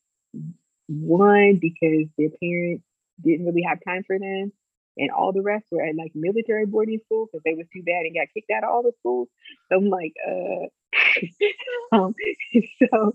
one 0.88 1.58
because 1.60 2.08
their 2.18 2.30
parents 2.42 2.84
didn't 3.22 3.46
really 3.46 3.62
have 3.62 3.78
time 3.86 4.02
for 4.06 4.18
them, 4.18 4.52
and 4.96 5.10
all 5.10 5.32
the 5.32 5.42
rest 5.42 5.64
were 5.70 5.82
at 5.82 5.96
like 5.96 6.12
military 6.14 6.66
boarding 6.66 7.00
school 7.04 7.26
because 7.26 7.42
they 7.44 7.54
was 7.54 7.66
too 7.72 7.82
bad 7.82 8.04
and 8.04 8.14
got 8.14 8.32
kicked 8.34 8.50
out 8.50 8.64
of 8.64 8.70
all 8.70 8.82
the 8.82 8.92
schools. 9.00 9.28
So 9.70 9.78
I'm 9.78 9.88
like, 9.88 10.12
uh, 10.26 10.66
um, 11.96 12.14
so 12.78 13.12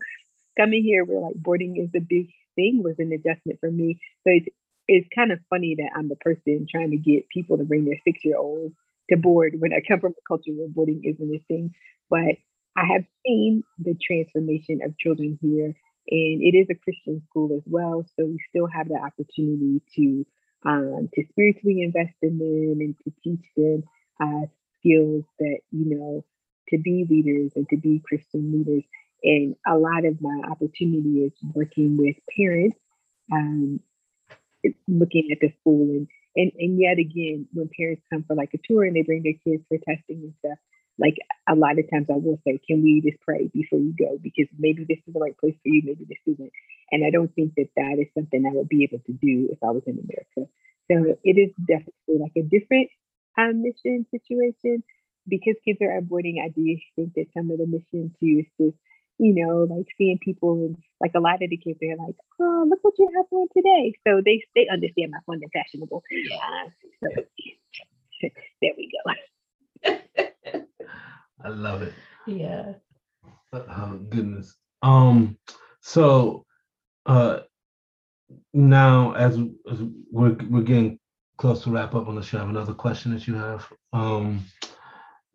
coming 0.57 0.83
here 0.83 1.05
where 1.05 1.19
like 1.19 1.35
boarding 1.35 1.77
is 1.77 1.89
a 1.95 2.03
big 2.03 2.29
thing 2.55 2.81
was 2.83 2.95
an 2.99 3.11
adjustment 3.11 3.59
for 3.59 3.71
me. 3.71 3.99
So 4.23 4.31
it's 4.33 4.47
it's 4.87 5.07
kind 5.13 5.31
of 5.31 5.39
funny 5.49 5.75
that 5.77 5.91
I'm 5.95 6.09
the 6.09 6.15
person 6.15 6.65
trying 6.69 6.91
to 6.91 6.97
get 6.97 7.29
people 7.29 7.57
to 7.57 7.63
bring 7.63 7.85
their 7.85 7.99
six 8.03 8.23
year 8.23 8.37
olds 8.37 8.75
to 9.09 9.17
board 9.17 9.55
when 9.59 9.73
I 9.73 9.81
come 9.87 9.99
from 9.99 10.11
a 10.11 10.27
culture 10.27 10.51
where 10.51 10.67
boarding 10.67 11.01
isn't 11.03 11.35
a 11.35 11.39
thing. 11.47 11.73
But 12.09 12.37
I 12.75 12.85
have 12.93 13.03
seen 13.25 13.63
the 13.79 13.95
transformation 14.05 14.79
of 14.83 14.97
children 14.97 15.37
here, 15.41 15.65
and 15.65 16.41
it 16.41 16.55
is 16.55 16.67
a 16.69 16.75
Christian 16.75 17.21
school 17.29 17.55
as 17.55 17.63
well. 17.65 18.05
So 18.15 18.25
we 18.25 18.39
still 18.49 18.67
have 18.67 18.87
the 18.87 18.95
opportunity 18.95 19.81
to 19.95 20.25
um, 20.65 21.09
to 21.13 21.23
spiritually 21.29 21.81
invest 21.81 22.15
in 22.21 22.37
them 22.37 22.79
and 22.79 22.95
to 23.03 23.13
teach 23.23 23.45
them 23.55 23.83
uh, 24.21 24.47
skills 24.79 25.25
that 25.39 25.59
you 25.71 25.97
know 25.97 26.25
to 26.69 26.77
be 26.77 27.05
leaders 27.09 27.51
and 27.55 27.67
to 27.69 27.77
be 27.77 28.01
Christian 28.07 28.51
leaders. 28.51 28.83
And 29.23 29.55
a 29.65 29.75
lot 29.75 30.05
of 30.05 30.21
my 30.21 30.41
opportunity 30.49 31.25
is 31.25 31.33
working 31.53 31.97
with 31.97 32.15
parents, 32.37 32.77
um, 33.31 33.79
looking 34.87 35.29
at 35.31 35.39
the 35.41 35.53
school 35.59 35.89
and 35.89 36.07
and 36.35 36.51
and 36.57 36.79
yet 36.79 36.99
again, 36.99 37.47
when 37.53 37.69
parents 37.77 38.03
come 38.11 38.23
for 38.27 38.35
like 38.35 38.53
a 38.53 38.59
tour 38.67 38.83
and 38.83 38.95
they 38.95 39.01
bring 39.01 39.23
their 39.23 39.39
kids 39.43 39.63
for 39.67 39.77
testing 39.77 40.21
and 40.21 40.33
stuff, 40.39 40.57
like 40.99 41.15
a 41.49 41.55
lot 41.55 41.79
of 41.79 41.89
times 41.89 42.07
I 42.09 42.17
will 42.17 42.39
say, 42.45 42.59
can 42.67 42.83
we 42.83 43.01
just 43.01 43.21
pray 43.21 43.49
before 43.53 43.79
you 43.79 43.93
go? 43.97 44.17
Because 44.21 44.47
maybe 44.57 44.85
this 44.87 44.99
is 45.07 45.13
the 45.13 45.19
right 45.19 45.37
place 45.37 45.55
for 45.63 45.69
you, 45.69 45.81
maybe 45.85 46.05
this 46.07 46.21
isn't. 46.25 46.51
And 46.91 47.05
I 47.05 47.09
don't 47.09 47.33
think 47.33 47.53
that 47.57 47.69
that 47.75 47.97
is 47.99 48.07
something 48.13 48.45
I 48.45 48.55
would 48.55 48.69
be 48.69 48.83
able 48.83 49.03
to 49.05 49.13
do 49.13 49.49
if 49.51 49.59
I 49.63 49.71
was 49.71 49.83
in 49.85 49.99
America. 49.99 50.49
So 50.89 51.17
it 51.23 51.37
is 51.37 51.51
definitely 51.67 52.17
like 52.21 52.33
a 52.37 52.43
different 52.43 52.89
um, 53.37 53.61
mission 53.61 54.05
situation. 54.11 54.83
Because 55.27 55.55
kids 55.65 55.79
are 55.81 55.91
at 55.91 56.07
boarding, 56.07 56.39
I 56.39 56.47
do 56.47 56.63
think 56.95 57.13
that 57.15 57.27
some 57.35 57.51
of 57.51 57.57
the 57.57 57.67
mission 57.67 58.15
too 58.17 58.43
is 58.43 58.49
just, 58.55 58.77
you 59.19 59.33
know, 59.33 59.63
like 59.63 59.87
seeing 59.97 60.19
people 60.19 60.53
and 60.53 60.77
like 61.01 61.11
a 61.15 61.19
lot 61.19 61.41
of 61.41 61.49
the 61.49 61.57
kids, 61.57 61.77
they're 61.81 61.97
like, 61.97 62.15
oh, 62.39 62.65
look 62.69 62.79
what 62.81 62.93
you 62.97 63.09
have 63.15 63.25
on 63.31 63.47
today. 63.55 63.93
So 64.07 64.21
they 64.23 64.43
they 64.55 64.67
understand 64.71 65.11
my 65.11 65.19
fun 65.25 65.41
and 65.41 65.51
fashionable. 65.51 66.03
Uh, 66.33 66.69
so 67.03 67.23
there 68.61 68.71
we 68.77 68.91
go. 69.85 69.93
I 71.43 71.49
love 71.49 71.81
it. 71.81 71.93
Yeah. 72.25 72.73
Oh 73.53 73.99
goodness. 74.09 74.55
Um, 74.81 75.37
so 75.81 76.45
uh, 77.05 77.39
now 78.53 79.13
as, 79.13 79.37
as 79.71 79.81
we're 80.11 80.37
we're 80.49 80.61
getting 80.61 80.99
close 81.37 81.63
to 81.63 81.71
wrap 81.71 81.95
up, 81.95 82.07
unless 82.07 82.33
you 82.33 82.39
have 82.39 82.49
another 82.49 82.73
question 82.73 83.13
that 83.13 83.27
you 83.27 83.35
have. 83.35 83.67
Um, 83.93 84.45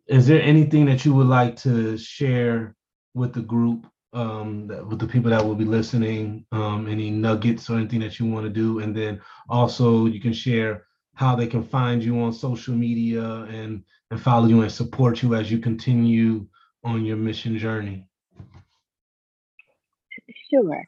is 0.07 0.27
there 0.27 0.41
anything 0.41 0.85
that 0.85 1.05
you 1.05 1.13
would 1.13 1.27
like 1.27 1.55
to 1.57 1.97
share 1.97 2.75
with 3.13 3.33
the 3.33 3.41
group, 3.41 3.87
um, 4.13 4.67
with 4.89 4.99
the 4.99 5.07
people 5.07 5.29
that 5.31 5.45
will 5.45 5.55
be 5.55 5.65
listening? 5.65 6.45
Um, 6.51 6.87
any 6.87 7.09
nuggets 7.09 7.69
or 7.69 7.77
anything 7.77 7.99
that 8.01 8.19
you 8.19 8.25
want 8.25 8.45
to 8.45 8.49
do, 8.49 8.79
and 8.79 8.95
then 8.95 9.21
also 9.49 10.05
you 10.05 10.19
can 10.19 10.33
share 10.33 10.85
how 11.15 11.35
they 11.35 11.47
can 11.47 11.63
find 11.63 12.03
you 12.03 12.19
on 12.21 12.33
social 12.33 12.73
media 12.73 13.23
and 13.43 13.83
and 14.11 14.21
follow 14.21 14.47
you 14.47 14.61
and 14.61 14.71
support 14.71 15.21
you 15.21 15.35
as 15.35 15.51
you 15.51 15.59
continue 15.59 16.45
on 16.83 17.05
your 17.05 17.17
mission 17.17 17.57
journey. 17.57 18.05
Sure. 20.49 20.85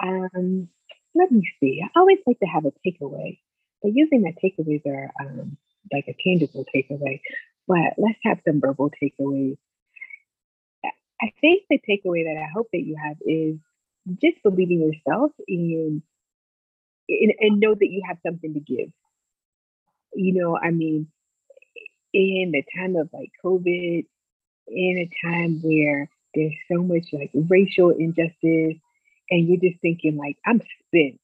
Um, 0.00 0.68
let 1.14 1.32
me 1.32 1.42
see. 1.60 1.82
I 1.82 1.98
always 1.98 2.18
like 2.26 2.38
to 2.40 2.46
have 2.46 2.64
a 2.64 2.72
takeaway, 2.86 3.38
but 3.82 3.92
usually 3.94 4.20
my 4.20 4.34
takeaways 4.42 4.86
are 4.86 5.10
um, 5.20 5.56
like 5.92 6.06
a 6.06 6.14
tangible 6.22 6.64
takeaway. 6.74 7.20
But 7.66 7.94
let's 7.98 8.18
have 8.24 8.38
some 8.46 8.60
verbal 8.60 8.90
takeaways. 9.02 9.58
I- 11.22 11.32
think 11.40 11.64
the 11.70 11.78
takeaway 11.78 12.24
that 12.24 12.40
I 12.42 12.48
hope 12.52 12.68
that 12.72 12.82
you 12.82 12.96
have 12.96 13.16
is 13.22 13.56
just 14.20 14.42
believe 14.42 14.70
in 14.70 14.80
yourself 14.80 15.32
and, 15.48 16.02
and 17.08 17.32
and 17.40 17.60
know 17.60 17.74
that 17.74 17.90
you 17.90 18.02
have 18.08 18.18
something 18.24 18.54
to 18.54 18.60
give. 18.60 18.90
You 20.14 20.34
know, 20.34 20.56
I 20.58 20.70
mean, 20.70 21.08
in 22.12 22.52
the 22.52 22.62
time 22.76 22.96
of 22.96 23.10
like 23.12 23.30
COVID, 23.44 24.06
in 24.68 24.98
a 24.98 25.10
time 25.26 25.60
where 25.62 26.08
there's 26.34 26.54
so 26.70 26.82
much 26.82 27.06
like 27.12 27.30
racial 27.34 27.90
injustice, 27.90 28.78
and 29.30 29.48
you're 29.48 29.60
just 29.60 29.80
thinking 29.82 30.16
like, 30.16 30.36
I'm 30.46 30.60
spent. 30.88 31.20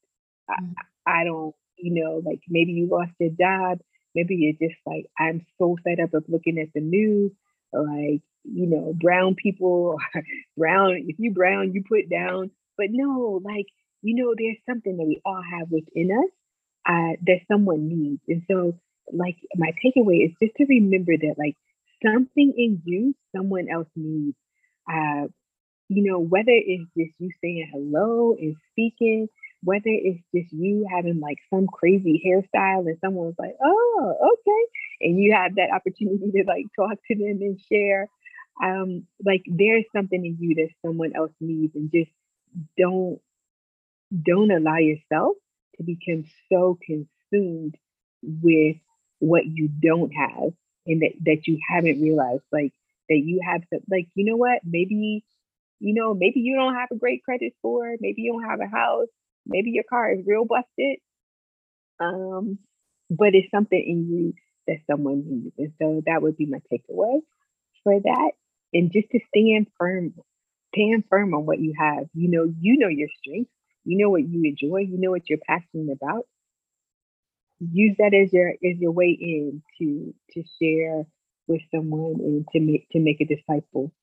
I, 0.49 0.55
Mm. 0.61 0.73
I 1.07 1.23
don't, 1.25 1.55
you 1.77 2.03
know, 2.03 2.21
like 2.25 2.41
maybe 2.49 2.73
you 2.73 2.87
lost 2.87 3.11
your 3.19 3.31
job. 3.31 3.79
Maybe 4.15 4.35
you're 4.35 4.69
just 4.69 4.79
like, 4.85 5.07
I'm 5.19 5.45
so 5.59 5.77
fed 5.83 5.99
up 5.99 6.13
of 6.13 6.25
looking 6.29 6.59
at 6.59 6.69
the 6.73 6.81
news. 6.81 7.31
Like, 7.73 8.21
you 8.45 8.67
know, 8.67 8.93
brown 8.99 9.35
people, 9.35 9.97
brown, 10.57 11.05
if 11.07 11.17
you 11.19 11.31
brown, 11.31 11.73
you 11.73 11.83
put 11.87 12.09
down. 12.09 12.51
But 12.77 12.87
no, 12.89 13.41
like, 13.43 13.65
you 14.01 14.15
know, 14.15 14.33
there's 14.37 14.57
something 14.69 14.97
that 14.97 15.05
we 15.05 15.21
all 15.25 15.41
have 15.41 15.69
within 15.71 16.11
us 16.11 16.31
uh, 16.85 17.15
that 17.25 17.39
someone 17.51 17.87
needs. 17.87 18.21
And 18.27 18.43
so, 18.49 18.77
like, 19.11 19.37
my 19.55 19.71
takeaway 19.83 20.25
is 20.25 20.31
just 20.41 20.55
to 20.57 20.65
remember 20.65 21.13
that, 21.17 21.35
like, 21.37 21.55
something 22.05 22.53
in 22.57 22.81
you, 22.85 23.15
someone 23.35 23.67
else 23.71 23.87
needs. 23.95 24.37
Uh, 24.91 25.27
you 25.89 26.03
know, 26.03 26.19
whether 26.19 26.45
it's 26.47 26.89
just 26.97 27.13
you 27.19 27.29
saying 27.41 27.69
hello 27.71 28.35
and 28.39 28.55
speaking, 28.71 29.27
whether 29.63 29.83
it's 29.85 30.21
just 30.33 30.51
you 30.51 30.87
having 30.89 31.19
like 31.19 31.37
some 31.49 31.67
crazy 31.67 32.21
hairstyle 32.25 32.87
and 32.87 32.97
someone's 33.01 33.35
like, 33.37 33.55
oh, 33.63 34.13
okay. 34.33 35.07
And 35.09 35.21
you 35.21 35.33
have 35.33 35.55
that 35.55 35.71
opportunity 35.73 36.31
to 36.31 36.43
like 36.47 36.65
talk 36.75 36.97
to 37.07 37.15
them 37.15 37.39
and 37.41 37.59
share. 37.71 38.07
Um, 38.63 39.05
like 39.23 39.43
there's 39.47 39.85
something 39.95 40.25
in 40.25 40.37
you 40.39 40.55
that 40.55 40.69
someone 40.85 41.13
else 41.15 41.31
needs 41.39 41.75
and 41.75 41.91
just 41.91 42.11
don't 42.77 43.19
don't 44.23 44.51
allow 44.51 44.77
yourself 44.77 45.35
to 45.77 45.83
become 45.83 46.25
so 46.51 46.77
consumed 46.85 47.75
with 48.21 48.77
what 49.19 49.45
you 49.45 49.67
don't 49.67 50.11
have 50.11 50.53
and 50.87 51.01
that, 51.01 51.11
that 51.25 51.47
you 51.47 51.59
haven't 51.69 52.01
realized 52.01 52.43
like 52.51 52.73
that 53.09 53.21
you 53.23 53.41
have 53.45 53.61
some 53.71 53.81
like 53.89 54.07
you 54.15 54.25
know 54.25 54.37
what? 54.37 54.61
Maybe 54.63 55.23
you 55.79 55.93
know 55.93 56.13
maybe 56.13 56.39
you 56.39 56.55
don't 56.55 56.75
have 56.75 56.89
a 56.91 56.97
great 56.97 57.23
credit 57.23 57.53
score 57.59 57.95
maybe 57.99 58.21
you 58.21 58.33
don't 58.33 58.49
have 58.49 58.59
a 58.61 58.67
house 58.67 59.07
maybe 59.45 59.71
your 59.71 59.83
car 59.89 60.11
is 60.11 60.25
real 60.25 60.45
busted 60.45 60.97
um 61.99 62.57
but 63.09 63.35
it's 63.35 63.51
something 63.51 63.79
in 63.79 64.09
you 64.09 64.33
that 64.67 64.77
someone 64.89 65.23
needs 65.27 65.53
and 65.57 65.73
so 65.81 66.01
that 66.05 66.21
would 66.21 66.37
be 66.37 66.45
my 66.45 66.59
takeaway 66.71 67.19
for 67.83 67.99
that 67.99 68.31
and 68.75 68.91
just 68.93 69.09
to 69.11 69.19
stand 69.35 69.67
firm 69.79 70.13
stand 70.75 71.05
firm 71.09 71.33
on 71.33 71.47
what 71.47 71.59
you 71.61 71.73
have. 71.79 72.07
You 72.13 72.29
know 72.29 72.53
you 72.61 72.77
know 72.77 72.89
your 72.89 73.09
strengths. 73.19 73.51
You 73.85 73.99
know 73.99 74.11
what 74.11 74.27
you 74.27 74.43
enjoy. 74.45 74.79
You 74.79 74.99
know 74.99 75.11
what 75.11 75.29
you're 75.29 75.39
passionate 75.47 75.93
about. 76.01 76.25
Use 77.59 77.95
that 77.99 78.13
as 78.13 78.33
your 78.33 78.49
as 78.51 78.77
your 78.79 78.91
way 78.91 79.17
in 79.19 79.63
to 79.79 80.13
to 80.33 80.43
share 80.61 81.05
with 81.47 81.61
someone 81.73 82.19
and 82.19 82.47
to 82.51 82.59
make 82.59 82.89
to 82.91 82.99
make 82.99 83.21
a 83.21 83.25
disciple. 83.25 83.93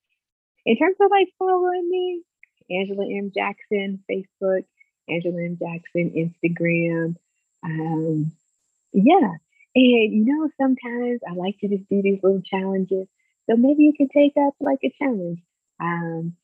In 0.66 0.77
terms 0.79 0.97
of 1.01 1.11
like 1.11 1.29
following 1.39 1.89
me 1.89 2.23
angela 2.70 3.07
m. 3.07 3.33
Jackson 3.35 4.03
facebook 4.11 4.64
angela 5.09 5.43
m. 5.45 5.59
Jackson 5.59 6.12
instagram 6.16 7.16
um 7.64 8.33
yeah. 8.93 9.33
And 9.75 10.14
you 10.14 10.25
know 10.27 10.51
sometimes 10.61 11.20
i 11.29 11.35
like 11.35 11.59
to 11.61 11.68
just 11.68 11.89
do 11.91 12.03
these 12.03 12.20
little 12.23 12.43
challenges 12.43 13.09
so 13.49 13.57
maybe 13.57 13.82
you 13.84 13.93
can 13.97 14.09
take 14.09 14.32
up 14.36 14.55
like 14.61 14.78
a 14.84 14.93
challenge 14.99 15.40
um 15.80 16.34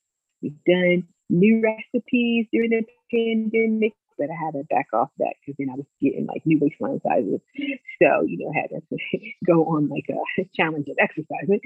we've 0.42 0.64
done 0.66 1.06
new 1.30 1.62
recipes 1.62 2.46
during 2.52 2.70
the 2.70 2.84
pandemic 3.12 3.92
but 4.18 4.28
I 4.30 4.44
had 4.44 4.58
to 4.58 4.64
back 4.64 4.88
off 4.92 5.10
that 5.18 5.34
because 5.40 5.54
then 5.58 5.70
I 5.70 5.76
was 5.76 5.86
getting 6.02 6.26
like 6.26 6.44
new 6.44 6.58
waistline 6.60 7.00
sizes. 7.06 7.40
So, 8.00 8.22
you 8.22 8.38
know, 8.38 8.52
I 8.54 8.60
had 8.60 8.70
to 8.70 9.28
go 9.46 9.64
on 9.74 9.88
like 9.88 10.04
a 10.08 10.44
challenge 10.54 10.86
of 10.88 10.96
exercising. 11.00 11.58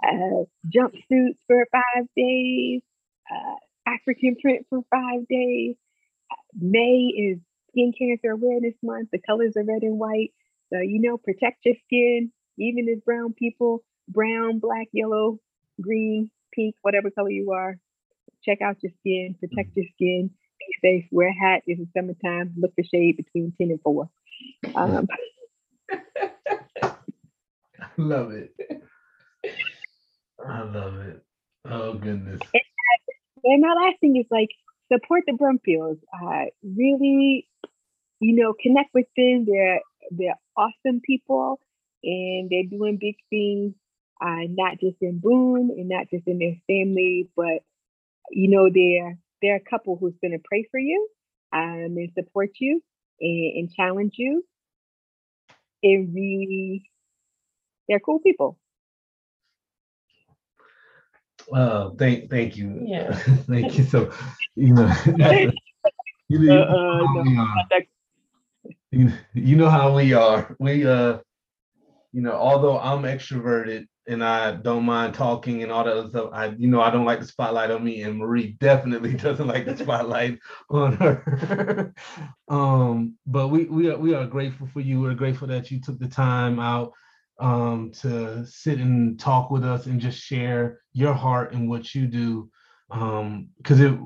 Uh, 0.00 0.44
jumpsuits 0.72 1.34
for 1.48 1.66
five 1.72 2.06
days, 2.16 2.80
uh, 3.28 3.90
African 3.90 4.36
print 4.40 4.66
for 4.70 4.82
five 4.88 5.26
days. 5.28 5.74
May 6.54 7.10
is 7.16 7.38
Skin 7.70 7.92
Cancer 7.98 8.30
Awareness 8.30 8.74
Month. 8.84 9.08
The 9.10 9.18
colors 9.18 9.54
are 9.56 9.64
red 9.64 9.82
and 9.82 9.98
white. 9.98 10.32
So, 10.72 10.78
you 10.78 11.00
know, 11.00 11.16
protect 11.16 11.64
your 11.64 11.74
skin, 11.86 12.30
even 12.56 12.88
as 12.88 13.00
brown 13.04 13.32
people, 13.32 13.82
brown, 14.10 14.58
black, 14.58 14.88
yellow, 14.92 15.38
green, 15.80 16.30
pink, 16.52 16.74
whatever 16.82 17.10
color 17.10 17.30
you 17.30 17.52
are. 17.52 17.78
Check 18.44 18.60
out 18.62 18.82
your 18.82 18.92
skin, 19.00 19.36
protect 19.40 19.76
your 19.76 19.86
skin 19.94 20.30
be 20.60 20.76
safe, 20.82 21.04
wear 21.10 21.28
a 21.28 21.32
hat. 21.32 21.62
It's 21.66 21.80
the 21.80 21.86
summertime. 21.96 22.54
Look 22.56 22.74
for 22.74 22.84
shade 22.84 23.16
between 23.16 23.52
10 23.58 23.70
and 23.70 23.80
4. 23.82 24.10
Um, 24.74 25.08
I 26.82 26.92
love 27.96 28.32
it. 28.32 28.54
I 30.46 30.62
love 30.62 30.96
it. 30.96 31.22
Oh 31.66 31.94
goodness. 31.94 32.40
and 33.44 33.60
my 33.60 33.74
last 33.74 34.00
thing 34.00 34.16
is 34.16 34.26
like 34.30 34.48
support 34.90 35.24
the 35.26 35.32
Brumfields. 35.32 36.00
Uh, 36.12 36.46
really, 36.62 37.46
you 38.20 38.36
know, 38.36 38.54
connect 38.60 38.90
with 38.94 39.06
them. 39.16 39.44
They're 39.46 39.80
they're 40.10 40.38
awesome 40.56 41.00
people 41.04 41.60
and 42.02 42.48
they're 42.48 42.64
doing 42.64 42.96
big 42.98 43.16
things, 43.28 43.74
uh, 44.20 44.46
not 44.48 44.78
just 44.80 44.96
in 45.00 45.18
Boone 45.18 45.70
and 45.70 45.88
not 45.88 46.10
just 46.10 46.26
in 46.26 46.38
their 46.38 46.56
family, 46.66 47.28
but 47.36 47.62
you 48.30 48.48
know, 48.48 48.70
they're 48.72 49.18
they're 49.42 49.56
a 49.56 49.70
couple 49.70 49.96
who's 49.96 50.14
going 50.20 50.32
to 50.32 50.42
pray 50.44 50.66
for 50.70 50.78
you 50.78 51.08
um, 51.52 51.96
and 51.96 52.12
support 52.14 52.50
you 52.58 52.82
and, 53.20 53.56
and 53.56 53.74
challenge 53.74 54.14
you. 54.16 54.44
And 55.82 56.14
really, 56.14 56.90
they're 57.88 58.00
cool 58.00 58.20
people. 58.20 58.58
Uh, 61.52 61.90
thank, 61.98 62.30
thank 62.30 62.56
you. 62.56 62.80
Yeah. 62.84 63.12
thank 63.48 63.78
you. 63.78 63.84
So, 63.84 64.12
you 64.54 64.74
know, 64.74 64.92
you, 66.28 66.38
know, 66.38 66.62
Uh, 66.62 66.64
uh, 66.64 67.12
no, 67.14 67.22
we 67.22 67.36
are. 67.38 67.54
you, 68.90 69.12
you 69.34 69.56
know 69.56 69.70
how 69.70 69.96
we 69.96 70.12
are. 70.12 70.54
We, 70.60 70.86
uh, 70.86 71.18
you 72.12 72.22
know, 72.22 72.32
although 72.32 72.78
I'm 72.78 73.02
extroverted 73.02 73.86
and 74.10 74.24
I 74.24 74.52
don't 74.52 74.84
mind 74.84 75.14
talking 75.14 75.62
and 75.62 75.70
all 75.70 75.84
that 75.84 75.96
other 75.96 76.10
stuff, 76.10 76.30
I, 76.32 76.46
you 76.58 76.66
know, 76.66 76.82
I 76.82 76.90
don't 76.90 77.04
like 77.04 77.20
the 77.20 77.26
spotlight 77.26 77.70
on 77.70 77.84
me, 77.84 78.02
and 78.02 78.18
Marie 78.18 78.52
definitely 78.60 79.14
doesn't 79.14 79.46
like 79.46 79.66
the 79.66 79.76
spotlight 79.76 80.40
on 80.68 80.94
her. 80.94 81.94
um, 82.48 83.14
but 83.24 83.48
we 83.48 83.64
we 83.66 83.88
are 83.88 83.96
we 83.96 84.14
are 84.14 84.26
grateful 84.26 84.66
for 84.66 84.80
you. 84.80 85.00
We're 85.00 85.14
grateful 85.14 85.46
that 85.48 85.70
you 85.70 85.80
took 85.80 86.00
the 86.00 86.08
time 86.08 86.58
out 86.58 86.92
um, 87.38 87.92
to 88.00 88.44
sit 88.44 88.78
and 88.78 89.18
talk 89.18 89.50
with 89.52 89.64
us 89.64 89.86
and 89.86 90.00
just 90.00 90.18
share 90.18 90.80
your 90.92 91.14
heart 91.14 91.52
and 91.52 91.70
what 91.70 91.94
you 91.94 92.08
do. 92.08 92.50
Um, 92.90 93.50
because 93.58 93.80
it 93.80 93.96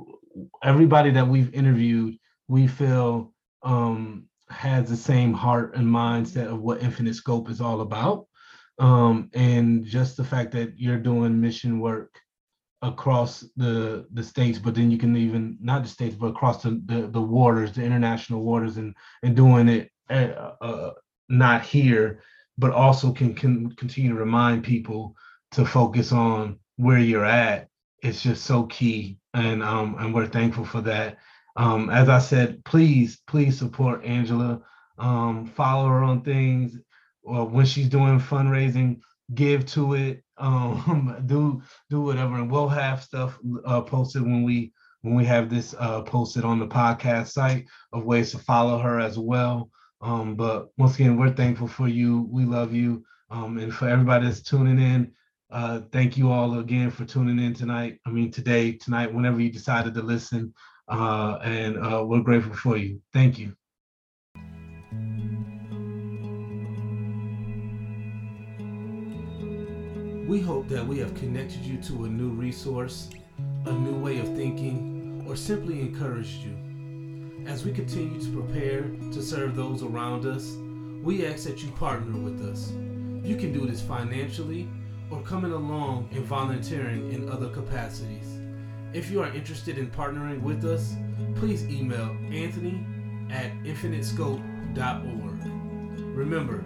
everybody 0.63 1.13
that 1.13 1.27
we've 1.27 1.53
interviewed, 1.55 2.17
we 2.47 2.67
feel 2.67 3.33
um 3.63 4.27
has 4.51 4.91
the 4.91 4.97
same 4.97 5.33
heart 5.33 5.75
and 5.75 5.87
mindset 5.87 6.53
of 6.53 6.61
what 6.61 6.83
infinite 6.83 7.15
scope 7.15 7.49
is 7.49 7.63
all 7.63 7.81
about 7.81 8.27
um 8.79 9.31
and 9.35 9.85
just 9.85 10.17
the 10.17 10.25
fact 10.25 10.53
that 10.53 10.73
you're 10.79 10.99
doing 10.99 11.41
mission 11.41 11.81
work 11.81 12.19
across 12.83 13.45
the 13.57 14.07
the 14.13 14.23
states 14.23 14.59
but 14.59 14.75
then 14.75 14.91
you 14.91 14.99
can 14.99 15.17
even 15.17 15.57
not 15.61 15.83
the 15.83 15.89
states 15.89 16.17
but 16.17 16.29
across 16.29 16.63
the 16.63 16.83
the, 16.87 17.09
the 17.09 17.21
waters 17.21 17.73
the 17.73 17.83
international 17.83 18.43
waters 18.43 18.77
and 18.79 18.95
and 19.23 19.37
doing 19.37 19.69
it 19.69 19.91
uh, 20.11 20.53
uh, 20.61 20.91
not 21.29 21.63
here 21.63 22.21
but 22.59 22.73
also 22.73 23.13
can 23.13 23.35
can 23.35 23.71
continue 23.77 24.11
to 24.11 24.19
remind 24.19 24.65
people 24.65 25.17
to 25.53 25.65
focus 25.65 26.13
on 26.13 26.59
where 26.77 26.99
you're 26.99 27.25
at 27.25 27.69
it's 28.03 28.23
just 28.23 28.45
so 28.45 28.65
key 28.65 29.19
and 29.35 29.63
um 29.63 29.97
and 29.99 30.15
we're 30.15 30.27
thankful 30.27 30.65
for 30.65 30.81
that 30.83 31.19
Um, 31.57 31.91
as 31.91 32.09
I 32.09 32.19
said, 32.19 32.65
please, 32.65 33.21
please 33.27 33.59
support 33.59 34.05
Angela. 34.05 34.61
Um, 34.99 35.47
follow 35.47 35.89
her 35.89 36.03
on 36.03 36.23
things 36.23 36.79
or 37.25 37.47
when 37.47 37.67
she's 37.67 37.89
doing 37.89 38.21
fundraising, 38.21 39.01
give 39.35 39.67
to 39.67 39.95
it. 39.95 40.21
Um, 40.37 41.23
do 41.27 41.63
do 41.91 42.01
whatever, 42.01 42.35
and 42.35 42.51
we'll 42.51 42.69
have 42.69 43.05
stuff 43.05 43.39
uh, 43.65 43.83
posted 43.83 44.23
when 44.23 44.43
we 44.43 44.73
when 45.03 45.15
we 45.15 45.25
have 45.27 45.49
this 45.49 45.77
uh, 45.79 46.03
posted 46.03 46.45
on 46.45 46.59
the 46.59 46.67
podcast 46.67 47.29
site 47.29 47.67
of 47.93 48.05
ways 48.05 48.33
to 48.33 48.39
follow 48.39 48.79
her 48.79 48.99
as 48.99 49.17
well. 49.17 49.71
Um, 50.01 50.35
but 50.35 50.71
once 50.77 50.97
again, 50.97 51.17
we're 51.17 51.33
thankful 51.33 51.69
for 51.69 51.87
you. 51.87 52.27
We 52.33 52.47
love 52.47 52.73
you. 52.73 53.05
Um, 53.31 53.59
and 53.59 53.73
for 53.73 53.89
everybody 53.89 54.27
that's 54.27 54.43
tuning 54.43 54.81
in, 54.81 55.13
uh, 55.51 55.83
thank 55.93 56.17
you 56.17 56.33
all 56.33 56.59
again 56.59 56.91
for 56.91 57.05
tuning 57.05 57.39
in 57.39 57.55
tonight. 57.55 58.01
I 58.07 58.11
mean, 58.11 58.31
today, 58.31 58.73
tonight, 58.73 59.13
whenever 59.13 59.41
you 59.41 59.51
decided 59.51 59.95
to 59.95 60.03
listen. 60.03 60.53
Uh, 60.89 61.39
and 61.43 61.79
uh, 61.79 62.05
we're 62.05 62.21
grateful 62.21 62.55
for 62.55 62.77
you. 62.77 63.01
Thank 63.13 63.39
you. 63.39 63.55
We 70.35 70.41
hope 70.41 70.67
that 70.71 70.85
we 70.85 70.99
have 70.99 71.15
connected 71.15 71.61
you 71.61 71.77
to 71.83 72.07
a 72.07 72.09
new 72.09 72.31
resource, 72.31 73.09
a 73.67 73.73
new 73.73 73.95
way 73.95 74.19
of 74.19 74.35
thinking, 74.35 75.25
or 75.29 75.37
simply 75.37 75.81
encouraged 75.81 76.43
you. 76.43 77.45
As 77.47 77.65
we 77.65 77.71
continue 77.71 78.21
to 78.21 78.43
prepare 78.43 78.83
to 79.13 79.23
serve 79.23 79.55
those 79.55 79.85
around 79.85 80.27
us, 80.27 80.57
we 81.05 81.25
ask 81.25 81.45
that 81.45 81.63
you 81.63 81.71
partner 81.71 82.19
with 82.19 82.43
us. 82.43 82.73
You 83.25 83.37
can 83.37 83.53
do 83.53 83.65
this 83.65 83.81
financially 83.81 84.69
or 85.09 85.23
coming 85.23 85.53
along 85.53 86.09
and 86.11 86.25
volunteering 86.25 87.13
in 87.13 87.31
other 87.31 87.51
capacities. 87.51 88.41
If 88.93 89.13
you 89.13 89.23
are 89.23 89.33
interested 89.33 89.79
in 89.79 89.89
partnering 89.89 90.43
with 90.43 90.65
us, 90.65 90.97
please 91.37 91.65
email 91.67 92.11
Anthony 92.33 92.85
at 93.31 93.53
infinitescope.org. 93.63 96.17
Remember, 96.17 96.65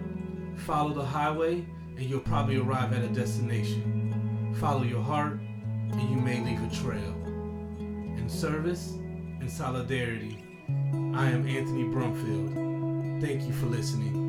follow 0.55 0.91
the 0.91 1.05
highway 1.05 1.67
and 1.99 2.09
you'll 2.09 2.21
probably 2.21 2.55
arrive 2.55 2.93
at 2.93 3.03
a 3.03 3.09
destination. 3.09 4.55
Follow 4.57 4.83
your 4.83 5.03
heart 5.03 5.33
and 5.91 6.09
you 6.09 6.15
may 6.15 6.39
leave 6.39 6.61
a 6.63 6.73
trail. 6.73 7.13
In 8.17 8.29
service 8.29 8.93
and 9.41 9.51
solidarity, 9.51 10.37
I 11.13 11.27
am 11.27 11.45
Anthony 11.45 11.83
Brumfield. 11.83 13.21
Thank 13.21 13.43
you 13.43 13.51
for 13.51 13.65
listening. 13.65 14.28